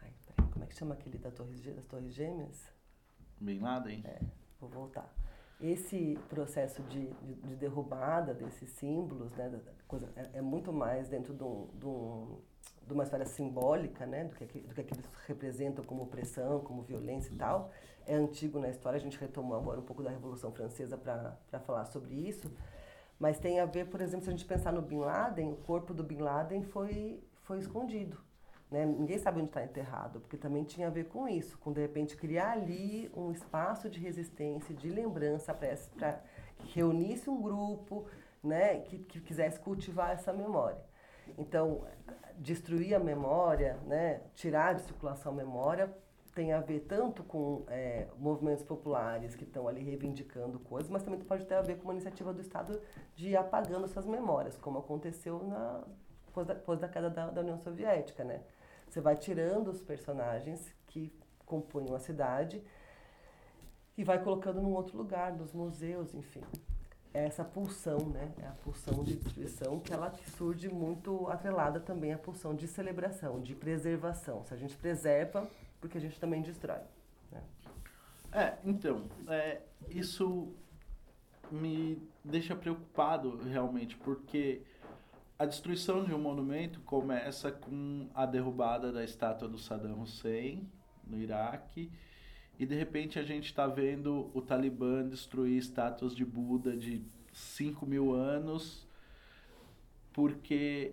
Ai, 0.00 0.12
peraí, 0.26 0.50
como 0.52 0.59
é 0.59 0.59
que 0.70 0.76
chama 0.76 0.94
aquele 0.94 1.18
da 1.18 1.30
torre, 1.30 1.52
das 1.72 1.84
Torres 1.86 2.14
Gêmeas? 2.14 2.72
Bin 3.40 3.60
Laden? 3.60 4.02
Vou 4.60 4.70
voltar. 4.70 5.12
Esse 5.60 6.18
processo 6.28 6.82
de, 6.84 7.08
de, 7.08 7.34
de 7.34 7.56
derrubada 7.56 8.32
desses 8.32 8.70
símbolos, 8.70 9.30
né, 9.32 9.48
da- 9.50 9.58
coisa, 9.86 10.08
é, 10.16 10.38
é 10.38 10.40
muito 10.40 10.72
mais 10.72 11.08
dentro 11.08 11.34
de, 11.34 11.42
um, 11.42 11.68
de, 11.74 11.86
um, 11.86 12.38
de 12.86 12.92
uma 12.94 13.02
esfera 13.02 13.26
simbólica, 13.26 14.06
né, 14.06 14.24
do 14.24 14.34
que, 14.36 14.44
do 14.60 14.74
que 14.74 14.80
aqueles 14.80 15.04
representam 15.26 15.84
como 15.84 16.04
opressão, 16.04 16.60
como 16.60 16.82
violência 16.82 17.32
e 17.32 17.36
tal. 17.36 17.70
É 18.06 18.14
antigo 18.14 18.58
na 18.58 18.68
história, 18.70 18.96
a 18.96 19.00
gente 19.00 19.18
retomou 19.18 19.56
agora 19.58 19.80
um 19.80 19.84
pouco 19.84 20.02
da 20.02 20.10
Revolução 20.10 20.50
Francesa 20.52 20.96
para 20.96 21.36
falar 21.66 21.84
sobre 21.86 22.14
isso. 22.14 22.50
Mas 23.18 23.38
tem 23.38 23.60
a 23.60 23.66
ver, 23.66 23.86
por 23.90 24.00
exemplo, 24.00 24.24
se 24.24 24.30
a 24.30 24.32
gente 24.32 24.46
pensar 24.46 24.72
no 24.72 24.80
Bin 24.80 25.00
Laden, 25.00 25.52
o 25.52 25.56
corpo 25.56 25.92
do 25.92 26.02
Bin 26.02 26.18
Laden 26.18 26.62
foi, 26.62 27.22
foi 27.42 27.58
escondido. 27.58 28.18
Né? 28.70 28.86
Ninguém 28.86 29.18
sabe 29.18 29.40
onde 29.40 29.48
está 29.48 29.64
enterrado, 29.64 30.20
porque 30.20 30.36
também 30.36 30.62
tinha 30.62 30.86
a 30.86 30.90
ver 30.90 31.06
com 31.06 31.28
isso, 31.28 31.58
com 31.58 31.72
de 31.72 31.80
repente 31.80 32.16
criar 32.16 32.52
ali 32.52 33.10
um 33.16 33.32
espaço 33.32 33.90
de 33.90 33.98
resistência, 33.98 34.74
de 34.74 34.88
lembrança 34.88 35.52
para 35.52 36.20
que 36.58 36.76
reunisse 36.76 37.28
um 37.28 37.42
grupo 37.42 38.06
né, 38.42 38.80
que, 38.80 38.98
que 38.98 39.20
quisesse 39.20 39.58
cultivar 39.58 40.12
essa 40.12 40.32
memória. 40.32 40.80
Então, 41.36 41.84
destruir 42.38 42.94
a 42.94 42.98
memória, 42.98 43.76
né, 43.86 44.20
tirar 44.34 44.74
de 44.74 44.82
circulação 44.82 45.32
a 45.32 45.34
memória, 45.34 45.92
tem 46.34 46.52
a 46.52 46.60
ver 46.60 46.80
tanto 46.80 47.24
com 47.24 47.64
é, 47.68 48.06
movimentos 48.16 48.62
populares 48.62 49.34
que 49.34 49.42
estão 49.42 49.66
ali 49.66 49.82
reivindicando 49.82 50.60
coisas, 50.60 50.88
mas 50.88 51.02
também 51.02 51.18
pode 51.20 51.44
ter 51.44 51.54
a 51.54 51.60
ver 51.60 51.76
com 51.76 51.84
uma 51.84 51.92
iniciativa 51.92 52.32
do 52.32 52.40
Estado 52.40 52.80
de 53.16 53.30
ir 53.30 53.36
apagando 53.36 53.84
essas 53.84 54.06
memórias, 54.06 54.56
como 54.56 54.78
aconteceu 54.78 55.42
na, 55.42 55.82
depois, 56.26 56.46
da, 56.46 56.54
depois 56.54 56.78
da 56.78 56.88
queda 56.88 57.10
da, 57.10 57.30
da 57.30 57.40
União 57.40 57.58
Soviética, 57.58 58.24
né? 58.24 58.40
Você 58.90 59.00
vai 59.00 59.16
tirando 59.16 59.68
os 59.68 59.80
personagens 59.80 60.74
que 60.88 61.12
compunham 61.46 61.94
a 61.94 62.00
cidade 62.00 62.60
e 63.96 64.02
vai 64.02 64.20
colocando 64.20 64.60
num 64.60 64.72
outro 64.72 64.98
lugar, 64.98 65.32
nos 65.32 65.52
museus, 65.52 66.12
enfim. 66.12 66.42
É 67.14 67.24
essa 67.24 67.44
pulsão, 67.44 67.98
né? 68.08 68.32
É 68.42 68.46
a 68.46 68.52
pulsão 68.64 69.04
de 69.04 69.14
destruição 69.14 69.78
que 69.78 69.92
ela 69.92 70.12
surge 70.36 70.68
muito 70.68 71.28
atrelada 71.28 71.78
também 71.78 72.12
à 72.12 72.18
pulsão 72.18 72.52
de 72.52 72.66
celebração, 72.66 73.40
de 73.40 73.54
preservação. 73.54 74.44
Se 74.44 74.54
a 74.54 74.56
gente 74.56 74.76
preserva, 74.76 75.48
porque 75.80 75.96
a 75.96 76.00
gente 76.00 76.18
também 76.18 76.42
destrói. 76.42 76.80
Né? 77.30 77.42
É, 78.32 78.58
então, 78.64 79.04
é, 79.28 79.60
isso 79.88 80.52
me 81.48 82.02
deixa 82.24 82.56
preocupado 82.56 83.36
realmente, 83.44 83.96
porque 83.98 84.62
a 85.40 85.46
destruição 85.46 86.04
de 86.04 86.12
um 86.12 86.18
monumento 86.18 86.80
começa 86.80 87.50
com 87.50 88.10
a 88.14 88.26
derrubada 88.26 88.92
da 88.92 89.02
estátua 89.02 89.48
do 89.48 89.56
Saddam 89.56 89.98
Hussein 90.02 90.68
no 91.06 91.18
Iraque 91.18 91.90
e 92.58 92.66
de 92.66 92.74
repente 92.74 93.18
a 93.18 93.22
gente 93.22 93.46
está 93.46 93.66
vendo 93.66 94.30
o 94.34 94.42
Talibã 94.42 95.02
destruir 95.02 95.56
estátuas 95.56 96.14
de 96.14 96.26
Buda 96.26 96.76
de 96.76 97.02
5 97.32 97.86
mil 97.86 98.12
anos 98.12 98.86
porque 100.12 100.92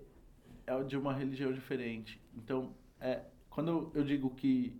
é 0.65 0.81
de 0.81 0.95
uma 0.95 1.13
religião 1.13 1.51
diferente. 1.51 2.17
Então, 2.33 2.73
é, 3.01 3.23
quando 3.49 3.91
eu 3.93 4.05
digo 4.05 4.29
que 4.29 4.73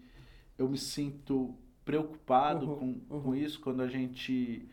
eu 0.58 0.70
me 0.70 0.78
sinto 0.78 1.54
preocupado 1.84 2.68
Uhum, 2.68 3.02
com, 3.02 3.16
uhum. 3.16 3.22
com 3.22 3.36
isso, 3.36 3.60
quando 3.60 3.82
a 3.82 3.88
gente, 3.88 4.66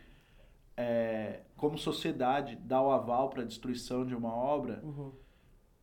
é, 0.76 1.40
como 1.57 1.78
sociedade, 1.78 2.57
dá 2.57 2.80
o 2.82 2.90
aval 2.90 3.30
para 3.30 3.42
a 3.42 3.44
destruição 3.46 4.05
de 4.05 4.14
uma 4.14 4.34
obra, 4.34 4.80
Uhum. 4.82 5.12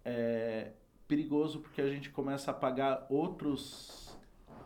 é 0.05 0.71
perigoso 1.07 1.59
porque 1.59 1.81
a 1.81 1.89
gente 1.89 2.09
começa 2.09 2.51
a 2.51 2.53
apagar 2.53 3.05
outros 3.09 4.17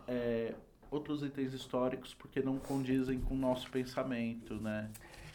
é, 0.06 0.54
outros 0.90 1.22
itens 1.22 1.52
históricos 1.52 2.14
porque 2.14 2.40
não 2.40 2.58
condizem 2.58 3.20
com 3.20 3.34
o 3.34 3.36
nosso 3.38 3.68
pensamento, 3.70 4.54
né? 4.60 4.90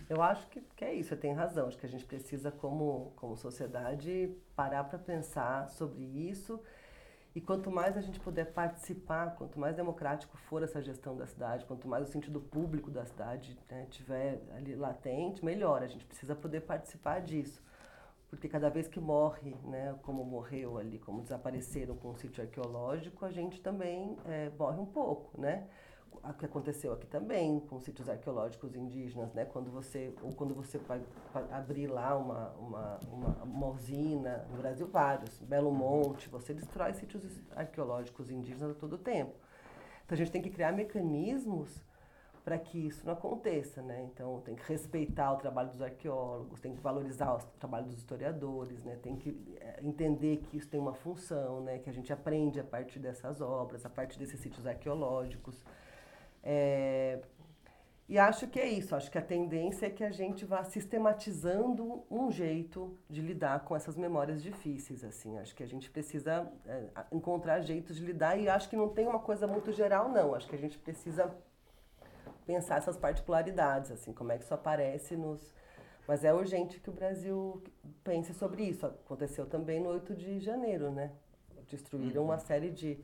Eu 0.09 0.21
acho 0.21 0.47
que, 0.47 0.61
que 0.75 0.83
é 0.83 0.93
isso, 0.93 1.09
você 1.09 1.15
tem 1.17 1.33
razão. 1.33 1.67
Acho 1.67 1.77
que 1.77 1.85
a 1.85 1.89
gente 1.89 2.05
precisa, 2.05 2.51
como, 2.51 3.13
como 3.15 3.37
sociedade, 3.37 4.29
parar 4.55 4.83
para 4.85 4.99
pensar 4.99 5.69
sobre 5.69 6.03
isso. 6.03 6.59
E 7.33 7.39
quanto 7.39 7.71
mais 7.71 7.95
a 7.95 8.01
gente 8.01 8.19
puder 8.19 8.51
participar, 8.51 9.35
quanto 9.35 9.57
mais 9.57 9.75
democrático 9.75 10.35
for 10.37 10.63
essa 10.63 10.81
gestão 10.81 11.15
da 11.15 11.25
cidade, 11.25 11.65
quanto 11.65 11.87
mais 11.87 12.09
o 12.09 12.11
sentido 12.11 12.41
público 12.41 12.91
da 12.91 13.05
cidade 13.05 13.57
né, 13.69 13.87
tiver 13.89 14.41
ali 14.55 14.75
latente, 14.75 15.43
melhor. 15.43 15.81
A 15.81 15.87
gente 15.87 16.03
precisa 16.05 16.35
poder 16.35 16.61
participar 16.61 17.21
disso. 17.21 17.63
Porque 18.29 18.49
cada 18.49 18.69
vez 18.69 18.87
que 18.87 18.99
morre, 18.99 19.55
né, 19.63 19.95
como 20.03 20.25
morreu 20.25 20.77
ali, 20.77 20.99
como 20.99 21.21
desapareceram 21.21 21.95
com 21.95 22.11
o 22.11 22.17
sítio 22.17 22.43
arqueológico, 22.43 23.25
a 23.25 23.31
gente 23.31 23.61
também 23.61 24.17
eh, 24.25 24.51
morre 24.57 24.79
um 24.79 24.85
pouco, 24.85 25.39
né? 25.39 25.67
O 26.11 26.33
que 26.33 26.45
aconteceu 26.45 26.93
aqui 26.93 27.07
também 27.07 27.59
com 27.61 27.79
sítios 27.79 28.07
arqueológicos 28.07 28.75
indígenas, 28.75 29.33
né? 29.33 29.45
Quando 29.45 29.71
você 29.71 30.13
ou 30.21 30.31
quando 30.33 30.53
você 30.53 30.77
vai, 30.79 31.01
abrir 31.51 31.87
lá 31.87 32.15
uma, 32.15 32.49
uma, 32.51 32.99
uma, 33.11 33.43
uma 33.43 33.67
usina, 33.67 34.45
no 34.49 34.57
Brasil 34.57 34.87
vários, 34.87 35.39
Belo 35.39 35.71
Monte, 35.71 36.29
você 36.29 36.53
destrói 36.53 36.93
sítios 36.93 37.23
arqueológicos 37.55 38.29
indígenas 38.29 38.71
a 38.71 38.73
todo 38.73 38.97
tempo. 38.97 39.33
Então 40.05 40.15
a 40.15 40.17
gente 40.17 40.31
tem 40.31 40.41
que 40.41 40.49
criar 40.49 40.71
mecanismos 40.71 41.83
para 42.43 42.57
que 42.57 42.87
isso 42.87 43.05
não 43.05 43.13
aconteça, 43.13 43.81
né? 43.81 44.03
Então 44.11 44.41
tem 44.41 44.55
que 44.55 44.63
respeitar 44.67 45.31
o 45.33 45.37
trabalho 45.37 45.69
dos 45.69 45.81
arqueólogos, 45.81 46.59
tem 46.59 46.75
que 46.75 46.81
valorizar 46.81 47.35
o 47.35 47.37
trabalho 47.59 47.85
dos 47.85 47.97
historiadores, 47.97 48.83
né? 48.83 48.97
Tem 49.01 49.15
que 49.15 49.37
eh, 49.59 49.79
entender 49.83 50.37
que 50.37 50.57
isso 50.57 50.67
tem 50.67 50.79
uma 50.79 50.93
função, 50.93 51.61
né? 51.61 51.79
Que 51.79 51.89
a 51.89 51.93
gente 51.93 52.11
aprende 52.11 52.59
a 52.59 52.63
partir 52.63 52.99
dessas 52.99 53.41
obras, 53.41 53.85
a 53.85 53.89
partir 53.89 54.17
desses 54.17 54.39
sítios 54.39 54.65
arqueológicos. 54.65 55.63
É, 56.43 57.19
e 58.11 58.19
acho 58.19 58.45
que 58.47 58.59
é 58.59 58.67
isso, 58.67 58.93
acho 58.93 59.09
que 59.09 59.17
a 59.17 59.21
tendência 59.21 59.85
é 59.85 59.89
que 59.89 60.03
a 60.03 60.11
gente 60.11 60.43
vá 60.43 60.65
sistematizando 60.65 62.03
um 62.11 62.29
jeito 62.29 62.97
de 63.09 63.21
lidar 63.21 63.61
com 63.61 63.73
essas 63.73 63.95
memórias 63.95 64.43
difíceis, 64.43 65.01
assim. 65.01 65.37
Acho 65.37 65.55
que 65.55 65.63
a 65.63 65.65
gente 65.65 65.89
precisa 65.89 66.51
é, 66.65 66.87
encontrar 67.09 67.61
jeitos 67.61 67.95
de 67.95 68.03
lidar 68.03 68.37
e 68.37 68.49
acho 68.49 68.69
que 68.69 68.75
não 68.75 68.89
tem 68.89 69.07
uma 69.07 69.19
coisa 69.19 69.47
muito 69.47 69.71
geral, 69.71 70.09
não. 70.09 70.35
Acho 70.35 70.49
que 70.49 70.55
a 70.55 70.59
gente 70.59 70.77
precisa 70.77 71.33
pensar 72.45 72.79
essas 72.79 72.97
particularidades, 72.97 73.91
assim, 73.91 74.11
como 74.11 74.33
é 74.33 74.37
que 74.37 74.43
isso 74.43 74.53
aparece 74.53 75.15
nos... 75.15 75.55
Mas 76.05 76.25
é 76.25 76.33
urgente 76.33 76.81
que 76.81 76.89
o 76.89 76.93
Brasil 76.93 77.63
pense 78.03 78.33
sobre 78.33 78.63
isso. 78.63 78.85
Aconteceu 78.87 79.45
também 79.45 79.79
no 79.79 79.87
8 79.87 80.13
de 80.15 80.37
janeiro, 80.41 80.91
né? 80.91 81.13
Destruíram 81.69 82.25
uma 82.25 82.39
série 82.39 82.71
de 82.71 82.99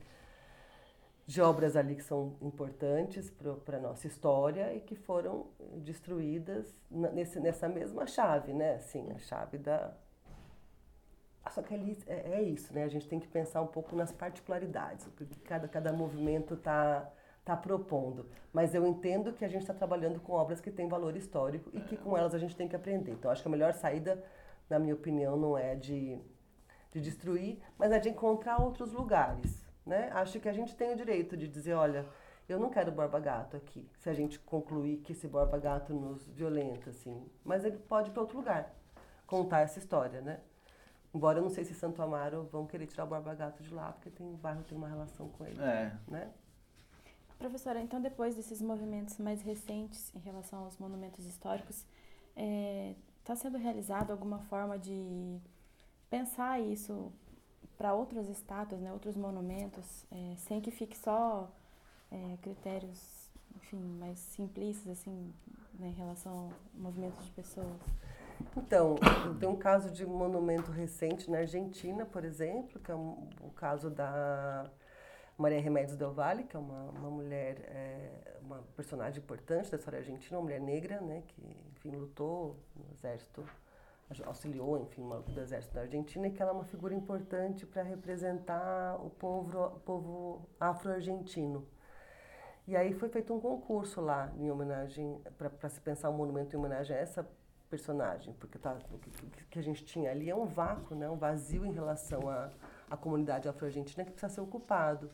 de 1.28 1.42
obras 1.42 1.76
ali 1.76 1.94
que 1.94 2.02
são 2.02 2.38
importantes 2.40 3.30
para 3.62 3.76
a 3.76 3.80
nossa 3.80 4.06
história 4.06 4.74
e 4.74 4.80
que 4.80 4.96
foram 4.96 5.48
destruídas 5.76 6.74
nesse, 6.90 7.38
nessa 7.38 7.68
mesma 7.68 8.06
chave, 8.06 8.54
né? 8.54 8.76
Assim, 8.76 9.12
a 9.12 9.18
chave 9.18 9.58
da... 9.58 9.92
Só 11.50 11.60
que 11.60 11.74
ali 11.74 11.98
é, 12.06 12.38
é, 12.38 12.42
isso, 12.42 12.72
né? 12.72 12.82
A 12.82 12.88
gente 12.88 13.06
tem 13.06 13.20
que 13.20 13.28
pensar 13.28 13.60
um 13.60 13.66
pouco 13.66 13.94
nas 13.94 14.10
particularidades, 14.10 15.06
o 15.06 15.10
que 15.10 15.26
cada, 15.40 15.68
cada 15.68 15.92
movimento 15.92 16.54
está 16.54 17.12
tá 17.44 17.54
propondo. 17.54 18.26
Mas 18.50 18.74
eu 18.74 18.86
entendo 18.86 19.34
que 19.34 19.44
a 19.44 19.48
gente 19.48 19.60
está 19.60 19.74
trabalhando 19.74 20.18
com 20.20 20.32
obras 20.32 20.62
que 20.62 20.70
têm 20.70 20.88
valor 20.88 21.14
histórico 21.14 21.68
e 21.74 21.80
que 21.82 21.98
com 21.98 22.16
elas 22.16 22.34
a 22.34 22.38
gente 22.38 22.56
tem 22.56 22.66
que 22.66 22.76
aprender. 22.76 23.12
Então, 23.12 23.30
acho 23.30 23.42
que 23.42 23.48
a 23.48 23.50
melhor 23.50 23.74
saída, 23.74 24.24
na 24.66 24.78
minha 24.78 24.94
opinião, 24.94 25.36
não 25.36 25.58
é 25.58 25.74
de, 25.74 26.18
de 26.90 27.02
destruir, 27.02 27.58
mas 27.76 27.92
é 27.92 27.98
de 27.98 28.08
encontrar 28.08 28.62
outros 28.62 28.94
lugares, 28.94 29.67
né? 29.88 30.10
Acho 30.12 30.38
que 30.38 30.48
a 30.48 30.52
gente 30.52 30.76
tem 30.76 30.92
o 30.92 30.96
direito 30.96 31.36
de 31.36 31.48
dizer, 31.48 31.74
olha, 31.74 32.06
eu 32.48 32.58
não 32.60 32.70
quero 32.70 32.92
Borba 32.92 33.18
Gato 33.18 33.56
aqui, 33.56 33.88
se 33.98 34.08
a 34.08 34.12
gente 34.14 34.38
concluir 34.38 34.98
que 34.98 35.12
esse 35.12 35.26
Borba 35.26 35.58
Gato 35.58 35.92
nos 35.94 36.28
violenta, 36.28 36.90
assim. 36.90 37.26
Mas 37.44 37.64
ele 37.64 37.78
pode 37.78 38.10
ir 38.10 38.12
para 38.12 38.22
outro 38.22 38.36
lugar, 38.38 38.72
contar 39.26 39.60
essa 39.60 39.78
história, 39.78 40.20
né? 40.20 40.40
Embora 41.14 41.38
eu 41.38 41.42
não 41.42 41.50
sei 41.50 41.64
se 41.64 41.74
Santo 41.74 42.02
Amaro 42.02 42.44
vão 42.52 42.66
querer 42.66 42.86
tirar 42.86 43.04
o 43.04 43.08
Borba 43.08 43.34
Gato 43.34 43.62
de 43.62 43.72
lá, 43.74 43.92
porque 43.92 44.10
tem, 44.10 44.26
o 44.32 44.36
bairro 44.36 44.62
tem 44.62 44.76
uma 44.76 44.88
relação 44.88 45.28
com 45.30 45.44
ele, 45.46 45.60
É. 45.60 45.96
né? 46.06 46.30
Professora, 47.38 47.80
então 47.80 48.00
depois 48.00 48.34
desses 48.34 48.60
movimentos 48.60 49.16
mais 49.18 49.40
recentes 49.42 50.12
em 50.14 50.18
relação 50.18 50.64
aos 50.64 50.76
monumentos 50.76 51.24
históricos, 51.24 51.86
está 53.20 53.34
sendo 53.36 53.56
realizado 53.58 54.10
alguma 54.10 54.38
forma 54.40 54.78
de 54.78 55.38
pensar 56.10 56.60
isso 56.60 57.12
para 57.78 57.94
outras 57.94 58.28
estátuas, 58.28 58.80
né, 58.80 58.92
outros 58.92 59.16
monumentos, 59.16 60.04
é, 60.10 60.34
sem 60.36 60.60
que 60.60 60.72
fique 60.72 60.98
só 60.98 61.48
é, 62.10 62.36
critérios, 62.42 63.30
enfim, 63.56 63.80
mais 63.98 64.18
simplistas 64.18 64.98
assim, 64.98 65.32
né, 65.78 65.86
em 65.88 65.94
relação 65.94 66.50
a 66.50 66.82
movimentos 66.82 67.24
de 67.24 67.30
pessoas? 67.30 67.80
Então, 68.56 68.96
tem 69.38 69.48
um 69.48 69.56
caso 69.56 69.90
de 69.90 70.04
monumento 70.04 70.70
recente 70.70 71.30
na 71.30 71.38
Argentina, 71.38 72.04
por 72.04 72.24
exemplo, 72.24 72.80
que 72.80 72.90
é 72.90 72.94
um, 72.94 73.28
o 73.40 73.50
caso 73.50 73.90
da 73.90 74.68
Maria 75.36 75.60
Remédios 75.60 75.96
Del 75.96 76.12
Valle, 76.12 76.44
que 76.44 76.56
é 76.56 76.58
uma, 76.58 76.90
uma 76.90 77.10
mulher, 77.10 77.60
é, 77.68 78.36
uma 78.42 78.62
personagem 78.76 79.20
importante 79.20 79.70
da 79.70 79.76
história 79.76 80.00
argentina, 80.00 80.36
uma 80.36 80.44
mulher 80.44 80.60
negra, 80.60 81.00
né, 81.00 81.22
que, 81.28 81.42
enfim, 81.72 81.96
lutou 81.96 82.56
no 82.76 82.92
exército 82.92 83.44
auxiliou, 84.24 84.78
enfim, 84.78 85.02
uma 85.02 85.20
do 85.20 85.40
exército 85.40 85.74
da 85.74 85.82
Argentina 85.82 86.26
e 86.26 86.30
que 86.30 86.42
ela 86.42 86.52
é 86.52 86.54
uma 86.54 86.64
figura 86.64 86.94
importante 86.94 87.66
para 87.66 87.82
representar 87.82 88.96
o 89.04 89.10
povo, 89.10 89.58
o 89.58 89.80
povo 89.80 90.48
afro-argentino. 90.58 91.66
E 92.66 92.76
aí 92.76 92.92
foi 92.92 93.08
feito 93.08 93.32
um 93.32 93.40
concurso 93.40 94.00
lá 94.00 94.32
em 94.36 94.50
homenagem 94.50 95.20
para 95.36 95.68
se 95.68 95.80
pensar 95.80 96.10
um 96.10 96.14
monumento 96.14 96.54
em 96.54 96.58
homenagem 96.58 96.96
a 96.96 96.98
essa 96.98 97.28
personagem, 97.68 98.34
porque 98.34 98.58
tá, 98.58 98.78
o 98.90 98.98
que, 98.98 99.10
que 99.50 99.58
a 99.58 99.62
gente 99.62 99.84
tinha 99.84 100.10
ali 100.10 100.28
é 100.28 100.34
um 100.34 100.46
vácuo, 100.46 100.94
né, 100.94 101.08
um 101.08 101.16
vazio 101.16 101.64
em 101.64 101.72
relação 101.72 102.28
à, 102.28 102.50
à 102.90 102.96
comunidade 102.96 103.48
afro-argentina 103.48 104.04
que 104.04 104.10
precisa 104.10 104.32
ser 104.32 104.40
ocupado. 104.40 105.10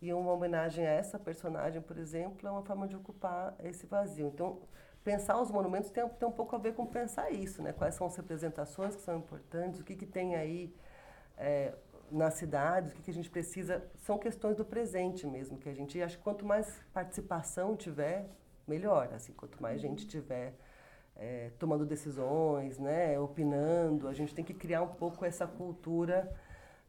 E 0.00 0.12
uma 0.12 0.32
homenagem 0.32 0.86
a 0.86 0.90
essa 0.90 1.18
personagem, 1.18 1.80
por 1.80 1.96
exemplo, 1.96 2.46
é 2.46 2.50
uma 2.50 2.62
forma 2.62 2.86
de 2.86 2.94
ocupar 2.94 3.54
esse 3.64 3.86
vazio. 3.86 4.28
Então, 4.28 4.60
pensar 5.06 5.40
os 5.40 5.52
monumentos 5.52 5.88
tem, 5.88 6.06
tem 6.08 6.28
um 6.28 6.32
pouco 6.32 6.56
a 6.56 6.58
ver 6.58 6.74
com 6.74 6.84
pensar 6.84 7.30
isso, 7.30 7.62
né? 7.62 7.72
Quais 7.72 7.94
são 7.94 8.08
as 8.08 8.16
representações 8.16 8.96
que 8.96 9.02
são 9.02 9.16
importantes, 9.18 9.78
o 9.78 9.84
que, 9.84 9.94
que 9.94 10.04
tem 10.04 10.34
aí 10.34 10.74
é, 11.38 11.72
nas 12.10 12.34
cidades, 12.34 12.90
o 12.90 12.96
que, 12.96 13.02
que 13.02 13.10
a 13.12 13.14
gente 13.14 13.30
precisa. 13.30 13.88
São 13.94 14.18
questões 14.18 14.56
do 14.56 14.64
presente 14.64 15.24
mesmo, 15.24 15.58
que 15.58 15.68
a 15.68 15.72
gente 15.72 16.02
acho 16.02 16.18
que 16.18 16.24
quanto 16.24 16.44
mais 16.44 16.82
participação 16.92 17.76
tiver, 17.76 18.28
melhor. 18.66 19.08
Assim, 19.14 19.32
quanto 19.32 19.62
mais 19.62 19.80
gente 19.80 20.08
tiver 20.08 20.54
é, 21.14 21.52
tomando 21.56 21.86
decisões, 21.86 22.76
né, 22.76 23.16
opinando, 23.20 24.08
a 24.08 24.12
gente 24.12 24.34
tem 24.34 24.44
que 24.44 24.54
criar 24.54 24.82
um 24.82 24.88
pouco 24.88 25.24
essa 25.24 25.46
cultura 25.46 26.34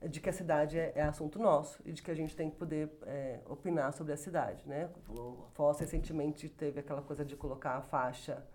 de 0.02 0.20
que 0.20 0.30
a 0.30 0.34
cidade 0.34 0.78
é, 0.78 0.94
é, 0.96 1.02
assunto 1.04 1.40
nosso 1.40 1.82
e 1.84 1.92
de 1.92 2.04
que 2.04 2.12
a 2.12 2.14
gente 2.14 2.36
tem 2.36 2.50
que 2.50 2.56
poder 2.56 2.90
é, 3.04 3.40
opinar 3.48 3.92
sobre 3.94 4.14
a 4.14 4.18
cidade, 4.18 4.68
né? 4.68 4.90
O 5.10 5.48
Foz 5.54 5.80
recentemente 5.80 6.48
teve 6.48 6.80
aquela 6.80 7.02
coisa 7.02 7.26
de 7.26 7.36
colocar 7.36 7.78
a 7.78 7.82
faixa, 7.82 8.46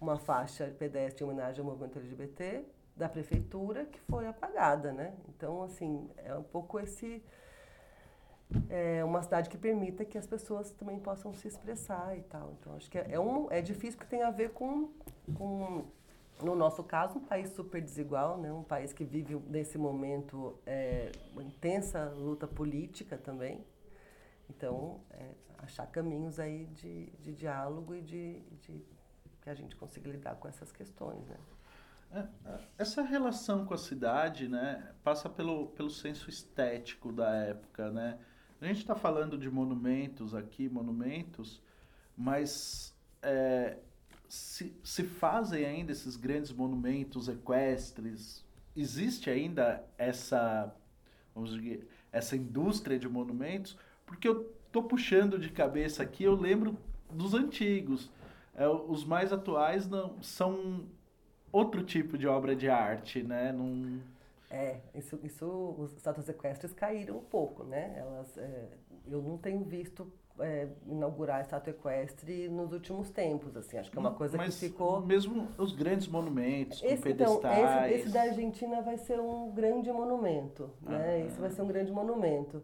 uma 0.00 0.16
faixa 0.16 0.66
pedestre 0.78 1.24
em 1.24 1.26
homenagem 1.26 1.60
ao 1.60 1.66
movimento 1.66 1.98
LGBT 1.98 2.64
da 2.96 3.08
prefeitura 3.08 3.84
que 3.84 4.00
foi 4.02 4.26
apagada, 4.26 4.92
né? 4.92 5.14
Então, 5.28 5.62
assim, 5.62 6.08
é 6.18 6.34
um 6.34 6.44
pouco 6.44 6.78
esse 6.78 7.22
é 8.70 9.04
uma 9.04 9.20
cidade 9.22 9.50
que 9.50 9.58
permita 9.58 10.04
que 10.04 10.16
as 10.16 10.24
pessoas 10.24 10.70
também 10.70 11.00
possam 11.00 11.34
se 11.34 11.48
expressar 11.48 12.16
e 12.16 12.22
tal. 12.22 12.54
Então, 12.60 12.76
acho 12.76 12.88
que 12.88 12.96
é, 12.96 13.06
é 13.10 13.20
um 13.20 13.50
é 13.50 13.60
difícil 13.60 13.98
porque 13.98 14.14
tem 14.14 14.22
a 14.22 14.30
ver 14.30 14.50
com, 14.50 14.90
com 15.34 15.84
no 16.42 16.54
nosso 16.54 16.84
caso, 16.84 17.18
um 17.18 17.24
país 17.24 17.50
super 17.50 17.80
desigual, 17.80 18.38
né? 18.38 18.52
um 18.52 18.62
país 18.62 18.92
que 18.92 19.04
vive 19.04 19.36
nesse 19.48 19.78
momento 19.78 20.58
é, 20.66 21.10
uma 21.32 21.42
intensa 21.42 22.10
luta 22.10 22.46
política 22.46 23.16
também. 23.16 23.64
Então, 24.48 25.00
é, 25.10 25.30
achar 25.58 25.86
caminhos 25.86 26.38
aí 26.38 26.66
de, 26.66 27.06
de 27.20 27.32
diálogo 27.32 27.94
e 27.94 28.02
de, 28.02 28.40
de 28.60 28.84
que 29.40 29.50
a 29.50 29.54
gente 29.54 29.74
consiga 29.76 30.10
lidar 30.10 30.36
com 30.36 30.48
essas 30.48 30.70
questões, 30.72 31.26
né? 31.26 31.36
Essa 32.78 33.02
relação 33.02 33.66
com 33.66 33.74
a 33.74 33.78
cidade, 33.78 34.48
né, 34.48 34.94
passa 35.02 35.28
pelo, 35.28 35.68
pelo 35.68 35.90
senso 35.90 36.30
estético 36.30 37.12
da 37.12 37.30
época, 37.34 37.90
né? 37.90 38.18
A 38.60 38.66
gente 38.66 38.78
está 38.78 38.94
falando 38.94 39.36
de 39.36 39.50
monumentos 39.50 40.34
aqui, 40.34 40.68
monumentos, 40.68 41.62
mas 42.16 42.96
é, 43.22 43.78
se, 44.28 44.74
se 44.82 45.04
fazem 45.04 45.64
ainda 45.64 45.92
esses 45.92 46.16
grandes 46.16 46.52
monumentos 46.52 47.28
equestres? 47.28 48.44
Existe 48.76 49.30
ainda 49.30 49.84
essa, 49.96 50.74
vamos 51.34 51.54
dizer, 51.54 51.86
essa 52.12 52.36
indústria 52.36 52.98
de 52.98 53.08
monumentos? 53.08 53.78
Porque 54.04 54.28
eu 54.28 54.52
tô 54.70 54.82
puxando 54.82 55.38
de 55.38 55.50
cabeça 55.50 56.02
aqui, 56.02 56.24
eu 56.24 56.34
lembro 56.34 56.76
dos 57.10 57.34
antigos. 57.34 58.10
É, 58.54 58.66
os 58.68 59.04
mais 59.04 59.32
atuais 59.32 59.88
não 59.88 60.22
são 60.22 60.86
outro 61.52 61.82
tipo 61.82 62.18
de 62.18 62.26
obra 62.26 62.54
de 62.54 62.68
arte, 62.68 63.22
né? 63.22 63.52
Num... 63.52 64.00
É, 64.50 64.80
isso, 64.94 65.18
isso, 65.22 65.46
os 65.78 65.92
estátuas 65.94 66.28
equestres 66.28 66.72
caíram 66.72 67.18
um 67.18 67.24
pouco, 67.24 67.64
né? 67.64 67.94
Elas, 67.98 68.38
é, 68.38 68.68
eu 69.08 69.20
não 69.22 69.36
tenho 69.36 69.62
visto 69.64 70.10
é, 70.40 70.68
inaugurar 70.86 71.38
a 71.38 71.40
estátua 71.40 71.70
equestre 71.70 72.48
nos 72.48 72.72
últimos 72.72 73.10
tempos, 73.10 73.56
assim, 73.56 73.78
acho 73.78 73.90
que 73.90 73.96
é 73.96 74.00
uma 74.00 74.14
coisa 74.14 74.36
Mas 74.36 74.58
que 74.58 74.68
ficou... 74.68 75.00
mesmo 75.00 75.48
os 75.56 75.72
grandes 75.72 76.06
monumentos, 76.08 76.82
esse, 76.82 77.02
com 77.02 77.08
então, 77.08 77.36
pedestais... 77.38 77.92
esse, 77.92 78.00
esse 78.02 78.08
da 78.10 78.22
Argentina 78.22 78.82
vai 78.82 78.98
ser 78.98 79.18
um 79.18 79.50
grande 79.50 79.90
monumento, 79.92 80.70
né? 80.82 81.14
Ah. 81.14 81.18
Esse 81.26 81.40
vai 81.40 81.50
ser 81.50 81.62
um 81.62 81.66
grande 81.66 81.92
monumento. 81.92 82.62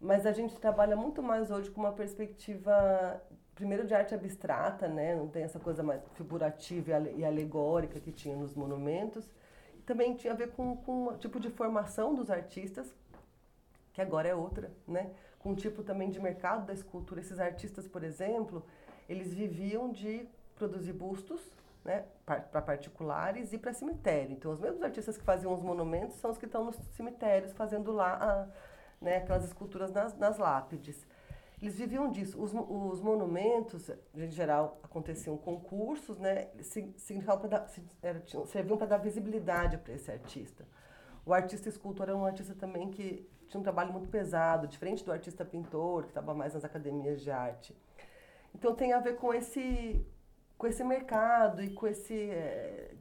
Mas 0.00 0.26
a 0.26 0.32
gente 0.32 0.58
trabalha 0.58 0.96
muito 0.96 1.22
mais 1.22 1.50
hoje 1.50 1.70
com 1.70 1.80
uma 1.80 1.92
perspectiva, 1.92 3.22
primeiro 3.54 3.86
de 3.86 3.94
arte 3.94 4.14
abstrata, 4.14 4.88
né? 4.88 5.14
Não 5.14 5.28
tem 5.28 5.44
essa 5.44 5.60
coisa 5.60 5.80
mais 5.82 6.02
figurativa 6.14 6.90
e 6.90 6.92
ale- 6.92 7.24
alegórica 7.24 8.00
que 8.00 8.10
tinha 8.10 8.34
nos 8.34 8.54
monumentos. 8.54 9.30
Também 9.86 10.14
tinha 10.14 10.32
a 10.32 10.36
ver 10.36 10.50
com, 10.50 10.76
com 10.76 11.06
o 11.08 11.16
tipo 11.16 11.38
de 11.38 11.50
formação 11.50 12.14
dos 12.14 12.30
artistas, 12.30 12.92
que 13.92 14.00
agora 14.00 14.28
é 14.28 14.34
outra, 14.34 14.72
né? 14.88 15.10
Com 15.42 15.54
tipo 15.54 15.82
também 15.82 16.08
de 16.10 16.20
mercado 16.20 16.66
da 16.66 16.72
escultura. 16.72 17.20
Esses 17.20 17.38
artistas, 17.40 17.86
por 17.88 18.04
exemplo, 18.04 18.64
eles 19.08 19.34
viviam 19.34 19.90
de 19.90 20.28
produzir 20.54 20.92
bustos, 20.92 21.40
né, 21.84 22.04
para 22.24 22.62
particulares 22.62 23.52
e 23.52 23.58
para 23.58 23.72
cemitério. 23.72 24.32
Então, 24.32 24.52
os 24.52 24.60
mesmos 24.60 24.82
artistas 24.82 25.18
que 25.18 25.24
faziam 25.24 25.52
os 25.52 25.62
monumentos 25.62 26.16
são 26.16 26.30
os 26.30 26.38
que 26.38 26.46
estão 26.46 26.64
nos 26.64 26.76
cemitérios 26.96 27.52
fazendo 27.54 27.90
lá 27.90 28.14
a, 28.14 28.48
né, 29.04 29.16
aquelas 29.16 29.44
esculturas 29.44 29.90
nas, 29.90 30.16
nas 30.16 30.38
lápides. 30.38 31.04
Eles 31.60 31.76
viviam 31.76 32.08
disso. 32.10 32.40
Os, 32.40 32.52
os 32.54 33.00
monumentos, 33.00 33.90
em 34.14 34.30
geral, 34.30 34.78
aconteciam 34.82 35.36
concursos, 35.36 36.18
né, 36.18 36.48
sig- 36.60 36.94
significavam 36.98 37.48
dar- 37.48 37.66
serviam 38.46 38.76
para 38.78 38.86
dar 38.86 38.98
visibilidade 38.98 39.76
para 39.78 39.92
esse 39.94 40.10
artista. 40.10 40.64
O 41.26 41.32
artista 41.34 41.68
escultor 41.68 42.08
era 42.08 42.16
um 42.16 42.24
artista 42.24 42.54
também 42.54 42.90
que 42.90 43.28
tinha 43.52 43.60
um 43.60 43.62
trabalho 43.62 43.92
muito 43.92 44.08
pesado, 44.08 44.66
diferente 44.66 45.04
do 45.04 45.12
artista 45.12 45.44
pintor, 45.44 46.04
que 46.04 46.08
estava 46.08 46.32
mais 46.34 46.54
nas 46.54 46.64
academias 46.64 47.20
de 47.20 47.30
arte. 47.30 47.76
Então 48.54 48.74
tem 48.74 48.92
a 48.94 48.98
ver 48.98 49.16
com 49.16 49.32
esse, 49.32 50.04
com 50.56 50.66
esse 50.66 50.82
mercado 50.82 51.62
e 51.62 51.70
com 51.70 51.86
esse 51.86 52.14
eh, 52.14 52.94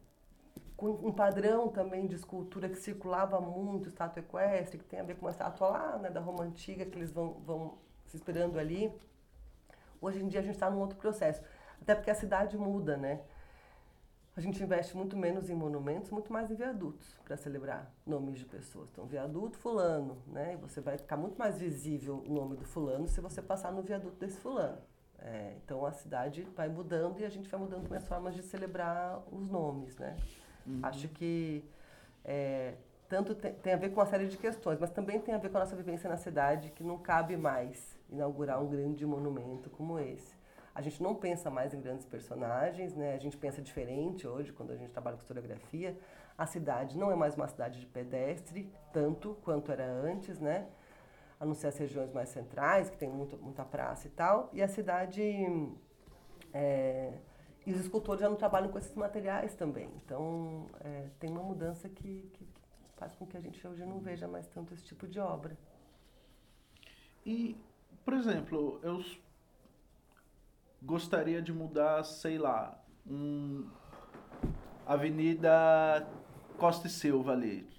com 0.75 0.89
um 0.89 1.11
padrão 1.11 1.69
também 1.69 2.05
de 2.05 2.15
escultura 2.15 2.67
que 2.67 2.75
circulava 2.75 3.39
muito, 3.39 3.87
estátua 3.87 4.19
equestre, 4.19 4.77
que 4.77 4.83
tem 4.83 4.99
a 4.99 5.03
ver 5.03 5.15
com 5.15 5.25
uma 5.25 5.31
estátua 5.31 5.69
lá 5.69 5.97
né, 5.97 6.09
da 6.09 6.19
Roma 6.19 6.43
Antiga, 6.43 6.85
que 6.85 6.97
eles 6.97 7.11
vão, 7.11 7.33
vão 7.45 7.77
se 8.07 8.17
esperando 8.17 8.59
ali. 8.59 8.91
Hoje 10.01 10.21
em 10.21 10.27
dia 10.27 10.41
a 10.41 10.43
gente 10.43 10.55
está 10.55 10.69
num 10.69 10.79
outro 10.79 10.97
processo, 10.97 11.41
até 11.81 11.95
porque 11.95 12.09
a 12.09 12.15
cidade 12.15 12.57
muda, 12.57 12.97
né? 12.97 13.21
A 14.35 14.39
gente 14.39 14.63
investe 14.63 14.95
muito 14.95 15.17
menos 15.17 15.49
em 15.49 15.53
monumentos, 15.53 16.09
muito 16.09 16.31
mais 16.31 16.49
em 16.49 16.55
viadutos 16.55 17.19
para 17.25 17.35
celebrar 17.35 17.93
nomes 18.05 18.39
de 18.39 18.45
pessoas. 18.45 18.89
Então, 18.89 19.05
viaduto 19.05 19.57
fulano, 19.57 20.17
né? 20.27 20.53
E 20.53 20.55
você 20.55 20.79
vai 20.79 20.97
ficar 20.97 21.17
muito 21.17 21.37
mais 21.37 21.57
visível 21.57 22.23
o 22.25 22.33
nome 22.33 22.55
do 22.55 22.63
fulano 22.63 23.07
se 23.09 23.19
você 23.19 23.41
passar 23.41 23.73
no 23.73 23.81
viaduto 23.81 24.15
desse 24.17 24.39
fulano. 24.39 24.77
É, 25.19 25.55
então, 25.63 25.85
a 25.85 25.91
cidade 25.91 26.43
vai 26.55 26.69
mudando 26.69 27.19
e 27.19 27.25
a 27.25 27.29
gente 27.29 27.49
vai 27.49 27.59
mudando 27.59 27.83
também 27.83 27.97
as 27.97 28.07
formas 28.07 28.33
de 28.33 28.41
celebrar 28.41 29.21
os 29.31 29.49
nomes, 29.49 29.97
né? 29.97 30.15
Acho 30.81 31.09
que 31.09 31.63
é, 32.23 32.75
tanto 33.09 33.35
tem, 33.35 33.53
tem 33.55 33.73
a 33.73 33.77
ver 33.77 33.89
com 33.89 33.99
uma 33.99 34.05
série 34.05 34.27
de 34.27 34.37
questões, 34.37 34.79
mas 34.79 34.89
também 34.91 35.19
tem 35.19 35.35
a 35.35 35.37
ver 35.37 35.49
com 35.49 35.57
a 35.57 35.59
nossa 35.59 35.75
vivência 35.75 36.09
na 36.09 36.17
cidade, 36.17 36.71
que 36.71 36.83
não 36.83 36.97
cabe 36.97 37.35
mais 37.35 37.97
inaugurar 38.09 38.63
um 38.63 38.69
grande 38.69 39.05
monumento 39.05 39.69
como 39.69 39.99
esse. 39.99 40.40
A 40.73 40.81
gente 40.81 41.03
não 41.03 41.15
pensa 41.15 41.49
mais 41.49 41.73
em 41.73 41.81
grandes 41.81 42.05
personagens, 42.05 42.95
né? 42.95 43.13
A 43.13 43.17
gente 43.17 43.37
pensa 43.37 43.61
diferente 43.61 44.25
hoje 44.25 44.53
quando 44.53 44.71
a 44.71 44.75
gente 44.75 44.91
trabalha 44.91 45.17
com 45.17 45.21
historiografia. 45.21 45.97
A 46.37 46.45
cidade 46.45 46.97
não 46.97 47.11
é 47.11 47.15
mais 47.15 47.35
uma 47.35 47.47
cidade 47.47 47.79
de 47.79 47.85
pedestre, 47.85 48.71
tanto 48.93 49.37
quanto 49.43 49.71
era 49.71 49.85
antes, 49.85 50.39
né? 50.39 50.67
A 51.39 51.45
não 51.45 51.53
ser 51.53 51.67
as 51.67 51.77
regiões 51.77 52.11
mais 52.13 52.29
centrais, 52.29 52.89
que 52.89 52.97
tem 52.97 53.09
muito, 53.09 53.37
muita 53.37 53.65
praça 53.65 54.07
e 54.07 54.11
tal. 54.11 54.49
E 54.53 54.61
a 54.61 54.67
cidade... 54.67 55.21
é, 56.53 57.19
e 57.65 57.73
os 57.73 57.81
escultores 57.81 58.21
já 58.21 58.29
não 58.29 58.37
trabalham 58.37 58.69
com 58.69 58.77
esses 58.77 58.95
materiais 58.95 59.53
também. 59.53 59.89
Então, 60.03 60.67
é, 60.79 61.09
tem 61.19 61.29
uma 61.29 61.43
mudança 61.43 61.87
que, 61.89 62.29
que, 62.33 62.45
que 62.45 62.61
faz 62.95 63.13
com 63.15 63.25
que 63.25 63.37
a 63.37 63.39
gente 63.41 63.65
hoje 63.67 63.85
não 63.85 63.99
veja 63.99 64.27
mais 64.27 64.47
tanto 64.47 64.73
esse 64.73 64.83
tipo 64.85 65.07
de 65.07 65.19
obra. 65.19 65.57
E, 67.25 67.55
por 68.03 68.13
exemplo, 68.13 68.79
eu 68.81 69.03
gostaria 70.81 71.41
de 71.41 71.53
mudar, 71.53 72.03
sei 72.03 72.37
lá, 72.37 72.81
um 73.05 73.67
Avenida 74.85 76.07
Costa 76.57 76.87
e 76.87 76.89
Silva 76.89 77.33
ali. 77.33 77.69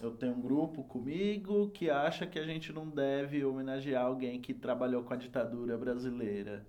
Eu 0.00 0.12
tenho 0.12 0.34
um 0.34 0.40
grupo 0.40 0.84
comigo 0.84 1.70
que 1.70 1.90
acha 1.90 2.26
que 2.26 2.38
a 2.38 2.44
gente 2.44 2.72
não 2.72 2.88
deve 2.88 3.44
homenagear 3.44 4.04
alguém 4.04 4.40
que 4.40 4.54
trabalhou 4.54 5.02
com 5.02 5.14
a 5.14 5.16
ditadura 5.16 5.76
brasileira. 5.76 6.66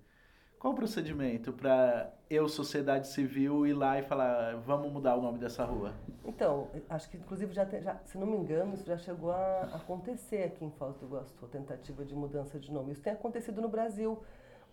Qual 0.58 0.72
o 0.72 0.76
procedimento 0.76 1.52
para 1.52 2.12
eu, 2.30 2.48
sociedade 2.48 3.08
civil, 3.08 3.66
ir 3.66 3.74
lá 3.74 3.98
e 3.98 4.02
falar, 4.02 4.56
vamos 4.56 4.90
mudar 4.90 5.14
o 5.14 5.20
nome 5.20 5.38
dessa 5.38 5.64
rua? 5.64 5.92
Então, 6.24 6.70
acho 6.88 7.10
que 7.10 7.18
inclusive 7.18 7.52
já, 7.52 7.64
já 7.64 8.00
se 8.04 8.16
não 8.16 8.26
me 8.26 8.36
engano, 8.36 8.74
isso 8.74 8.86
já 8.86 8.96
chegou 8.96 9.30
a 9.30 9.62
acontecer 9.74 10.44
aqui 10.44 10.64
em 10.64 10.70
Foz 10.70 10.96
do 10.96 11.06
Iguaçu, 11.06 11.46
tentativa 11.48 12.04
de 12.04 12.14
mudança 12.14 12.58
de 12.58 12.72
nome. 12.72 12.92
Isso 12.92 13.02
tem 13.02 13.12
acontecido 13.12 13.60
no 13.60 13.68
Brasil, 13.68 14.18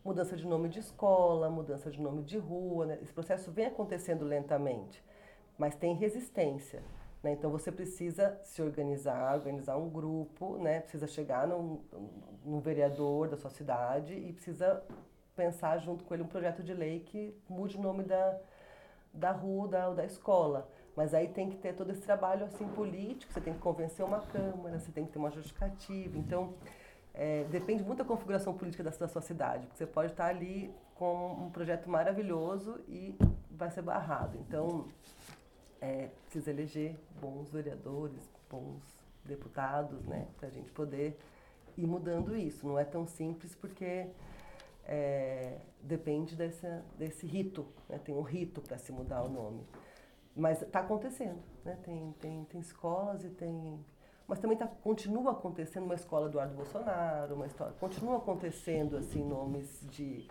mudança 0.04 0.36
de 0.36 0.46
nome 0.46 0.70
de 0.70 0.80
escola, 0.80 1.50
mudança 1.50 1.90
de 1.90 2.02
nome 2.02 2.24
de 2.24 2.38
rua, 2.38 2.86
né? 2.86 3.00
Esse 3.02 3.14
processo 3.14 3.52
vem 3.52 3.66
acontecendo 3.66 4.26
lentamente, 4.26 5.04
mas 5.58 5.76
tem 5.76 5.96
resistência. 5.96 6.84
Né? 7.24 7.32
Então 7.32 7.50
você 7.50 7.72
precisa 7.72 8.38
se 8.44 8.62
organizar, 8.62 9.34
organizar 9.36 9.78
um 9.78 9.90
grupo, 9.90 10.58
né? 10.58 10.82
precisa 10.82 11.08
chegar 11.08 11.48
num, 11.48 11.80
num 12.44 12.60
vereador 12.60 13.30
da 13.30 13.38
sua 13.38 13.50
cidade 13.50 14.14
e 14.14 14.34
precisa 14.34 14.84
pensar 15.36 15.78
junto 15.78 16.04
com 16.04 16.14
ele 16.14 16.24
um 16.24 16.28
projeto 16.28 16.62
de 16.62 16.74
lei 16.74 17.00
que 17.00 17.34
mude 17.50 17.78
o 17.78 17.82
nome 17.82 18.04
da, 18.04 18.38
da 19.14 19.32
rua, 19.32 19.68
da, 19.70 19.90
da 19.92 20.06
escola. 20.06 20.70
Mas 20.96 21.14
aí 21.14 21.28
tem 21.30 21.50
que 21.50 21.58
ter 21.58 21.74
todo 21.74 21.90
esse 21.92 22.02
trabalho 22.02 22.46
assim 22.46 22.68
político, 22.68 23.32
você 23.34 23.42
tem 23.42 23.54
que 23.54 23.60
convencer 23.60 24.06
uma 24.06 24.20
Câmara, 24.22 24.78
você 24.78 24.92
tem 24.92 25.06
que 25.06 25.12
ter 25.12 25.18
uma 25.18 25.32
justificativa. 25.32 26.18
Então, 26.18 26.54
é, 27.14 27.44
depende 27.46 27.84
muito 27.84 28.00
da 28.00 28.06
configuração 28.06 28.54
política 28.54 28.84
da, 28.84 28.90
da 28.90 29.08
sua 29.08 29.22
cidade, 29.22 29.66
porque 29.68 29.78
você 29.78 29.86
pode 29.86 30.12
estar 30.12 30.26
ali 30.26 30.74
com 30.96 31.34
um 31.34 31.50
projeto 31.50 31.90
maravilhoso 31.90 32.80
e 32.88 33.16
vai 33.52 33.70
ser 33.70 33.82
barrado. 33.82 34.38
Então, 34.40 34.88
é, 35.80 36.10
precisa 36.26 36.50
eleger 36.50 36.96
bons 37.20 37.52
vereadores, 37.52 38.22
bons 38.50 38.82
deputados, 39.26 40.04
né, 40.06 40.28
para 40.38 40.48
a 40.48 40.52
gente 40.52 40.72
poder 40.72 41.18
ir 41.78 41.86
mudando 41.86 42.36
isso. 42.36 42.68
Não 42.68 42.80
é 42.80 42.86
tão 42.86 43.06
simples 43.06 43.56
porque 43.56 44.08
é, 44.86 45.58
depende 45.82 46.36
desse, 46.36 46.68
desse 46.98 47.26
rito, 47.26 47.66
né? 47.90 48.00
tem 48.00 48.16
um 48.16 48.22
rito 48.22 48.62
para 48.62 48.78
se 48.78 48.92
mudar 48.92 49.24
o 49.24 49.30
nome. 49.30 49.66
Mas 50.36 50.62
está 50.62 50.80
acontecendo, 50.80 51.42
né? 51.64 51.78
tem, 51.84 52.14
tem, 52.20 52.44
tem 52.46 52.62
escolas 52.62 53.24
e 53.24 53.30
tem... 53.30 53.80
Mas 54.28 54.40
também 54.40 54.58
tá, 54.58 54.68
continua 54.68 55.32
acontecendo 55.32 55.84
uma 55.84 55.96
escola 55.96 56.28
do 56.28 56.38
Eduardo 56.38 56.56
Bolsonaro, 56.56 57.36
uma 57.36 57.46
história, 57.46 57.74
continua 57.80 58.18
acontecendo 58.18 58.96
assim 58.98 59.24
nomes 59.24 59.86
de, 59.90 60.28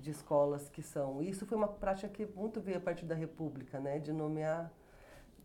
de 0.00 0.10
escolas 0.10 0.68
que 0.68 0.82
são... 0.82 1.20
Isso 1.22 1.44
foi 1.44 1.58
uma 1.58 1.68
prática 1.68 2.08
que 2.08 2.24
muito 2.26 2.60
veio 2.60 2.78
a 2.78 2.80
partir 2.80 3.04
da 3.04 3.14
República, 3.14 3.80
né? 3.80 3.98
de 3.98 4.12
nomear... 4.12 4.72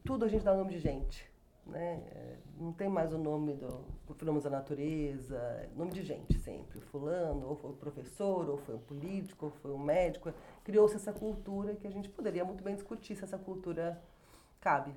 Tudo 0.03 0.25
a 0.25 0.27
gente 0.27 0.43
dá 0.43 0.55
nome 0.55 0.71
de 0.71 0.79
gente, 0.79 1.31
né? 1.65 2.01
É, 2.11 2.37
Não 2.57 2.73
tem 2.73 2.89
mais 2.89 3.13
o 3.13 3.19
nome 3.19 3.53
do 3.53 3.85
fenômenos 4.15 4.43
da 4.43 4.49
natureza, 4.49 5.69
nome 5.75 5.91
de 5.91 6.03
gente 6.03 6.37
sempre. 6.39 6.79
Fulano, 6.81 7.47
ou 7.47 7.55
foi 7.55 7.71
o 7.71 7.73
professor, 7.73 8.49
ou 8.49 8.57
foi 8.57 8.75
um 8.75 8.79
político, 8.79 9.45
ou 9.45 9.51
foi 9.51 9.71
um 9.71 9.77
médico. 9.77 10.33
Criou-se 10.63 10.95
essa 10.95 11.13
cultura 11.13 11.75
que 11.75 11.87
a 11.87 11.91
gente 11.91 12.09
poderia 12.09 12.43
muito 12.45 12.63
bem 12.63 12.75
discutir 12.75 13.15
se 13.15 13.23
essa 13.23 13.37
cultura 13.37 14.01
cabe, 14.59 14.93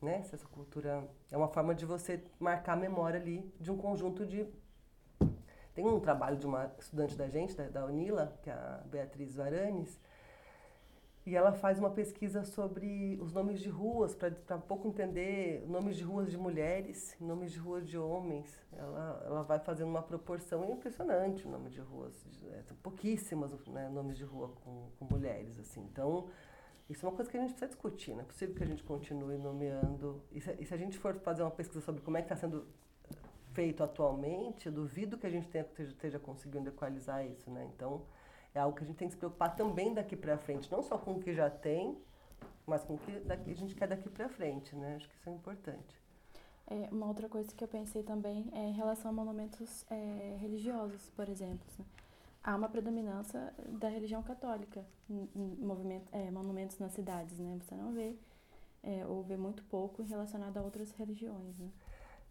né? 0.00 0.22
Se 0.22 0.34
essa 0.34 0.46
cultura 0.46 1.06
é 1.30 1.36
uma 1.36 1.48
forma 1.48 1.74
de 1.74 1.84
você 1.84 2.22
marcar 2.38 2.72
a 2.72 2.76
memória 2.76 3.20
ali 3.20 3.52
de 3.60 3.70
um 3.70 3.76
conjunto 3.76 4.26
de 4.26 4.46
tem 5.74 5.86
um 5.86 6.00
trabalho 6.00 6.36
de 6.36 6.46
uma 6.46 6.70
estudante 6.78 7.16
da 7.16 7.28
gente, 7.28 7.54
da, 7.54 7.68
da 7.68 7.86
Unila, 7.86 8.36
que 8.42 8.50
é 8.50 8.52
a 8.52 8.82
Beatriz 8.86 9.36
Varanes, 9.36 10.00
E 11.24 11.36
ela 11.36 11.52
faz 11.52 11.78
uma 11.78 11.90
pesquisa 11.90 12.44
sobre 12.44 13.18
os 13.20 13.32
nomes 13.32 13.60
de 13.60 13.68
ruas, 13.68 14.14
para 14.14 14.58
pouco 14.58 14.88
entender 14.88 15.64
nomes 15.68 15.96
de 15.96 16.02
ruas 16.02 16.30
de 16.30 16.36
mulheres, 16.36 17.14
nomes 17.20 17.52
de 17.52 17.58
ruas 17.58 17.86
de 17.86 17.96
homens. 17.96 18.50
Ela, 18.72 19.22
ela 19.26 19.42
vai 19.42 19.58
fazendo 19.58 19.88
uma 19.88 20.02
proporção 20.02 20.64
impressionante 20.70 21.46
o 21.46 21.50
nome 21.50 21.70
de 21.70 21.80
ruas. 21.80 22.14
É, 22.44 22.62
pouquíssimas 22.82 23.52
né, 23.66 23.88
nomes 23.88 24.16
de 24.16 24.24
rua 24.24 24.48
com, 24.64 24.88
com 24.98 25.04
mulheres. 25.04 25.58
assim 25.58 25.82
Então, 25.82 26.28
isso 26.90 27.06
é 27.06 27.08
uma 27.08 27.14
coisa 27.14 27.30
que 27.30 27.36
a 27.36 27.40
gente 27.40 27.50
precisa 27.50 27.68
discutir. 27.68 28.12
Não 28.12 28.22
é 28.22 28.24
possível 28.24 28.54
que 28.54 28.64
a 28.64 28.66
gente 28.66 28.82
continue 28.82 29.38
nomeando. 29.38 30.20
E 30.32 30.40
se, 30.40 30.56
e 30.58 30.66
se 30.66 30.74
a 30.74 30.76
gente 30.76 30.98
for 30.98 31.14
fazer 31.20 31.42
uma 31.42 31.50
pesquisa 31.50 31.80
sobre 31.80 32.02
como 32.02 32.16
é 32.16 32.20
que 32.20 32.26
está 32.26 32.36
sendo 32.36 32.66
feito 33.52 33.82
atualmente, 33.84 34.66
eu 34.66 34.72
duvido 34.72 35.16
que 35.16 35.26
a 35.26 35.30
gente 35.30 35.48
tenha, 35.48 35.64
esteja, 35.64 35.90
esteja 35.90 36.18
conseguindo 36.18 36.68
equalizar 36.68 37.24
isso. 37.24 37.48
Né? 37.48 37.70
Então 37.74 38.02
é 38.52 38.58
algo 38.58 38.76
que 38.76 38.82
a 38.82 38.86
gente 38.86 38.96
tem 38.96 39.06
que 39.06 39.14
se 39.14 39.18
preocupar 39.18 39.54
também 39.54 39.94
daqui 39.94 40.16
para 40.16 40.36
frente, 40.36 40.70
não 40.70 40.82
só 40.82 40.98
com 40.98 41.12
o 41.12 41.20
que 41.20 41.32
já 41.32 41.48
tem, 41.48 41.96
mas 42.66 42.82
com 42.82 42.94
o 42.94 42.98
que 42.98 43.20
daqui, 43.20 43.52
a 43.52 43.54
gente 43.54 43.74
quer 43.74 43.86
daqui 43.86 44.08
para 44.08 44.28
frente, 44.28 44.74
né? 44.74 44.96
Acho 44.96 45.08
que 45.08 45.14
isso 45.14 45.28
é 45.28 45.32
importante. 45.32 46.00
É, 46.66 46.88
uma 46.90 47.06
outra 47.06 47.28
coisa 47.28 47.52
que 47.54 47.62
eu 47.62 47.68
pensei 47.68 48.02
também 48.02 48.48
é 48.52 48.60
em 48.60 48.72
relação 48.72 49.10
a 49.10 49.14
monumentos 49.14 49.84
é, 49.90 50.36
religiosos, 50.40 51.10
por 51.10 51.28
exemplo. 51.28 51.66
Né? 51.78 51.84
Há 52.42 52.56
uma 52.56 52.68
predominância 52.68 53.52
da 53.78 53.88
religião 53.88 54.22
católica 54.22 54.84
em, 55.08 55.28
é, 56.12 56.30
monumentos 56.30 56.78
nas 56.78 56.92
cidades, 56.92 57.38
né? 57.38 57.58
Você 57.60 57.74
não 57.74 57.92
vê, 57.92 58.16
é, 58.82 59.06
ou 59.06 59.22
vê 59.22 59.36
muito 59.36 59.62
pouco 59.64 60.02
relacionado 60.02 60.56
a 60.56 60.62
outras 60.62 60.90
religiões, 60.92 61.58
né? 61.58 61.68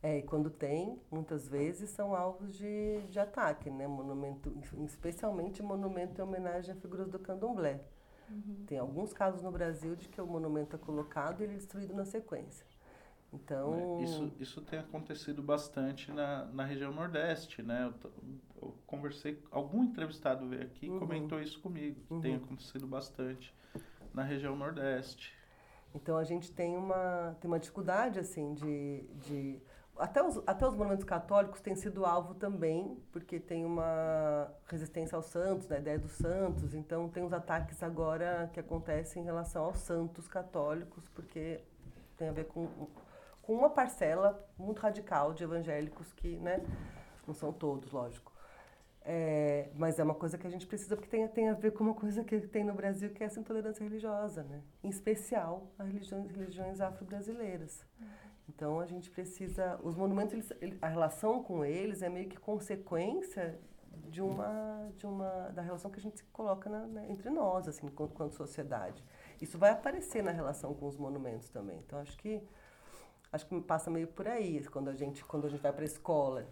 É, 0.02 0.18
e 0.18 0.24
quando 0.24 0.50
tem, 0.50 1.00
muitas 1.12 1.48
vezes 1.48 1.90
são 1.90 2.16
alvos 2.16 2.58
de, 2.58 3.02
de 3.10 3.20
ataque, 3.20 3.70
né? 3.70 3.86
Monumento, 3.86 4.52
especialmente 4.86 5.62
monumento 5.62 6.22
em 6.22 6.24
homenagem 6.24 6.74
a 6.74 6.76
figuras 6.76 7.08
do 7.10 7.20
candomblé. 7.20 7.82
Uhum. 8.30 8.64
Tem 8.66 8.80
alguns 8.80 9.12
casos 9.12 9.42
no 9.42 9.52
Brasil 9.52 9.96
de 9.96 10.08
que 10.08 10.22
o 10.22 10.26
monumento 10.26 10.76
é 10.76 10.80
colocado 10.80 11.42
e 11.42 11.44
ele 11.44 11.54
é 11.54 11.58
destruído 11.58 11.94
na 11.94 12.06
sequência. 12.06 12.66
Então... 13.34 14.00
É, 14.00 14.04
isso, 14.04 14.32
isso 14.40 14.62
tem 14.62 14.80
acontecido 14.80 15.44
bastante 15.44 16.12
na, 16.12 16.46
na 16.46 16.64
região 16.64 16.94
Nordeste, 16.94 17.62
né? 17.62 17.94
Eu, 18.62 18.76
conversei, 18.86 19.42
algum 19.52 19.84
entrevistado 19.84 20.48
veio 20.48 20.64
aqui 20.64 20.88
e 20.88 20.90
uhum. 20.90 21.00
comentou 21.00 21.42
isso 21.42 21.60
comigo, 21.62 22.02
que 22.02 22.14
uhum. 22.14 22.22
tem 22.22 22.36
acontecido 22.36 22.86
bastante 22.86 23.54
na 24.14 24.24
região 24.24 24.56
Nordeste. 24.56 25.34
Então 25.94 26.18
a 26.18 26.24
gente 26.24 26.52
tem 26.52 26.76
uma, 26.78 27.36
tem 27.40 27.50
uma 27.50 27.60
dificuldade, 27.60 28.20
assim, 28.20 28.54
de... 28.54 29.04
de 29.26 29.62
até 29.98 30.24
os, 30.24 30.42
até 30.48 30.66
os 30.66 30.74
monumentos 30.76 31.04
católicos 31.04 31.60
têm 31.60 31.76
sido 31.76 32.06
alvo 32.06 32.34
também, 32.34 32.98
porque 33.12 33.38
tem 33.38 33.66
uma 33.66 34.50
resistência 34.66 35.16
aos 35.16 35.26
santos, 35.26 35.68
né, 35.68 35.76
a 35.76 35.80
ideia 35.80 36.00
dos 36.00 36.14
santos. 36.14 36.74
Então, 36.74 37.10
tem 37.10 37.22
os 37.22 37.34
ataques 37.34 37.84
agora 37.84 38.50
que 38.54 38.62
acontecem 38.62 39.22
em 39.22 39.26
relação 39.26 39.66
aos 39.66 39.78
santos 39.80 40.26
católicos, 40.26 41.10
porque 41.10 41.60
tem 42.16 42.30
a 42.30 42.32
ver 42.32 42.46
com, 42.46 42.68
com 43.42 43.54
uma 43.54 43.70
parcela 43.70 44.42
muito 44.58 44.80
radical 44.80 45.34
de 45.34 45.44
evangélicos 45.44 46.14
que, 46.14 46.38
né, 46.38 46.64
não 47.28 47.34
são 47.34 47.52
todos, 47.52 47.92
lógico. 47.92 48.29
É, 49.02 49.70
mas 49.76 49.98
é 49.98 50.04
uma 50.04 50.14
coisa 50.14 50.38
que 50.38 50.46
a 50.46 50.50
gente 50.50 50.68
precisa, 50.68 50.96
porque 50.96 51.10
tem, 51.10 51.28
tem 51.30 51.50
a 51.50 51.54
ver 51.54 51.72
com 51.72 51.84
uma 51.84 51.94
coisa 51.94 52.24
que 52.24 52.40
tem 52.42 52.64
no 52.64 52.74
Brasil, 52.74 53.10
que 53.12 53.24
é 53.24 53.26
essa 53.26 53.40
intolerância 53.40 53.84
religiosa, 53.84 54.44
né? 54.44 54.62
em 54.84 54.90
especial 54.90 55.72
as 55.80 55.88
religiões, 55.88 56.30
religiões 56.30 56.82
afro-brasileiras. 56.82 57.86
Então 58.48 58.80
a 58.80 58.86
gente 58.86 59.10
precisa, 59.10 59.80
os 59.84 59.96
monumentos, 59.96 60.52
eles, 60.62 60.78
a 60.82 60.88
relação 60.88 61.42
com 61.42 61.64
eles 61.64 62.02
é 62.02 62.10
meio 62.10 62.28
que 62.28 62.38
consequência 62.38 63.60
de 64.10 64.22
uma, 64.22 64.92
de 64.98 65.06
uma 65.06 65.50
da 65.50 65.62
relação 65.62 65.90
que 65.90 66.00
a 66.00 66.02
gente 66.02 66.24
coloca 66.26 66.70
na, 66.70 66.86
né, 66.86 67.06
entre 67.10 67.30
nós, 67.30 67.68
assim, 67.68 67.86
enquanto, 67.86 68.12
enquanto 68.12 68.34
sociedade. 68.34 69.04
Isso 69.40 69.58
vai 69.58 69.72
aparecer 69.72 70.24
na 70.24 70.32
relação 70.32 70.74
com 70.74 70.88
os 70.88 70.98
monumentos 70.98 71.50
também. 71.50 71.78
Então 71.80 72.00
acho 72.00 72.18
que 72.18 72.42
acho 73.32 73.46
que 73.46 73.62
passa 73.62 73.92
meio 73.92 74.08
por 74.08 74.28
aí 74.28 74.64
quando 74.66 74.90
a 74.90 74.96
gente 74.96 75.24
quando 75.24 75.46
a 75.46 75.50
gente 75.50 75.62
vai 75.62 75.72
para 75.72 75.84
a 75.84 75.86
escola 75.86 76.48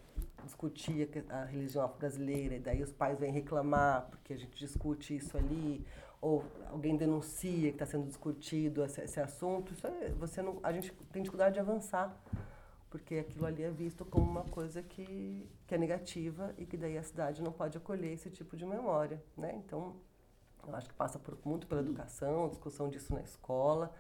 discutir 0.48 1.08
a 1.30 1.44
religião 1.44 1.88
brasileira 2.00 2.56
e 2.56 2.60
daí 2.60 2.82
os 2.82 2.92
pais 2.92 3.20
vêm 3.20 3.32
reclamar 3.32 4.08
porque 4.10 4.34
a 4.34 4.38
gente 4.38 4.58
discute 4.58 5.16
isso 5.16 5.38
ali 5.38 5.86
ou 6.22 6.44
alguém 6.72 6.98
denuncia 6.98 7.70
que 7.70 7.76
está 7.76 7.86
sendo 7.86 8.08
discutido 8.08 8.84
esse, 8.84 9.02
esse 9.02 9.20
assunto, 9.20 9.74
isso 9.74 9.86
é, 9.86 10.10
você 10.10 10.42
não, 10.42 10.60
a 10.64 10.72
gente 10.72 10.92
tem 11.12 11.22
dificuldade 11.22 11.54
de 11.54 11.60
avançar, 11.60 12.16
porque 12.90 13.16
aquilo 13.16 13.46
ali 13.46 13.64
é 13.64 13.70
visto 13.70 14.04
como 14.04 14.30
uma 14.30 14.44
coisa 14.46 14.82
que, 14.82 15.48
que 15.68 15.76
é 15.76 15.78
negativa 15.78 16.54
e 16.58 16.66
que 16.66 16.76
daí 16.76 16.98
a 16.98 17.04
cidade 17.04 17.42
não 17.42 17.52
pode 17.52 17.78
acolher 17.78 18.14
esse 18.14 18.30
tipo 18.30 18.58
de 18.58 18.66
memória, 18.66 19.22
né? 19.38 19.62
Então, 19.64 19.96
eu 20.68 20.76
acho 20.76 20.90
que 20.90 20.96
passa 20.96 21.20
por, 21.20 21.38
muito 21.46 21.68
pela 21.68 21.82
educação, 21.82 22.50
discussão 22.50 22.90
disso 22.90 23.14
na 23.14 23.22
escola, 23.22 23.94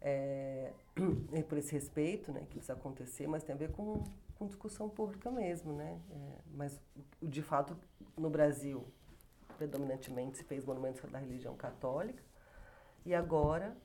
é, 0.00 0.72
e 1.32 1.42
por 1.42 1.56
esse 1.56 1.72
respeito, 1.72 2.32
né, 2.32 2.40
que 2.40 2.56
precisa 2.56 2.74
acontecer, 2.74 3.26
mas 3.26 3.42
tem 3.42 3.54
a 3.54 3.58
ver 3.58 3.72
com, 3.72 4.04
com 4.40 4.46
discussão 4.46 4.88
pública 4.88 5.30
mesmo, 5.30 5.74
né? 5.74 6.00
É, 6.10 6.38
mas, 6.54 6.80
de 7.22 7.42
fato, 7.42 7.76
no 8.16 8.30
Brasil, 8.30 8.86
predominantemente 9.58 10.38
se 10.38 10.44
fez 10.44 10.64
monumentos 10.64 11.02
da 11.10 11.18
religião 11.18 11.54
católica, 11.54 12.22
e 13.04 13.14
agora 13.14 13.76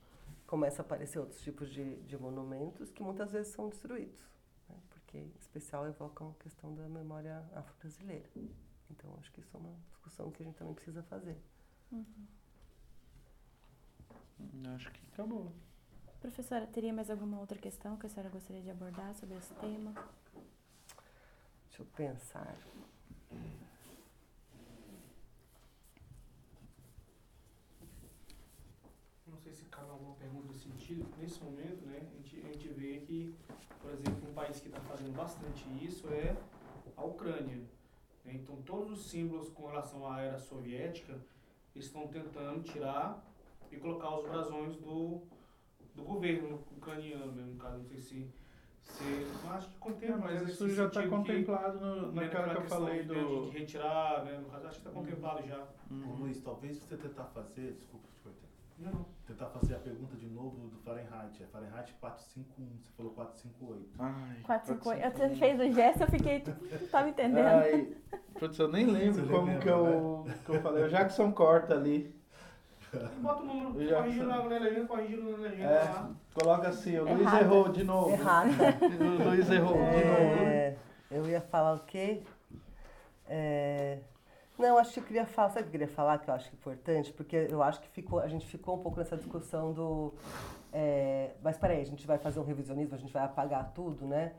começa 0.48 0.82
a 0.82 0.86
aparecer 0.86 1.20
outros 1.20 1.42
tipos 1.42 1.70
de, 1.70 1.98
de 2.04 2.18
monumentos 2.18 2.90
que 2.90 3.04
muitas 3.04 3.34
vezes 3.34 3.52
são 3.52 3.68
destruídos, 3.68 4.22
né? 4.70 4.78
porque 4.90 5.18
em 5.18 5.34
especial 5.38 5.86
evocam 5.88 6.30
a 6.30 6.42
questão 6.42 6.74
da 6.74 6.88
memória 6.88 7.44
afro-brasileira. 7.54 8.30
Então 8.90 9.14
acho 9.20 9.30
que 9.34 9.42
isso 9.42 9.58
é 9.58 9.60
uma 9.60 9.76
discussão 9.90 10.32
que 10.32 10.42
a 10.42 10.46
gente 10.46 10.56
também 10.56 10.74
precisa 10.74 11.04
fazer. 11.04 11.38
Uhum. 11.92 12.06
Acho 14.74 14.90
que 14.90 15.02
acabou. 15.12 15.52
Professora, 16.22 16.66
teria 16.68 16.94
mais 16.94 17.10
alguma 17.10 17.40
outra 17.40 17.58
questão 17.58 17.98
que 17.98 18.06
a 18.06 18.10
senhora 18.10 18.30
gostaria 18.30 18.62
de 18.62 18.70
abordar 18.70 19.14
sobre 19.16 19.38
esse 19.38 19.54
tema? 19.56 19.94
Deixa 21.76 21.82
eu 21.82 21.88
pensar. 21.98 22.56
sentido, 30.86 31.06
nesse 31.20 31.44
momento, 31.44 31.86
né, 31.86 32.00
a 32.02 32.16
gente, 32.16 32.40
a 32.46 32.52
gente 32.54 32.68
vê 32.70 33.00
que, 33.00 33.36
por 33.82 33.92
exemplo, 33.92 34.30
um 34.30 34.34
país 34.34 34.60
que 34.60 34.68
está 34.68 34.80
fazendo 34.82 35.14
bastante 35.16 35.66
isso 35.84 36.08
é 36.10 36.36
a 36.96 37.04
Ucrânia. 37.04 37.58
Né? 38.24 38.34
Então, 38.36 38.56
todos 38.64 38.92
os 38.92 39.10
símbolos 39.10 39.50
com 39.50 39.68
relação 39.68 40.10
à 40.10 40.22
era 40.22 40.40
soviética 40.40 41.20
estão 41.76 42.08
tentando 42.08 42.64
tirar 42.64 43.24
e 43.72 43.78
colocar 43.78 44.18
os 44.18 44.28
brasões 44.28 44.76
do, 44.78 45.22
do 45.94 46.04
governo 46.04 46.64
ucraniano, 46.78 47.32
né? 47.32 47.44
no 47.44 47.58
caso, 47.58 47.80
não 47.80 47.86
sei 47.86 48.00
se. 48.00 48.45
Se 48.86 49.28
acho 49.50 49.70
que 49.70 49.78
contempla. 49.78 50.18
mas 50.18 50.42
isso 50.44 50.70
já 50.70 50.86
está 50.86 51.08
contemplado 51.08 51.80
no, 51.80 52.12
naquela 52.12 52.50
que 52.50 52.62
eu 52.62 52.66
falei 52.66 53.04
do. 53.04 53.50
De, 53.50 53.58
retirar, 53.58 54.24
né? 54.24 54.38
no 54.38 54.50
caso, 54.50 54.68
acho 54.68 54.82
que 54.82 54.88
está 54.88 55.00
contemplado 55.00 55.48
já. 55.48 55.64
Uhum. 55.90 56.16
Luiz, 56.20 56.42
talvez 56.42 56.78
você 56.78 56.96
tentar 56.96 57.26
fazer. 57.26 57.74
Desculpa 57.74 58.08
te 58.14 58.20
cortar. 58.22 58.48
Não 58.78 59.06
tentar 59.26 59.48
fazer 59.48 59.76
a 59.76 59.80
pergunta 59.80 60.16
de 60.16 60.28
novo 60.28 60.68
do 60.68 60.78
Fahrenheit. 60.80 61.42
É 61.42 61.46
Fahrenheit 61.48 61.94
451, 62.00 62.78
você 62.78 62.92
falou 62.96 63.12
458. 63.14 63.90
Ai, 64.00 64.42
458. 64.44 65.18
Você 65.18 65.36
fez 65.36 65.60
o 65.60 65.74
gesto, 65.74 66.02
eu 66.02 66.08
fiquei, 66.08 66.44
não 66.82 66.88
tava 66.88 67.10
entendendo. 67.10 67.48
Ai, 67.48 67.96
putz, 68.40 68.60
eu 68.60 68.68
nem 68.68 68.86
lembro 68.86 69.28
como 69.28 69.48
lembra, 69.48 69.62
que, 69.62 69.70
eu, 69.70 70.24
né? 70.26 70.40
que 70.46 70.50
eu 70.52 70.62
falei. 70.62 70.84
O 70.84 70.90
Jackson 70.90 71.32
corta 71.32 71.74
ali. 71.74 72.14
Bota 73.22 73.44
o 73.44 73.46
número, 73.46 73.96
corrige 73.96 74.24
na 74.24 74.44
legenda, 74.44 74.88
corrige 74.88 75.16
na 75.18 75.38
legenda 75.38 75.70
é, 75.70 75.84
lá. 75.84 76.12
Coloca 76.34 76.70
assim, 76.70 76.98
o 77.00 77.14
Luiz 77.14 77.34
errou 77.34 77.70
de 77.70 77.84
novo. 77.84 78.12
Errado. 78.12 78.50
o 79.20 79.30
Luiz 79.30 79.50
errou 79.50 79.78
é, 79.78 79.92
de 79.92 80.06
novo. 80.06 80.80
Eu 81.12 81.30
ia 81.30 81.42
falar 81.42 81.76
o 81.76 81.80
quê? 81.80 82.24
É... 83.28 84.00
Não, 84.58 84.78
acho 84.78 84.94
que 84.94 85.00
eu 85.02 85.04
queria 85.04 85.26
falar, 85.26 85.50
sabe 85.50 85.62
o 85.62 85.64
que 85.64 85.68
eu 85.68 85.80
queria 85.80 85.94
falar 85.96 86.18
que 86.18 86.30
eu 86.30 86.34
acho 86.34 86.54
importante? 86.54 87.12
Porque 87.12 87.36
eu 87.50 87.62
acho 87.62 87.82
que 87.82 87.90
ficou, 87.90 88.20
a 88.20 88.28
gente 88.28 88.46
ficou 88.48 88.76
um 88.76 88.82
pouco 88.82 89.00
nessa 89.00 89.18
discussão 89.18 89.74
do. 89.74 90.14
É, 90.72 91.32
mas 91.42 91.58
peraí, 91.58 91.82
a 91.82 91.86
gente 91.86 92.08
vai 92.08 92.18
fazer 92.18 92.40
um 92.40 92.44
revisionismo, 92.44 92.96
a 92.96 92.98
gente 92.98 93.12
vai 93.12 93.24
apagar 93.24 93.74
tudo, 93.74 94.06
né? 94.06 94.34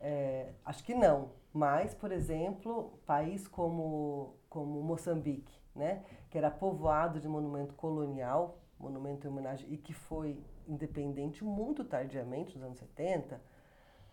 É, 0.00 0.52
acho 0.64 0.82
que 0.84 0.94
não. 0.94 1.30
Mas, 1.52 1.94
por 1.94 2.12
exemplo, 2.12 2.98
país 3.04 3.46
como, 3.46 4.36
como 4.48 4.82
Moçambique, 4.82 5.52
né? 5.74 6.02
Que 6.30 6.38
era 6.38 6.50
povoado 6.50 7.20
de 7.20 7.28
monumento 7.28 7.74
colonial, 7.74 8.58
monumento 8.78 9.26
em 9.26 9.30
homenagem, 9.30 9.72
e 9.72 9.76
que 9.76 9.92
foi 9.92 10.38
independente 10.66 11.44
muito 11.44 11.84
tardiamente, 11.84 12.54
nos 12.56 12.64
anos 12.64 12.78
70. 12.78 13.40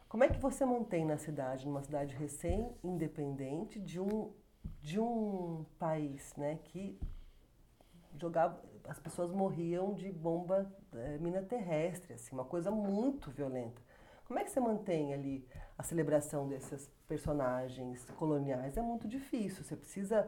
Como 0.08 0.24
é 0.24 0.30
que 0.30 0.40
você 0.40 0.66
mantém 0.66 1.06
na 1.06 1.18
cidade, 1.18 1.68
numa 1.68 1.82
cidade 1.82 2.16
recém-independente, 2.16 3.80
de 3.80 4.00
um 4.00 4.32
de 4.82 5.00
um 5.00 5.66
país 5.78 6.36
né, 6.36 6.60
que 6.64 7.00
jogava, 8.20 8.62
as 8.88 9.00
pessoas 9.00 9.32
morriam 9.32 9.94
de 9.94 10.12
bomba 10.12 10.72
é, 10.94 11.18
mina 11.18 11.42
terrestre, 11.42 12.14
assim, 12.14 12.34
uma 12.34 12.46
coisa 12.46 12.72
muito 12.72 13.32
violenta. 13.32 13.82
Como 14.26 14.40
é 14.40 14.44
que 14.44 14.50
você 14.52 14.60
mantém 14.60 15.14
ali 15.14 15.48
a 15.78 15.84
celebração 15.84 16.48
desses 16.48 16.90
personagens 17.08 18.06
coloniais? 18.12 18.78
É 18.78 18.82
muito 18.82 19.08
difícil. 19.08 19.64
Você 19.64 19.76
precisa 19.76 20.28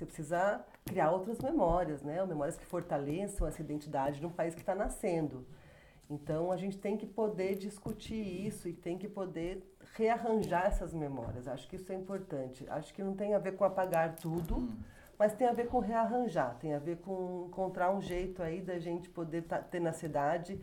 Você 0.00 0.06
precisa 0.06 0.64
criar 0.86 1.10
outras 1.10 1.38
memórias, 1.40 2.00
né? 2.00 2.24
Memórias 2.24 2.56
que 2.56 2.64
fortaleçam 2.64 3.46
essa 3.46 3.60
identidade 3.60 4.18
de 4.18 4.24
um 4.24 4.30
país 4.30 4.54
que 4.54 4.62
está 4.62 4.74
nascendo. 4.74 5.46
Então 6.08 6.50
a 6.50 6.56
gente 6.56 6.78
tem 6.78 6.96
que 6.96 7.04
poder 7.04 7.54
discutir 7.56 8.16
isso 8.46 8.66
e 8.66 8.72
tem 8.72 8.96
que 8.96 9.06
poder 9.06 9.62
rearranjar 9.94 10.64
essas 10.64 10.94
memórias. 10.94 11.46
Acho 11.46 11.68
que 11.68 11.76
isso 11.76 11.92
é 11.92 11.94
importante. 11.94 12.64
Acho 12.70 12.94
que 12.94 13.02
não 13.02 13.14
tem 13.14 13.34
a 13.34 13.38
ver 13.38 13.58
com 13.58 13.62
apagar 13.62 14.16
tudo, 14.16 14.56
hum. 14.56 14.78
mas 15.18 15.34
tem 15.34 15.46
a 15.46 15.52
ver 15.52 15.66
com 15.66 15.80
rearranjar, 15.80 16.56
tem 16.58 16.72
a 16.72 16.78
ver 16.78 16.96
com 16.96 17.44
encontrar 17.48 17.90
um 17.90 18.00
jeito 18.00 18.42
aí 18.42 18.62
da 18.62 18.78
gente 18.78 19.10
poder 19.10 19.44
ter 19.70 19.80
na 19.80 19.92
cidade 19.92 20.58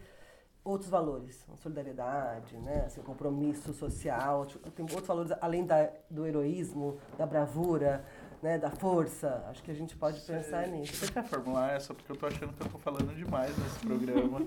outros 0.67 0.89
valores, 0.89 1.47
solidariedade, 1.55 2.57
né, 2.57 2.83
assim, 2.85 3.01
compromisso 3.01 3.73
social, 3.73 4.45
tem 4.75 4.83
outros 4.83 5.07
valores 5.07 5.31
além 5.39 5.65
da, 5.65 5.89
do 6.09 6.27
heroísmo, 6.27 6.97
da 7.17 7.25
bravura, 7.25 8.03
né, 8.41 8.57
da 8.57 8.69
força. 8.69 9.45
Acho 9.49 9.63
que 9.63 9.71
a 9.71 9.73
gente 9.73 9.95
pode 9.95 10.19
Cê, 10.21 10.33
pensar 10.33 10.67
nisso. 10.67 10.95
Você 10.95 11.11
quer 11.11 11.23
formular 11.23 11.73
essa? 11.73 11.93
Porque 11.93 12.11
eu 12.11 12.15
tô 12.15 12.27
achando 12.27 12.53
que 12.53 12.61
eu 12.61 12.69
tô 12.69 12.77
falando 12.79 13.15
demais 13.15 13.57
nesse 13.57 13.79
programa. 13.79 14.45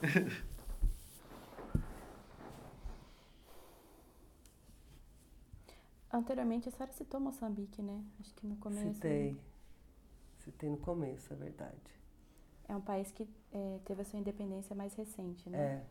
Anteriormente 6.12 6.68
a 6.68 6.72
senhora 6.72 6.92
citou 6.92 7.18
Moçambique, 7.18 7.82
né? 7.82 8.04
Acho 8.20 8.32
que 8.34 8.46
no 8.46 8.54
começo. 8.56 8.94
Citei. 8.94 9.36
Citei 10.38 10.70
no 10.70 10.76
começo, 10.76 11.32
é 11.32 11.36
verdade. 11.36 11.92
É 12.68 12.76
um 12.76 12.80
país 12.80 13.10
que 13.10 13.28
é, 13.52 13.80
teve 13.84 14.02
a 14.02 14.04
sua 14.04 14.20
independência 14.20 14.76
mais 14.76 14.94
recente, 14.94 15.50
né? 15.50 15.58
É. 15.58 15.84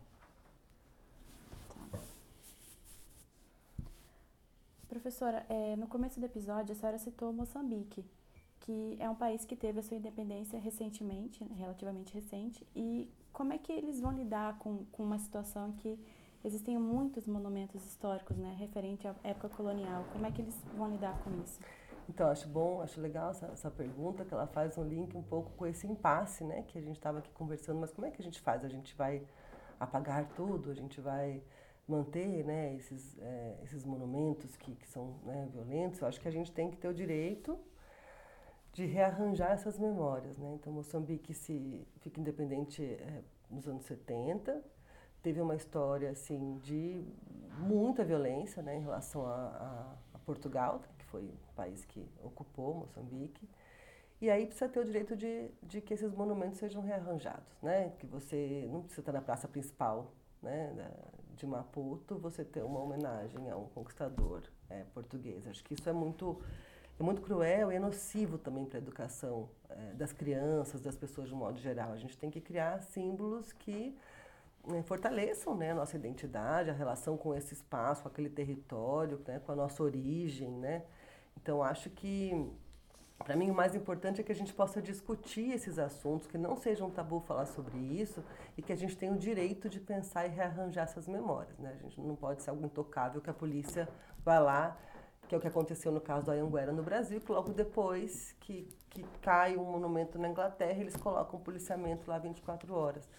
Professora, 4.94 5.44
é, 5.50 5.76
no 5.76 5.88
começo 5.88 6.20
do 6.20 6.26
episódio 6.28 6.72
a 6.72 6.76
senhora 6.76 7.00
citou 7.00 7.34
Moçambique, 7.34 8.06
que 8.60 8.96
é 9.00 9.10
um 9.10 9.16
país 9.16 9.44
que 9.44 9.56
teve 9.56 9.80
a 9.80 9.82
sua 9.82 9.98
independência 9.98 10.60
recentemente, 10.60 11.44
né, 11.44 11.50
relativamente 11.58 12.14
recente, 12.14 12.64
e 12.76 13.12
como 13.32 13.54
é 13.54 13.58
que 13.58 13.72
eles 13.72 14.00
vão 14.00 14.12
lidar 14.12 14.60
com, 14.60 14.86
com 14.91 15.02
uma 15.02 15.18
situação 15.18 15.72
que 15.72 16.00
existem 16.46 16.78
muitos 16.78 17.26
monumentos 17.26 17.84
históricos, 17.84 18.38
né, 18.38 18.56
referente 18.60 19.08
à 19.08 19.16
época 19.24 19.50
colonial. 19.50 20.06
Como 20.14 20.28
é 20.28 20.32
que 20.32 20.44
eles 20.44 20.56
vão 20.78 20.91
lidar 20.91 21.18
com 21.24 21.32
isso? 21.41 21.60
Então, 22.08 22.30
acho 22.30 22.48
bom, 22.48 22.80
acho 22.80 23.02
legal 23.02 23.32
essa, 23.32 23.48
essa 23.48 23.72
pergunta, 23.72 24.24
que 24.24 24.32
ela 24.32 24.46
faz 24.46 24.78
um 24.78 24.88
link 24.88 25.18
um 25.18 25.24
pouco 25.24 25.50
com 25.54 25.66
esse 25.66 25.88
impasse, 25.88 26.44
né, 26.44 26.62
que 26.68 26.78
a 26.78 26.82
gente 26.82 26.98
estava 26.98 27.18
aqui 27.18 27.32
conversando, 27.32 27.80
mas 27.80 27.91
como 27.91 28.06
é 28.06 28.12
que 28.12 28.22
a 28.22 28.24
gente 28.24 28.39
faz? 28.39 28.64
A 28.64 28.70
gente 28.70 28.96
vai 28.96 29.26
apagar 29.80 30.28
tudo? 30.36 30.70
A 30.70 30.76
gente 30.76 31.02
vai 31.02 31.41
manter, 31.88 32.44
né, 32.46 32.76
esses, 32.76 33.18
é, 33.20 33.60
esses 33.64 33.84
monumentos 33.84 34.56
que, 34.56 34.76
que 34.76 34.88
são 34.88 35.16
né, 35.24 35.48
violentos? 35.52 36.02
Eu 36.02 36.08
acho 36.08 36.20
que 36.20 36.28
a 36.28 36.32
gente 36.32 36.52
tem 36.52 36.70
que 36.70 36.78
ter 36.78 36.88
o 36.88 36.94
direito 36.94 37.60
de 38.74 38.86
rearranjar 38.86 39.52
essas 39.52 39.78
memórias, 39.78 40.38
né? 40.38 40.54
Então, 40.56 40.74
Moçambique 40.74 41.34
se 41.34 41.88
fica 42.00 42.20
independente 42.20 42.84
é, 42.84 43.22
nos 43.50 43.68
anos 43.68 43.86
70, 43.86 44.64
teve 45.22 45.40
uma 45.40 45.56
história 45.56 46.10
assim 46.10 46.58
de 46.58 47.04
muita 47.60 48.04
violência 48.04 48.64
né, 48.64 48.76
em 48.78 48.82
relação 48.82 49.28
a, 49.28 49.32
a, 49.32 49.96
a, 50.16 50.20
Portugal, 50.20 50.82
que 50.98 51.06
foi 51.06 51.22
o 51.24 51.54
país 51.56 51.86
que 51.86 52.10
ocupou 52.24 52.74
Moçambique. 52.74 53.48
E 54.20 54.30
aí 54.30 54.46
precisa 54.46 54.68
ter 54.70 54.80
o 54.80 54.86
direito 54.86 55.16
de, 55.16 55.52
de 55.62 55.80
que 55.80 55.94
esses 55.94 56.12
monumentos 56.12 56.58
sejam 56.58 56.82
rearranjados, 56.82 57.62
né? 57.62 57.92
Que 58.00 58.08
você 58.08 58.68
não 58.72 58.82
precisa 58.82 59.02
estar 59.02 59.12
na 59.12 59.22
praça 59.22 59.48
principal 59.48 60.14
né, 60.42 60.74
de 61.36 61.46
Maputo, 61.46 62.18
você 62.18 62.44
ter 62.44 62.64
uma 62.64 62.80
homenagem 62.80 63.50
a 63.50 63.58
um 63.58 63.68
conquistador 63.68 64.44
é, 64.70 64.84
português. 64.94 65.48
Acho 65.48 65.64
que 65.64 65.74
isso 65.74 65.90
é 65.90 65.94
muito 65.94 66.42
é 67.00 67.04
muito 67.04 67.22
cruel 67.22 67.72
e 67.72 67.76
é 67.76 67.80
nocivo 67.80 68.38
também 68.38 68.66
para 68.66 68.78
a 68.78 68.82
educação 68.82 69.50
é, 69.70 69.94
das 69.94 70.14
crianças, 70.14 70.80
das 70.80 70.96
pessoas 70.96 71.28
de 71.28 71.34
um 71.34 71.38
modo 71.38 71.60
geral. 71.60 71.92
A 71.92 71.98
gente 71.98 72.16
tem 72.18 72.30
que 72.30 72.40
criar 72.40 72.82
símbolos 72.84 73.52
que 73.52 73.98
né, 74.68 74.84
fortaleçam 74.84 75.56
né, 75.56 75.72
a 75.72 75.76
nossa 75.76 75.96
identidade, 75.98 76.70
a 76.70 76.74
relação 76.74 77.18
com 77.18 77.34
esse 77.34 77.54
espaço, 77.54 78.04
com 78.04 78.10
aquele 78.10 78.30
território, 78.30 79.20
né, 79.28 79.40
com 79.40 79.52
a 79.52 79.56
nossa 79.56 79.82
origem. 79.82 80.52
Né? 80.52 80.84
Então, 81.36 81.64
acho 81.64 81.90
que, 81.90 82.32
para 83.24 83.36
mim, 83.36 83.49
o 83.49 83.53
mais 83.53 83.76
importante 83.76 84.19
é 84.21 84.24
que 84.24 84.32
a 84.32 84.36
gente 84.36 84.53
possa 84.53 84.82
discutir 84.82 85.51
esses 85.51 85.80
assuntos, 85.80 86.28
que 86.28 86.38
não 86.38 86.55
seja 86.55 86.84
um 86.84 86.89
tabu 86.89 87.19
falar 87.21 87.45
sobre 87.45 87.78
isso 87.78 88.24
e 88.57 88.61
que 88.61 88.74
a 88.74 88.76
gente 88.76 88.97
tenha 88.97 89.11
o 89.11 89.17
direito 89.17 89.69
de 89.69 89.80
pensar 89.80 90.26
e 90.26 90.30
rearranjar 90.30 90.84
essas 90.84 91.07
memórias. 91.07 91.57
Né? 91.57 91.71
A 91.74 91.82
gente 91.82 91.99
não 92.01 92.15
pode 92.15 92.43
ser 92.43 92.49
algo 92.49 92.65
intocável 92.65 93.21
que 93.21 93.30
a 93.30 93.34
polícia 93.34 93.88
vai 94.24 94.41
lá 94.41 94.78
que 95.28 95.36
é 95.36 95.38
o 95.38 95.41
que 95.41 95.47
aconteceu 95.47 95.91
no 95.91 96.01
caso 96.01 96.26
do 96.26 96.32
Anhanguera 96.32 96.71
no 96.71 96.84
Brasil, 96.84 97.19
que 97.19 97.32
logo 97.32 97.53
depois 97.53 98.36
que, 98.39 98.67
que 98.89 99.03
cai 99.21 99.57
um 99.57 99.63
monumento 99.63 100.19
na 100.19 100.28
Inglaterra, 100.28 100.80
eles 100.80 100.95
colocam 100.95 101.39
um 101.39 101.43
policiamento 101.43 102.09
lá 102.09 102.17
24 102.17 102.74
horas. 102.74 103.09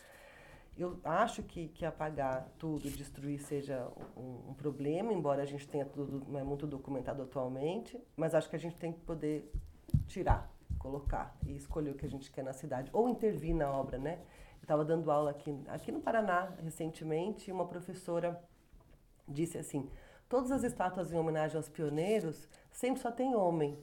Eu 0.77 0.99
acho 1.05 1.43
que, 1.43 1.69
que 1.69 1.85
apagar 1.85 2.49
tudo, 2.59 2.91
destruir 2.91 3.41
seja 3.41 3.89
um, 4.17 4.51
um, 4.51 4.55
problema, 4.55 5.13
embora 5.13 5.43
a 5.43 5.47
gente 5.47 5.69
tenha 5.69 5.85
tudo 5.85 6.25
não 6.29 6.39
é 6.39 6.43
muito 6.43 6.67
documentado 6.67 7.23
atualmente, 7.23 8.01
mas 8.17 8.35
acho 8.35 8.51
que 8.51 8.57
a 8.57 8.59
gente 8.59 8.77
tem 8.77 8.93
que 8.93 9.01
poder 9.01 9.51
tirar, 10.07 10.51
colocar 10.79 11.37
e 11.47 11.57
escolher 11.57 11.91
o 11.91 11.95
que 11.95 12.07
a 12.07 12.09
gente 12.09 12.31
quer 12.31 12.45
na 12.45 12.53
cidade, 12.53 12.91
ou 12.93 13.09
intervir 13.09 13.55
na 13.55 13.71
obra, 13.71 13.99
né? 13.99 14.19
Eu 14.59 14.63
estava 14.65 14.85
dando 14.85 15.11
aula 15.11 15.31
aqui, 15.31 15.55
aqui 15.69 15.93
no 15.93 16.01
Paraná 16.01 16.53
recentemente 16.63 17.51
e 17.51 17.53
uma 17.53 17.67
professora 17.67 18.43
disse 19.29 19.59
assim, 19.59 19.89
todas 20.29 20.51
as 20.51 20.65
estátuas 20.65 21.13
em 21.13 21.19
homenagem 21.19 21.57
aos 21.57 21.69
pioneiros 21.69 22.49
sempre 22.71 23.01
só 23.01 23.11
tem 23.11 23.35
homem. 23.35 23.79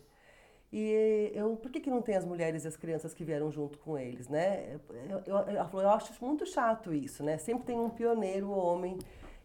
E 0.71 1.31
eu, 1.33 1.57
por 1.57 1.69
que, 1.69 1.81
que 1.81 1.89
não 1.89 2.01
tem 2.01 2.15
as 2.15 2.23
mulheres 2.23 2.63
e 2.63 2.67
as 2.67 2.77
crianças 2.77 3.13
que 3.13 3.25
vieram 3.25 3.51
junto 3.51 3.77
com 3.79 3.97
eles, 3.97 4.29
né? 4.29 4.79
Eu, 5.25 5.37
ela 5.37 5.67
falou, 5.67 5.81
eu 5.81 5.89
acho 5.89 6.13
muito 6.23 6.45
chato 6.45 6.93
isso, 6.93 7.23
né? 7.23 7.37
Sempre 7.37 7.65
tem 7.65 7.77
um 7.77 7.89
pioneiro 7.89 8.49
homem. 8.49 8.97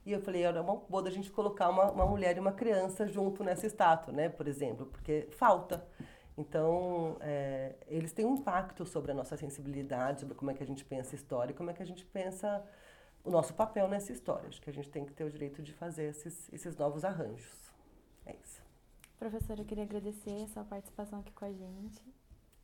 E 0.05 0.13
eu 0.13 0.21
falei, 0.21 0.43
era 0.43 0.63
uma 0.63 0.77
boa 0.77 1.03
da 1.03 1.11
gente 1.11 1.33
colocar 1.33 1.69
uma, 1.69 1.91
uma 1.91 2.07
mulher 2.07 2.37
e 2.37 2.41
uma 2.41 2.53
criança 2.53 3.09
junto 3.09 3.43
nessa 3.43 3.67
estátua, 3.67 4.13
né? 4.13 4.29
Por 4.29 4.47
exemplo, 4.47 4.87
porque 4.87 5.27
falta. 5.33 5.85
Então, 6.39 7.17
é, 7.21 7.75
eles 7.87 8.13
têm 8.13 8.27
um 8.27 8.35
impacto 8.35 8.85
sobre 8.85 9.11
a 9.11 9.15
nossa 9.15 9.37
sensibilidade, 9.37 10.21
sobre 10.21 10.35
como 10.35 10.51
é 10.51 10.55
que 10.55 10.63
a 10.63 10.67
gente 10.67 10.85
pensa 10.85 11.15
história, 11.15 11.55
como 11.55 11.71
é 11.71 11.73
que 11.73 11.83
a 11.83 11.87
gente 11.87 12.05
pensa 12.05 12.63
o 13.25 13.31
nosso 13.31 13.55
papel 13.55 13.89
nessa 13.89 14.13
história. 14.13 14.49
Acho 14.49 14.61
que 14.61 14.71
a 14.71 14.73
gente 14.73 14.91
tem 14.91 15.05
que 15.05 15.13
ter 15.13 15.25
o 15.25 15.31
direito 15.31 15.63
de 15.63 15.73
fazer 15.73 16.05
esses, 16.05 16.53
esses 16.53 16.77
novos 16.77 17.05
arranjos. 17.05 17.73
É 18.25 18.35
isso. 18.37 18.63
Professora, 19.19 19.61
eu 19.61 19.65
queria 19.65 19.85
agradecer 19.85 20.43
a 20.43 20.49
sua 20.49 20.65
participação 20.65 21.21
aqui 21.21 21.33
com 21.33 21.47
a 21.47 21.53
gente. 21.53 22.03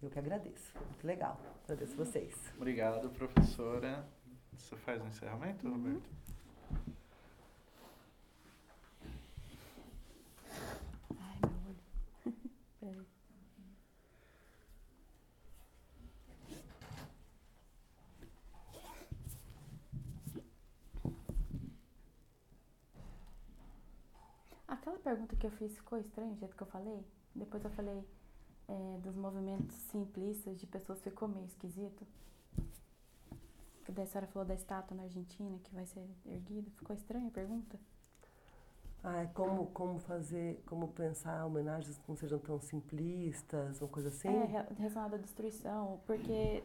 Eu 0.03 0.11
que 0.11 0.19
agradeço. 0.19 0.73
Muito 0.77 1.07
legal. 1.07 1.41
Agradeço 1.65 1.97
vocês. 1.97 2.35
Obrigado, 2.57 3.09
professora. 3.11 4.05
Você 4.53 4.77
faz 4.77 5.03
o 5.03 5.07
encerramento, 5.07 5.67
uhum. 5.67 5.75
Roberto? 5.75 6.11
Ai, 11.19 11.39
meu 11.43 11.71
olho. 11.71 12.35
Peraí. 12.81 13.07
Aquela 24.83 24.99
pergunta 24.99 25.37
que 25.37 25.47
eu 25.47 25.51
fiz 25.53 25.77
ficou 25.77 25.97
estranha, 25.97 26.33
o 26.33 26.37
jeito 26.37 26.57
que 26.57 26.63
eu 26.65 26.67
falei? 26.67 27.07
Depois 27.33 27.65
eu 27.65 27.71
falei 27.71 28.05
é, 28.67 28.99
dos 28.99 29.15
movimentos 29.15 29.77
simplistas 29.77 30.59
de 30.59 30.67
pessoas, 30.67 31.01
ficou 31.01 31.29
meio 31.29 31.47
esquisito. 31.47 32.05
Daí 33.89 34.03
a 34.03 34.07
senhora 34.09 34.27
falou 34.27 34.45
da 34.45 34.55
estátua 34.55 34.97
na 34.97 35.05
Argentina 35.05 35.57
que 35.63 35.73
vai 35.73 35.87
ser 35.87 36.05
erguida. 36.27 36.69
Ficou 36.73 36.97
estranha 36.97 37.29
a 37.29 37.31
pergunta? 37.31 37.79
Ah, 39.05 39.27
como, 39.35 39.67
como 39.67 39.99
fazer, 39.99 40.63
como 40.65 40.87
pensar 40.87 41.45
homenagens 41.45 41.99
que 41.99 42.05
não 42.09 42.15
sejam 42.15 42.39
tão 42.39 42.61
simplistas, 42.61 43.81
uma 43.81 43.89
coisa 43.89 44.11
assim? 44.11 44.29
É, 44.29 44.65
relacionado 44.79 45.15
à 45.15 45.17
destruição, 45.17 45.99
porque 46.07 46.63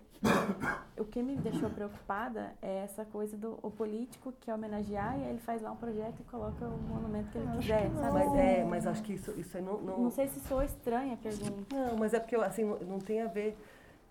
o 1.00 1.04
que 1.04 1.24
me 1.24 1.36
deixou 1.38 1.68
preocupada 1.72 2.54
é 2.62 2.84
essa 2.84 3.04
coisa 3.06 3.36
do 3.36 3.58
o 3.64 3.72
político 3.72 4.32
que 4.40 4.52
é 4.52 4.54
homenagear 4.54 5.18
e 5.18 5.24
aí 5.24 5.30
ele 5.32 5.40
faz 5.40 5.64
lá 5.64 5.72
um 5.72 5.76
projeto 5.78 6.20
e 6.20 6.24
coloca 6.26 6.64
o 6.64 6.78
monumento 6.78 7.32
que 7.32 7.40
ele 7.40 7.48
acho 7.48 7.60
quiser, 7.60 7.90
que 7.90 7.96
sabe? 7.96 8.14
Mas 8.14 8.36
é, 8.36 8.64
mas 8.64 8.86
acho 8.86 9.02
que 9.02 9.14
isso, 9.14 9.32
isso 9.32 9.58
aí 9.58 9.64
não, 9.64 9.82
não... 9.82 9.98
Não 9.98 10.12
sei 10.12 10.28
se 10.28 10.40
sou 10.42 10.62
estranha 10.62 11.16
a 11.16 11.18
pergunta. 11.18 11.76
Não, 11.76 11.98
mas 11.98 12.14
é 12.14 12.20
porque, 12.20 12.36
assim, 12.36 12.64
não, 12.64 12.78
não 12.82 13.00
tem 13.00 13.20
a 13.20 13.28
ver... 13.28 13.58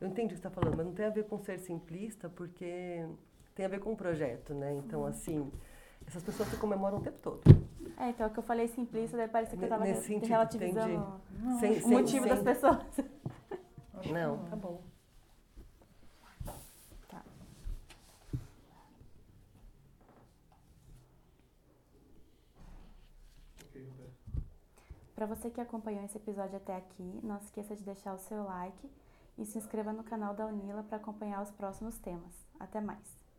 Eu 0.00 0.08
entendi 0.08 0.34
o 0.34 0.36
que 0.36 0.42
você 0.42 0.48
está 0.48 0.50
falando, 0.50 0.76
mas 0.76 0.84
não 0.84 0.92
tem 0.92 1.06
a 1.06 1.10
ver 1.10 1.26
com 1.26 1.38
ser 1.38 1.60
simplista, 1.60 2.28
porque 2.28 3.06
tem 3.54 3.64
a 3.64 3.68
ver 3.68 3.78
com 3.78 3.92
o 3.92 3.96
projeto, 3.96 4.52
né? 4.52 4.74
Então, 4.74 5.02
uhum. 5.02 5.06
assim, 5.06 5.52
essas 6.06 6.22
pessoas 6.22 6.48
se 6.48 6.56
comemoram 6.56 6.98
o 6.98 7.00
tempo 7.00 7.18
todo. 7.20 7.42
É, 7.98 8.10
então, 8.10 8.26
é 8.26 8.30
que 8.30 8.38
eu 8.38 8.42
falei 8.42 8.68
simplista, 8.68 9.16
daí 9.16 9.28
parecia 9.28 9.56
que 9.56 9.64
eu 9.64 9.66
estava 9.66 9.84
re 9.84 10.18
relativizando 10.18 11.20
sem, 11.60 11.80
o 11.84 11.88
motivo 11.88 12.26
sem, 12.26 12.28
das 12.28 12.42
pessoas. 12.42 12.78
Não, 14.12 14.38
tá 14.44 14.56
bom. 14.56 14.82
Tá. 17.08 17.22
Para 25.14 25.26
você 25.26 25.48
que 25.48 25.60
acompanhou 25.60 26.04
esse 26.04 26.18
episódio 26.18 26.56
até 26.56 26.76
aqui, 26.76 27.20
não 27.22 27.38
se 27.40 27.46
esqueça 27.46 27.74
de 27.74 27.82
deixar 27.82 28.12
o 28.12 28.18
seu 28.18 28.44
like 28.44 28.90
e 29.38 29.44
se 29.46 29.56
inscreva 29.56 29.92
no 29.92 30.04
canal 30.04 30.34
da 30.34 30.46
Unila 30.46 30.82
para 30.82 30.98
acompanhar 30.98 31.42
os 31.42 31.50
próximos 31.50 31.98
temas. 31.98 32.46
Até 32.60 32.80
mais! 32.80 33.15